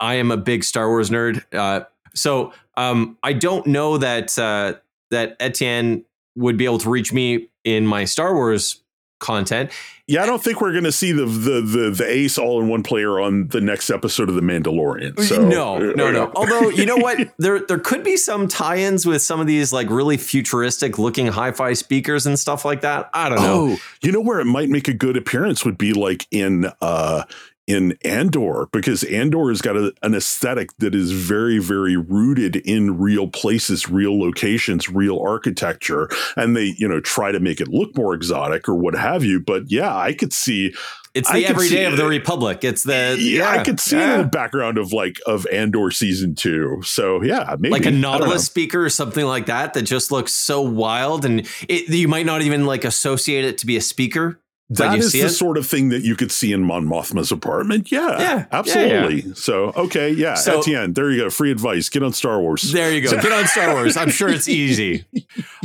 i 0.00 0.14
am 0.14 0.30
a 0.30 0.36
big 0.36 0.64
star 0.64 0.88
wars 0.88 1.10
nerd. 1.10 1.44
Uh, 1.52 1.84
so 2.14 2.52
um, 2.76 3.18
i 3.22 3.32
don't 3.32 3.66
know 3.66 3.98
that 3.98 4.38
uh, 4.38 4.74
that 5.10 5.36
etienne 5.40 6.04
would 6.34 6.56
be 6.56 6.64
able 6.64 6.78
to 6.78 6.90
reach 6.90 7.12
me 7.12 7.48
in 7.64 7.86
my 7.86 8.04
star 8.04 8.34
wars 8.34 8.81
content. 9.22 9.70
Yeah, 10.06 10.22
I 10.24 10.26
don't 10.26 10.42
think 10.42 10.60
we're 10.60 10.72
going 10.72 10.84
to 10.84 10.92
see 10.92 11.12
the, 11.12 11.24
the 11.24 11.60
the 11.60 11.90
the 11.90 12.04
ace 12.06 12.36
all 12.36 12.60
in 12.60 12.68
one 12.68 12.82
player 12.82 13.20
on 13.20 13.48
the 13.48 13.60
next 13.60 13.88
episode 13.88 14.28
of 14.28 14.34
the 14.34 14.42
Mandalorian. 14.42 15.18
So, 15.20 15.40
no, 15.40 15.78
no, 15.78 16.10
no. 16.10 16.32
Although 16.34 16.68
you 16.68 16.84
know 16.84 16.96
what, 16.96 17.18
there 17.38 17.60
there 17.60 17.78
could 17.78 18.02
be 18.02 18.16
some 18.16 18.48
tie-ins 18.48 19.06
with 19.06 19.22
some 19.22 19.40
of 19.40 19.46
these 19.46 19.72
like 19.72 19.88
really 19.88 20.16
futuristic 20.16 20.98
looking 20.98 21.28
hi-fi 21.28 21.72
speakers 21.72 22.26
and 22.26 22.38
stuff 22.38 22.64
like 22.64 22.80
that. 22.82 23.08
I 23.14 23.28
don't 23.28 23.38
know. 23.38 23.68
Oh, 23.70 23.76
you 24.02 24.12
know 24.12 24.20
where 24.20 24.40
it 24.40 24.44
might 24.44 24.68
make 24.68 24.88
a 24.88 24.92
good 24.92 25.16
appearance 25.16 25.64
would 25.64 25.78
be 25.78 25.92
like 25.92 26.26
in 26.30 26.70
uh 26.82 27.22
in 27.66 27.96
Andor 28.04 28.68
because 28.72 29.04
Andor 29.04 29.48
has 29.48 29.62
got 29.62 29.76
a, 29.76 29.92
an 30.02 30.14
aesthetic 30.14 30.76
that 30.78 30.94
is 30.94 31.12
very, 31.12 31.58
very 31.58 31.96
rooted 31.96 32.56
in 32.56 32.98
real 32.98 33.28
places, 33.28 33.88
real 33.88 34.18
locations, 34.18 34.88
real 34.88 35.20
architecture. 35.20 36.08
And 36.36 36.56
they, 36.56 36.74
you 36.76 36.88
know, 36.88 37.00
try 37.00 37.32
to 37.32 37.40
make 37.40 37.60
it 37.60 37.68
look 37.68 37.96
more 37.96 38.14
exotic 38.14 38.68
or 38.68 38.74
what 38.74 38.94
have 38.94 39.24
you. 39.24 39.40
But 39.40 39.70
yeah, 39.70 39.96
I 39.96 40.12
could 40.12 40.32
see 40.32 40.74
it's 41.14 41.30
the 41.30 41.46
everyday 41.46 41.84
of 41.84 41.96
the 41.96 42.06
Republic. 42.06 42.64
It's 42.64 42.84
the 42.84 43.16
yeah, 43.18 43.38
yeah 43.38 43.50
I 43.50 43.64
could 43.64 43.78
see 43.78 43.96
yeah. 43.96 44.12
it 44.12 44.14
in 44.14 44.22
the 44.22 44.28
background 44.28 44.78
of 44.78 44.92
like 44.92 45.16
of 45.26 45.46
Andor 45.52 45.90
season 45.90 46.34
two. 46.34 46.80
So 46.84 47.22
yeah, 47.22 47.54
maybe 47.58 47.70
like 47.70 47.86
a 47.86 47.90
Nautilus 47.90 48.46
speaker 48.46 48.82
or 48.84 48.88
something 48.88 49.26
like 49.26 49.46
that 49.46 49.74
that 49.74 49.82
just 49.82 50.10
looks 50.10 50.32
so 50.32 50.62
wild, 50.62 51.24
and 51.24 51.46
it, 51.68 51.88
you 51.88 52.08
might 52.08 52.24
not 52.24 52.40
even 52.42 52.64
like 52.64 52.84
associate 52.84 53.44
it 53.44 53.58
to 53.58 53.66
be 53.66 53.76
a 53.76 53.82
speaker, 53.82 54.40
that 54.76 54.98
is 54.98 55.12
the 55.12 55.22
it? 55.22 55.30
sort 55.30 55.56
of 55.58 55.66
thing 55.66 55.88
that 55.90 56.02
you 56.02 56.16
could 56.16 56.30
see 56.30 56.52
in 56.52 56.62
Mon 56.62 56.86
Mothma's 56.86 57.32
apartment. 57.32 57.90
Yeah, 57.90 58.18
yeah 58.18 58.46
absolutely. 58.52 59.16
Yeah, 59.16 59.26
yeah. 59.28 59.34
So, 59.34 59.72
okay, 59.76 60.10
yeah, 60.10 60.34
so, 60.34 60.60
Etienne, 60.60 60.92
there 60.92 61.10
you 61.10 61.22
go. 61.22 61.30
Free 61.30 61.50
advice. 61.50 61.88
Get 61.88 62.02
on 62.02 62.12
Star 62.12 62.40
Wars. 62.40 62.72
There 62.72 62.92
you 62.92 63.00
go. 63.00 63.10
Get 63.10 63.32
on 63.32 63.46
Star 63.46 63.74
Wars. 63.74 63.96
I'm 63.96 64.10
sure 64.10 64.28
it's 64.28 64.48
easy. 64.48 65.04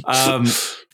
Um, 0.05 0.45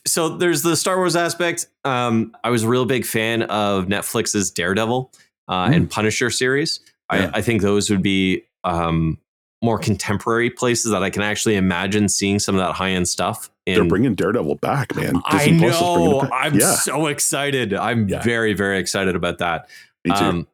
so 0.08 0.30
there's 0.38 0.64
the 0.64 0.76
Star 0.76 0.98
Wars 0.98 1.16
aspect. 1.16 1.68
Um, 1.86 2.36
I 2.44 2.50
was 2.50 2.64
a 2.64 2.68
real 2.68 2.86
big 2.86 3.06
fan 3.06 3.44
of 3.44 3.86
Netflix's 3.86 4.50
Daredevil 4.50 5.12
uh, 5.48 5.68
mm. 5.68 5.76
and 5.76 5.90
Punisher 5.90 6.32
series. 6.32 6.80
I, 7.10 7.28
I, 7.28 7.42
think 7.44 7.62
those 7.62 7.92
would 7.92 8.02
be 8.02 8.44
um, 8.64 9.20
more 9.62 9.78
contemporary 9.78 10.50
places 10.50 10.92
that 10.92 11.04
I 11.04 11.10
can 11.10 11.22
actually 11.22 11.56
imagine 11.56 12.10
seeing 12.10 12.40
some 12.40 12.56
of 12.56 12.60
that 12.60 12.74
high 12.74 12.92
end 12.92 13.08
stuff. 13.08 13.50
They're 13.66 13.86
bringing 13.86 14.16
Daredevil 14.16 14.56
back, 14.56 14.96
man. 14.96 15.22
Disney 15.32 15.66
I 15.66 15.70
know. 15.70 16.28
I'm 16.34 16.56
yeah. 16.56 16.76
so 16.76 17.08
excited. 17.08 17.74
I'm 17.74 18.10
yeah. 18.10 18.22
very, 18.22 18.54
very 18.54 18.78
excited 18.78 19.16
about 19.16 19.38
that. 19.38 19.70
Me 20.04 20.12
too. 20.12 20.24
Um, 20.24 20.48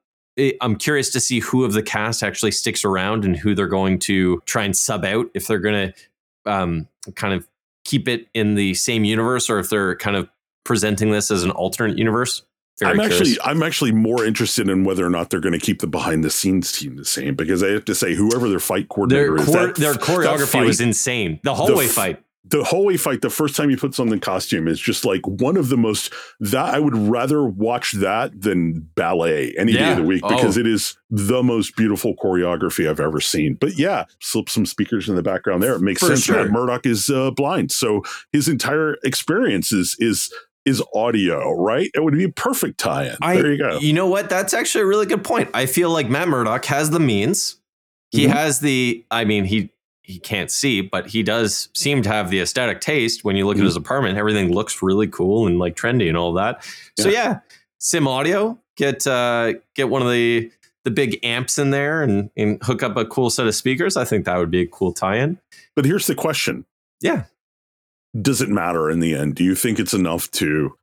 I'm 0.62 0.76
curious 0.76 1.10
to 1.12 1.20
see 1.20 1.40
who 1.40 1.64
of 1.66 1.74
the 1.74 1.84
cast 1.84 2.24
actually 2.24 2.52
sticks 2.52 2.86
around 2.86 3.26
and 3.26 3.36
who 3.36 3.56
they're 3.56 3.68
going 3.68 4.00
to 4.00 4.42
try 4.46 4.64
and 4.64 4.76
sub 4.78 5.04
out 5.04 5.30
if 5.34 5.48
they're 5.48 5.60
going 5.60 5.92
to 5.92 6.52
um, 6.52 6.88
kind 7.16 7.34
of 7.34 7.48
keep 7.84 8.08
it 8.08 8.28
in 8.34 8.56
the 8.56 8.74
same 8.76 9.04
universe 9.04 9.50
or 9.50 9.60
if 9.60 9.70
they're 9.70 9.96
kind 9.96 10.16
of 10.16 10.30
presenting 10.64 11.12
this 11.12 11.32
as 11.32 11.44
an 11.44 11.52
alternate 11.52 11.98
universe. 11.98 12.44
Very 12.80 12.92
I'm 12.92 12.98
curious. 13.00 13.20
actually 13.20 13.42
I'm 13.42 13.64
actually 13.64 13.92
more 13.92 14.24
interested 14.24 14.70
in 14.70 14.86
whether 14.86 15.06
or 15.06 15.10
not 15.10 15.30
they're 15.30 15.42
going 15.42 15.54
to 15.54 15.60
keep 15.60 15.82
the 15.82 15.88
behind 15.88 16.24
the 16.24 16.30
scenes 16.30 16.72
team 16.72 16.96
the 16.96 17.04
same 17.04 17.36
because 17.36 17.62
I 17.62 17.70
have 17.72 17.84
to 17.86 17.96
say 17.96 18.16
whoever 18.16 18.48
their 18.48 18.60
fight 18.60 18.88
coordinator 18.88 19.36
their, 19.36 19.44
is, 19.44 19.52
that- 19.52 19.76
their 19.76 19.94
choreography 19.96 20.48
fight- 20.48 20.66
was 20.66 20.80
insane. 20.80 21.40
The 21.44 21.54
hallway 21.54 21.86
f- 21.86 21.92
fight. 21.92 22.24
The 22.46 22.64
hallway 22.64 22.98
fight 22.98 23.22
the 23.22 23.30
first 23.30 23.56
time 23.56 23.70
he 23.70 23.76
puts 23.76 24.00
on 24.00 24.08
the 24.10 24.18
costume 24.18 24.68
is 24.68 24.80
just 24.80 25.06
like 25.06 25.22
one 25.28 25.58
of 25.58 25.70
the 25.70 25.78
most 25.78 26.12
that 26.40 26.74
I 26.74 26.80
would 26.80 26.96
rather 26.96 27.44
watch 27.44 27.92
that 27.94 28.42
than 28.42 28.90
ballet 28.96 29.54
any 29.58 29.74
day 29.74 29.92
of 29.92 29.98
the 29.98 30.04
week 30.04 30.22
because 30.28 30.58
Oh. 30.58 30.62
it 30.62 30.66
is 30.66 30.96
the 31.10 31.44
most 31.44 31.76
beautiful 31.76 32.16
choreography 32.16 32.90
I've 32.90 33.00
ever 33.02 33.20
seen. 33.20 33.56
But 33.60 33.78
yeah, 33.78 34.06
slip 34.22 34.50
some 34.50 34.66
speakers 34.66 35.10
in 35.10 35.16
the 35.16 35.22
background 35.22 35.62
there. 35.62 35.76
It 35.76 35.82
makes 35.82 36.00
For 36.00 36.08
sense. 36.08 36.24
sure. 36.24 36.38
Matt 36.44 36.52
Murdock 36.52 36.86
is 36.86 37.10
uh, 37.10 37.32
blind, 37.32 37.72
so 37.72 38.04
his 38.32 38.48
entire 38.48 38.96
experience 39.04 39.72
is 39.72 39.96
is 40.00 40.34
is 40.66 40.82
audio. 40.96 41.52
Right? 41.52 41.92
It 41.94 42.04
would 42.04 42.14
be 42.14 42.24
a 42.24 42.30
perfect 42.30 42.80
tie-in. 42.80 43.18
I, 43.22 43.36
there 43.36 43.52
you 43.52 43.58
go. 43.58 43.78
You 43.80 43.94
know 43.94 44.08
what? 44.08 44.30
That's 44.30 44.54
actually 44.54 44.84
a 44.84 44.88
really 44.88 45.06
good 45.06 45.24
point. 45.24 45.50
I 45.54 45.66
feel 45.66 45.92
like 45.92 46.10
Matt 46.10 46.30
Murdock 46.30 46.66
has 46.66 46.90
the 46.90 47.00
means. 47.02 47.58
He 48.12 48.26
Mhm. 48.26 48.30
has 48.32 48.60
the. 48.62 49.06
I 49.12 49.26
mean, 49.26 49.46
he 49.46 49.72
he 50.10 50.20
can't 50.20 50.50
see, 50.50 50.82
but 50.82 51.08
he 51.08 51.22
does 51.22 51.70
seem 51.74 52.02
to 52.02 52.10
have 52.10 52.30
the 52.32 52.40
aesthetic 52.40 52.82
taste. 52.82 53.24
When 53.24 53.36
you 53.36 53.46
look 53.46 53.58
Mhm. 53.58 53.62
at 53.62 53.66
his 53.66 53.76
apartment, 53.76 54.18
everything 54.18 54.52
looks 54.52 54.82
really 54.82 55.08
cool 55.08 55.46
and 55.46 55.60
like 55.60 55.76
trendy 55.76 56.08
and 56.08 56.18
all 56.18 56.34
that. 56.34 56.66
So 57.00 57.10
yeah, 57.10 57.40
Simaudio 57.80 58.58
get 58.76 59.06
uh, 59.08 59.54
get 59.76 59.90
one 59.90 60.02
of 60.02 60.10
the 60.12 60.52
the 60.86 60.92
big 60.92 61.20
amps 61.24 61.58
in 61.60 61.70
there 61.72 62.02
and, 62.02 62.30
and 62.38 62.58
hook 62.64 62.82
up 62.82 62.96
a 62.98 63.06
cool 63.06 63.30
set 63.30 63.46
of 63.46 63.54
speakers. 63.54 63.96
I 63.98 64.06
think 64.06 64.26
that 64.26 64.38
would 64.38 64.50
be 64.50 64.62
a 64.62 64.66
cool 64.68 64.94
tie-in. 64.94 65.38
But 65.76 65.86
here's 65.86 66.08
the 66.08 66.16
question. 66.16 66.66
Yeah. 67.02 67.26
Does 68.20 68.42
it 68.42 68.50
matter 68.50 68.90
in 68.90 69.00
the 69.02 69.14
end? 69.14 69.36
Do 69.36 69.44
you 69.44 69.54
think 69.56 69.78
it's 69.80 69.94
enough 69.94 70.32
to 70.32 70.74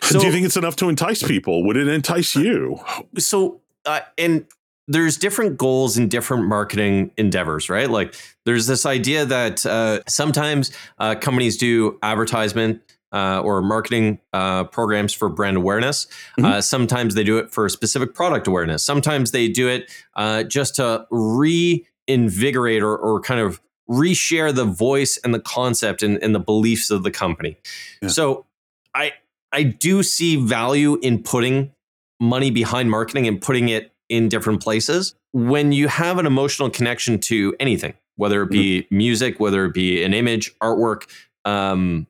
So- 0.00 0.18
do 0.20 0.26
you 0.26 0.32
think 0.32 0.46
it's 0.46 0.56
enough 0.56 0.76
to 0.76 0.88
entice 0.88 1.22
people? 1.22 1.64
Would 1.64 1.76
it 1.76 1.88
entice 1.88 2.34
you? 2.36 2.78
so 3.18 3.60
uh, 3.84 4.00
and 4.16 4.46
there's 4.88 5.16
different 5.16 5.56
goals 5.56 5.96
in 5.96 6.08
different 6.08 6.44
marketing 6.46 7.10
endeavors 7.16 7.68
right 7.70 7.88
like 7.90 8.14
there's 8.44 8.66
this 8.66 8.84
idea 8.84 9.24
that 9.24 9.64
uh, 9.64 10.00
sometimes 10.08 10.72
uh, 10.98 11.14
companies 11.14 11.56
do 11.56 11.98
advertisement 12.02 12.80
uh, 13.12 13.40
or 13.44 13.60
marketing 13.62 14.18
uh, 14.32 14.64
programs 14.64 15.12
for 15.12 15.28
brand 15.28 15.56
awareness 15.56 16.06
Mhm. 16.38 16.44
uh, 16.46 16.60
sometimes 16.60 17.14
they 17.14 17.22
do 17.24 17.38
it 17.38 17.52
for 17.52 17.68
specific 17.68 18.14
product 18.14 18.46
awareness 18.48 18.82
sometimes 18.84 19.30
they 19.30 19.48
do 19.48 19.68
it 19.68 19.90
uh, 20.16 20.42
just 20.42 20.76
to 20.76 21.06
reinvigorate 21.10 22.82
or, 22.82 22.96
or 22.96 23.20
kind 23.20 23.40
of 23.40 23.60
reshare 23.90 24.54
the 24.54 24.64
voice 24.64 25.18
and 25.24 25.34
the 25.34 25.40
concept 25.40 26.02
and, 26.02 26.22
and 26.22 26.34
the 26.34 26.40
beliefs 26.40 26.90
of 26.90 27.02
the 27.02 27.10
company 27.10 27.56
Yeah. 28.00 28.08
so 28.08 28.46
i 28.94 29.12
i 29.52 29.62
do 29.62 30.02
see 30.02 30.36
value 30.36 30.98
in 31.02 31.22
putting 31.22 31.72
money 32.20 32.50
behind 32.50 32.90
marketing 32.90 33.26
and 33.26 33.40
putting 33.42 33.68
it 33.68 33.91
in 34.12 34.28
different 34.28 34.62
places 34.62 35.14
when 35.32 35.72
you 35.72 35.88
have 35.88 36.18
an 36.18 36.26
emotional 36.26 36.68
connection 36.70 37.18
to 37.18 37.54
anything 37.58 37.94
whether 38.16 38.42
it 38.42 38.50
be 38.50 38.86
music 38.90 39.40
whether 39.40 39.64
it 39.64 39.74
be 39.74 40.04
an 40.04 40.12
image 40.12 40.56
artwork 40.58 41.08
um, 41.44 42.06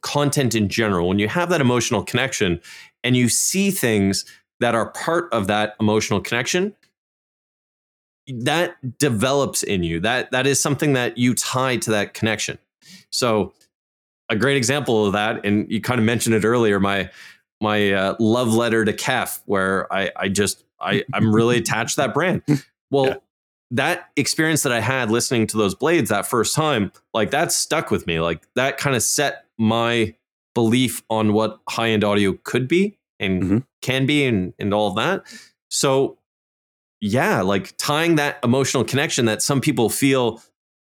content 0.00 0.54
in 0.54 0.68
general 0.68 1.08
when 1.08 1.18
you 1.18 1.28
have 1.28 1.50
that 1.50 1.60
emotional 1.60 2.02
connection 2.02 2.60
and 3.04 3.16
you 3.16 3.28
see 3.28 3.70
things 3.70 4.24
that 4.60 4.74
are 4.74 4.90
part 4.90 5.32
of 5.32 5.46
that 5.46 5.76
emotional 5.78 6.20
connection 6.20 6.74
that 8.26 8.98
develops 8.98 9.62
in 9.62 9.82
you. 9.82 10.00
That 10.00 10.30
that 10.32 10.46
is 10.46 10.60
something 10.60 10.94
that 10.94 11.18
you 11.18 11.34
tie 11.34 11.76
to 11.78 11.90
that 11.92 12.14
connection. 12.14 12.58
So 13.10 13.52
a 14.28 14.36
great 14.36 14.56
example 14.56 15.06
of 15.06 15.12
that 15.12 15.44
and 15.44 15.70
you 15.70 15.80
kind 15.80 16.00
of 16.00 16.04
mentioned 16.04 16.34
it 16.34 16.44
earlier 16.44 16.80
my 16.80 17.10
my 17.60 17.92
uh, 17.92 18.16
love 18.18 18.52
letter 18.52 18.84
to 18.84 18.92
Kef, 18.92 19.40
where 19.46 19.90
I, 19.92 20.10
I 20.16 20.28
just 20.28 20.64
I, 20.80 21.04
I'm 21.14 21.34
really 21.34 21.58
attached 21.58 21.94
to 21.96 22.02
that 22.02 22.14
brand. 22.14 22.42
Well, 22.90 23.06
Yeah. 23.06 23.14
that 23.72 24.10
experience 24.14 24.62
that 24.62 24.70
I 24.72 24.78
had 24.80 25.10
listening 25.10 25.48
to 25.48 25.56
those 25.56 25.74
blades 25.74 26.08
that 26.10 26.24
first 26.26 26.54
time, 26.54 26.92
like 27.12 27.32
that 27.32 27.50
stuck 27.50 27.90
with 27.90 28.06
me. 28.06 28.20
Like 28.20 28.46
that 28.54 28.78
kind 28.78 28.94
of 28.94 29.02
set 29.02 29.46
my 29.58 30.14
belief 30.54 31.02
on 31.10 31.32
what 31.32 31.58
high 31.68 31.88
end 31.88 32.04
audio 32.04 32.38
could 32.44 32.68
be 32.68 32.96
and 33.18 33.42
Mhm. 33.42 33.64
can 33.82 34.06
be 34.06 34.24
and, 34.24 34.54
and 34.60 34.72
all 34.72 34.88
of 34.90 34.94
that. 34.96 35.24
So 35.68 36.18
yeah, 37.00 37.42
like 37.42 37.76
tying 37.76 38.14
that 38.16 38.38
emotional 38.44 38.84
connection 38.84 39.24
that 39.26 39.42
some 39.42 39.60
people 39.60 39.90
feel 39.90 40.40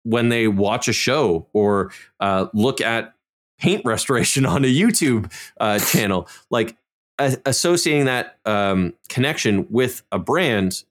when 0.03 0.29
they 0.29 0.47
watch 0.47 0.87
a 0.87 0.93
show 0.93 1.47
or 1.53 1.91
uh, 2.19 2.45
look 2.53 2.79
at 2.79 3.13
paint 3.59 3.81
restoration 3.85 4.45
on 4.53 4.63
a 4.63 4.67
YouTube 4.67 5.31
uh, 5.59 5.79
channel, 5.79 6.27
like 6.51 6.77
associating 7.19 8.05
that 8.05 8.37
um, 8.45 8.93
connection 9.09 9.67
with 9.69 10.03
a 10.11 10.19
brand, 10.19 10.83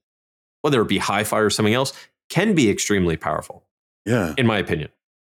whether 0.62 0.80
it 0.82 0.88
be 0.88 0.98
hi-fi 0.98 1.38
or 1.38 1.50
something 1.50 1.74
else, 1.74 1.92
can 2.28 2.54
be 2.54 2.68
extremely 2.70 3.16
powerful, 3.16 3.62
Yeah, 4.04 4.34
in 4.36 4.46
my 4.46 4.58
opinion. 4.58 4.88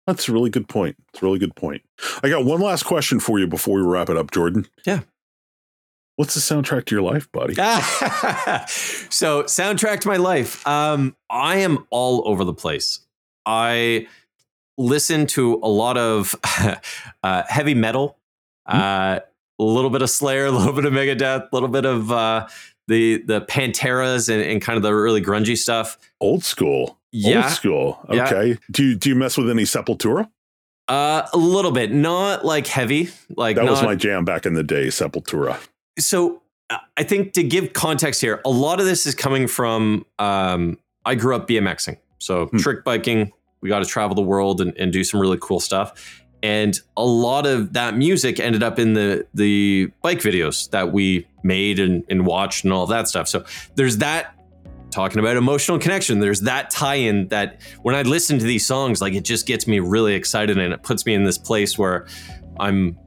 that's 0.08 0.30
a 0.30 0.32
really 0.34 0.50
good 0.50 0.68
point. 0.70 0.96
It's 1.14 1.22
a 1.22 1.26
really 1.26 1.40
good 1.40 1.56
point. 1.56 1.82
I 2.24 2.30
got 2.30 2.46
one 2.46 2.62
last 2.62 2.84
question 2.84 3.20
for 3.20 3.40
you 3.40 3.48
before 3.48 3.76
we 3.76 3.82
wrap 3.82 4.10
it 4.10 4.18
up, 4.18 4.32
Jorden. 4.32 4.68
Yeah. 4.86 5.02
What's 6.18 6.34
the 6.34 6.40
soundtrack 6.40 6.86
to 6.86 6.96
your 6.96 7.02
life, 7.02 7.30
buddy? 7.34 7.56
so 9.10 9.44
soundtrack 9.44 10.00
to 10.02 10.08
my 10.08 10.16
life. 10.18 10.66
Um, 10.66 11.16
I 11.30 11.58
am 11.58 11.86
all 11.90 12.26
over 12.28 12.46
the 12.46 12.54
place. 12.54 13.02
I 13.46 14.08
listen 14.78 15.28
to 15.28 15.56
a 15.62 15.68
lot 15.68 15.98
of 15.98 16.34
uh, 17.24 17.44
heavy 17.50 17.74
metal, 17.74 18.18
uh, 18.66 19.20
a 19.60 19.64
little 19.64 19.90
bit 19.90 20.02
of 20.02 20.10
Slayer, 20.10 20.46
a 20.48 20.52
little 20.58 20.74
bit 20.74 20.86
of 20.86 20.94
Megadeth, 20.94 21.44
a 21.44 21.50
little 21.52 21.70
bit 21.70 21.86
of 21.86 22.12
uh, 22.12 22.48
the 22.88 23.22
the 23.24 23.42
Panteras 23.42 24.30
and, 24.30 24.42
and 24.42 24.62
kind 24.62 24.78
of 24.78 24.84
the 24.84 24.94
really 24.94 25.22
grungy 25.22 25.58
stuff. 25.58 25.98
Old 26.22 26.44
school. 26.44 27.00
Yeah, 27.12 27.44
Old 27.44 27.52
school. 27.54 28.06
Yeah. 28.12 28.26
Okay. 28.26 28.58
Do 28.72 28.84
you 28.84 28.96
do 28.96 29.10
you 29.10 29.16
mess 29.16 29.38
with 29.38 29.50
any 29.50 29.64
Sepultura? 29.64 30.30
uh, 30.88 31.28
a 31.34 31.38
little 31.38 31.72
bit, 31.72 31.92
not 31.92 32.46
like 32.46 32.68
heavy, 32.68 33.10
like 33.36 33.56
That 33.56 33.66
was 33.66 33.82
my 33.82 33.96
jam 33.96 34.24
back 34.24 34.46
in 34.46 34.54
the 34.54 34.62
day, 34.64 34.88
Sepultura. 34.88 35.58
so 35.98 36.44
uh, 36.70 36.78
I 36.96 37.02
think 37.04 37.34
to 37.34 37.44
give 37.44 37.74
context 37.74 38.22
here, 38.22 38.40
a 38.46 38.50
lot 38.52 38.80
of 38.80 38.86
this 38.86 39.08
is 39.08 39.16
coming 39.16 39.48
from 39.48 40.06
um, 40.20 40.78
I 41.04 41.16
grew 41.16 41.36
up 41.36 41.48
BMXing, 41.48 41.98
so 42.20 42.48
Hmm. 42.48 42.58
trick 42.58 42.84
biking. 42.84 43.32
We 43.62 43.70
got 43.70 43.80
to 43.80 43.86
travel 43.86 44.14
the 44.14 44.22
world 44.22 44.62
and, 44.62 44.78
and 44.78 44.94
do 44.94 45.04
some 45.04 45.20
really 45.20 45.40
cool 45.42 45.60
stuff, 45.60 46.24
and 46.44 46.80
a 46.96 47.06
lot 47.06 47.46
of 47.46 47.74
that 47.74 47.98
music 47.98 48.40
ended 48.40 48.64
up 48.64 48.80
in 48.80 48.94
the 48.94 49.26
the 49.34 49.92
bike 50.02 50.20
videos 50.20 50.70
that 50.72 50.92
we 50.92 51.28
made 51.44 51.80
and, 51.80 52.04
and 52.10 52.26
watched 52.26 52.64
and 52.64 52.74
all 52.74 52.86
that 52.88 53.08
stuff. 53.08 53.28
So 53.28 53.46
there's 53.76 53.98
that 53.98 54.36
talking 54.92 55.20
about 55.20 55.38
emotional 55.38 55.78
connection. 55.78 56.20
There's 56.20 56.42
that 56.42 56.70
tie-in 56.70 57.28
that 57.28 57.62
when 57.82 57.96
I 57.96 58.04
listen 58.04 58.40
to 58.40 58.46
these 58.46 58.66
songs, 58.66 59.02
like 59.02 59.14
it 59.14 59.26
just 59.26 59.46
gets 59.46 59.68
me 59.68 59.80
really 59.80 60.14
excited 60.14 60.58
and 60.58 60.74
it 60.74 60.84
puts 60.84 61.06
me 61.06 61.14
in 61.14 61.24
this 61.24 61.38
place 61.38 61.78
where 61.78 62.08
I'm 62.60 62.98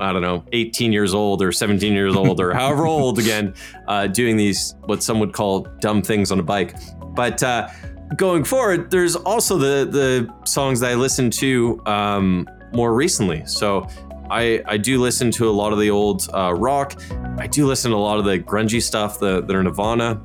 I 0.00 0.12
don't 0.12 0.22
know, 0.22 0.44
18 0.52 0.92
years 0.92 1.14
old 1.14 1.42
or 1.42 1.52
17 1.52 1.92
years 1.92 2.16
old 2.16 2.40
or 2.40 2.52
however 2.54 2.86
old 2.86 3.18
again, 3.18 3.54
uh, 3.86 4.08
doing 4.08 4.36
these, 4.36 4.74
what 4.84 5.02
some 5.02 5.20
would 5.20 5.32
call 5.32 5.60
dumb 5.80 6.02
things 6.02 6.32
on 6.32 6.40
a 6.40 6.42
bike. 6.42 6.74
But 7.14 7.42
uh, 7.42 7.68
going 8.16 8.44
forward, 8.44 8.90
there's 8.90 9.16
also 9.16 9.58
the, 9.58 9.86
the 9.90 10.34
songs 10.44 10.80
that 10.80 10.90
I 10.90 10.94
listen 10.94 11.30
to 11.32 11.80
um, 11.86 12.48
more 12.72 12.94
recently. 12.94 13.44
So 13.46 13.88
I, 14.30 14.62
I 14.66 14.76
do 14.76 15.00
listen 15.00 15.30
to 15.32 15.48
a 15.48 15.52
lot 15.52 15.72
of 15.72 15.78
the 15.78 15.90
old 15.90 16.28
uh, 16.32 16.54
rock. 16.54 17.00
I 17.38 17.46
do 17.46 17.66
listen 17.66 17.90
to 17.90 17.96
a 17.96 17.98
lot 17.98 18.18
of 18.18 18.24
the 18.24 18.38
grungy 18.38 18.82
stuff, 18.82 19.18
the, 19.18 19.42
the 19.42 19.62
Nirvana. 19.62 20.20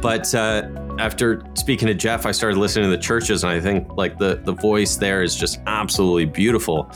But 0.00 0.32
uh, 0.34 0.68
after 0.98 1.42
speaking 1.54 1.88
to 1.88 1.94
Jeff, 1.94 2.26
I 2.26 2.30
started 2.30 2.58
listening 2.58 2.90
to 2.90 2.96
the 2.96 3.02
CHVRCHES, 3.02 3.42
and 3.42 3.50
I 3.50 3.60
think 3.60 3.96
like 3.96 4.18
the 4.18 4.36
the 4.44 4.52
voice 4.52 4.96
there 4.96 5.22
is 5.22 5.34
just 5.34 5.60
absolutely 5.66 6.26
beautiful. 6.26 6.90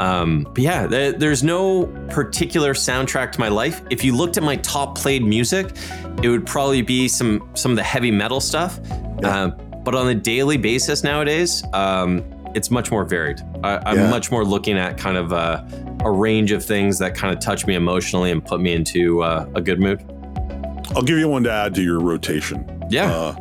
Um, 0.00 0.44
but 0.44 0.58
yeah, 0.58 0.86
th- 0.86 1.16
there's 1.16 1.42
no 1.42 1.86
particular 2.08 2.74
soundtrack 2.74 3.32
to 3.32 3.40
my 3.40 3.48
life. 3.48 3.82
If 3.90 4.02
you 4.02 4.16
looked 4.16 4.36
at 4.36 4.42
my 4.42 4.56
top 4.56 4.96
played 4.96 5.22
music, 5.22 5.76
it 6.22 6.28
would 6.28 6.46
probably 6.46 6.82
be 6.82 7.06
some 7.06 7.48
some 7.54 7.72
of 7.72 7.76
the 7.76 7.82
heavy 7.82 8.10
metal 8.10 8.40
stuff. 8.40 8.80
Yeah. 9.22 9.42
Um, 9.42 9.63
but 9.84 9.94
on 9.94 10.08
a 10.08 10.14
daily 10.14 10.56
basis 10.56 11.04
nowadays, 11.04 11.62
um, 11.72 12.24
it's 12.54 12.70
much 12.70 12.90
more 12.90 13.04
varied. 13.04 13.40
I, 13.62 13.80
I'm 13.86 13.96
Yeah. 13.96 14.10
much 14.10 14.30
more 14.30 14.44
looking 14.44 14.78
at 14.78 14.96
kind 14.96 15.16
of 15.16 15.32
a, 15.32 15.66
a 16.04 16.10
range 16.10 16.52
of 16.52 16.64
things 16.64 16.98
that 17.00 17.14
kind 17.14 17.34
of 17.36 17.42
touch 17.42 17.66
me 17.66 17.74
emotionally 17.74 18.30
and 18.30 18.44
put 18.44 18.60
me 18.60 18.72
into 18.72 19.22
uh, 19.22 19.46
a 19.54 19.60
good 19.60 19.80
mood. 19.80 20.02
I'll 20.94 21.02
give 21.02 21.18
you 21.18 21.28
one 21.28 21.42
to 21.44 21.50
add 21.52 21.74
to 21.74 21.82
your 21.82 21.98
rotation. 22.00 22.64
Yeah. 22.90 23.10
Uh, 23.12 23.36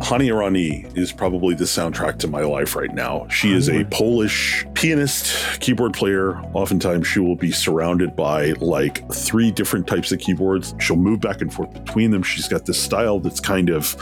Hania 0.00 0.36
Rani 0.38 0.84
is 0.96 1.12
probably 1.12 1.54
the 1.54 1.64
soundtrack 1.64 2.18
to 2.18 2.28
my 2.28 2.40
life 2.42 2.74
right 2.74 2.92
now. 2.92 3.26
She 3.28 3.52
is 3.52 3.68
a 3.70 3.84
Polish 3.84 4.66
pianist, 4.74 5.60
keyboard 5.60 5.94
player. 5.94 6.38
Oftentimes, 6.54 7.06
she 7.06 7.20
will 7.20 7.36
be 7.36 7.52
surrounded 7.52 8.16
by 8.16 8.50
like 8.60 9.08
three 9.12 9.52
different 9.52 9.86
types 9.86 10.10
of 10.10 10.18
keyboards. 10.18 10.74
She'll 10.80 10.96
move 10.96 11.20
back 11.20 11.40
and 11.40 11.54
forth 11.54 11.72
between 11.72 12.10
them. 12.10 12.22
She's 12.24 12.48
got 12.48 12.66
this 12.66 12.82
style 12.82 13.20
that's 13.20 13.38
kind 13.40 13.70
of 13.70 13.94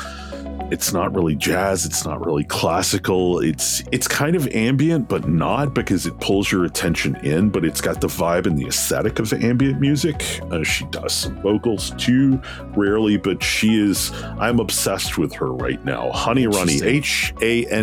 it's 0.71 0.93
not 0.93 1.15
really 1.15 1.35
jazz 1.35 1.85
it's 1.85 2.05
not 2.05 2.25
really 2.25 2.45
classical 2.45 3.41
it's 3.41 3.83
it's 3.93 4.07
kind 4.07 4.37
of 4.37 4.47
ambient 4.49 5.09
but 5.09 5.29
not 5.29 5.75
because 5.75 6.07
it 6.07 6.19
pulls 6.21 6.53
your 6.53 6.65
attention 6.65 7.17
in 7.25 7.51
but 7.51 7.65
it's 7.65 7.81
got 7.81 8.01
the 8.01 8.07
vibe 8.07 8.47
and 8.47 8.59
the 8.59 8.67
aesthetic 8.67 9.19
of 9.19 9.33
ambient 9.33 9.81
music. 9.81 10.41
Uh, 10.51 10.63
she 10.63 10.85
does 10.87 11.13
some 11.13 11.41
vocals 11.43 11.91
too 11.99 12.41
rarely 12.77 13.17
but 13.17 13.43
she 13.43 13.81
is 13.81 14.13
i'm 14.39 14.61
obsessed 14.61 15.19
with 15.19 15.33
her 15.33 15.53
right 15.53 15.85
now. 15.85 16.11
Hania 16.13 16.53
Rani 16.53 16.81
h-a-n-i-a 16.83 17.81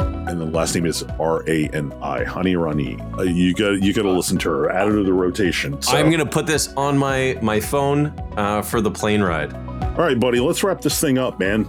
and 0.00 0.40
the 0.40 0.46
last 0.46 0.74
name 0.74 0.86
is 0.86 1.02
R 1.20 1.48
A 1.48 1.68
N 1.68 1.92
I, 2.02 2.24
Hania 2.24 2.60
Rani. 2.62 2.98
Uh, 3.18 3.22
you 3.22 3.54
got 3.54 3.82
you 3.82 3.92
got 3.92 4.02
to 4.02 4.10
listen 4.10 4.38
to 4.38 4.50
her. 4.50 4.70
Add 4.70 4.88
her 4.88 4.96
to 4.96 5.04
the 5.04 5.12
rotation. 5.12 5.80
So. 5.82 5.96
I'm 5.96 6.10
gonna 6.10 6.26
put 6.26 6.46
this 6.46 6.72
on 6.74 6.98
my 6.98 7.38
my 7.42 7.60
phone 7.60 8.06
uh, 8.36 8.62
for 8.62 8.80
the 8.80 8.90
plane 8.90 9.22
ride. 9.22 9.52
All 9.54 10.04
right, 10.04 10.18
buddy, 10.18 10.40
let's 10.40 10.64
wrap 10.64 10.80
this 10.80 11.00
thing 11.00 11.18
up, 11.18 11.38
man. 11.38 11.64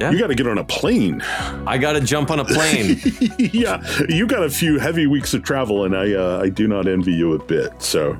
Yeah. 0.00 0.10
You 0.10 0.18
got 0.18 0.28
to 0.28 0.34
get 0.34 0.46
on 0.46 0.58
a 0.58 0.64
plane. 0.64 1.20
I 1.66 1.76
got 1.76 1.92
to 1.92 2.00
jump 2.00 2.30
on 2.30 2.40
a 2.40 2.44
plane. 2.44 3.00
yeah, 3.38 3.82
you 4.08 4.26
got 4.26 4.42
a 4.42 4.50
few 4.50 4.78
heavy 4.78 5.06
weeks 5.06 5.34
of 5.34 5.42
travel, 5.42 5.84
and 5.84 5.94
I 5.94 6.14
uh, 6.14 6.40
I 6.42 6.48
do 6.48 6.66
not 6.66 6.88
envy 6.88 7.12
you 7.12 7.34
a 7.34 7.44
bit. 7.44 7.82
So, 7.82 8.16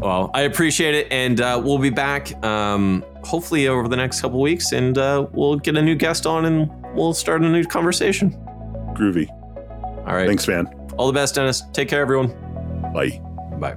well, 0.00 0.30
I 0.34 0.42
appreciate 0.42 0.94
it, 0.94 1.08
and 1.10 1.40
uh, 1.40 1.60
we'll 1.62 1.78
be 1.78 1.90
back 1.90 2.42
um, 2.44 3.04
hopefully 3.24 3.66
over 3.66 3.88
the 3.88 3.96
next 3.96 4.20
couple 4.20 4.40
weeks, 4.40 4.70
and 4.72 4.96
uh, 4.96 5.26
we'll 5.32 5.56
get 5.56 5.76
a 5.76 5.82
new 5.82 5.96
guest 5.96 6.26
on, 6.26 6.44
and 6.44 6.70
we'll 6.94 7.12
start 7.12 7.42
a 7.42 7.48
new 7.48 7.64
conversation. 7.64 8.40
Groovy. 8.96 9.28
All 10.06 10.14
right. 10.14 10.26
Thanks, 10.26 10.46
man. 10.48 10.66
All 10.96 11.06
the 11.06 11.12
best, 11.12 11.34
Dennis. 11.34 11.62
Take 11.72 11.88
care, 11.88 12.00
everyone. 12.00 12.28
Bye. 12.92 13.20
Bye. 13.58 13.76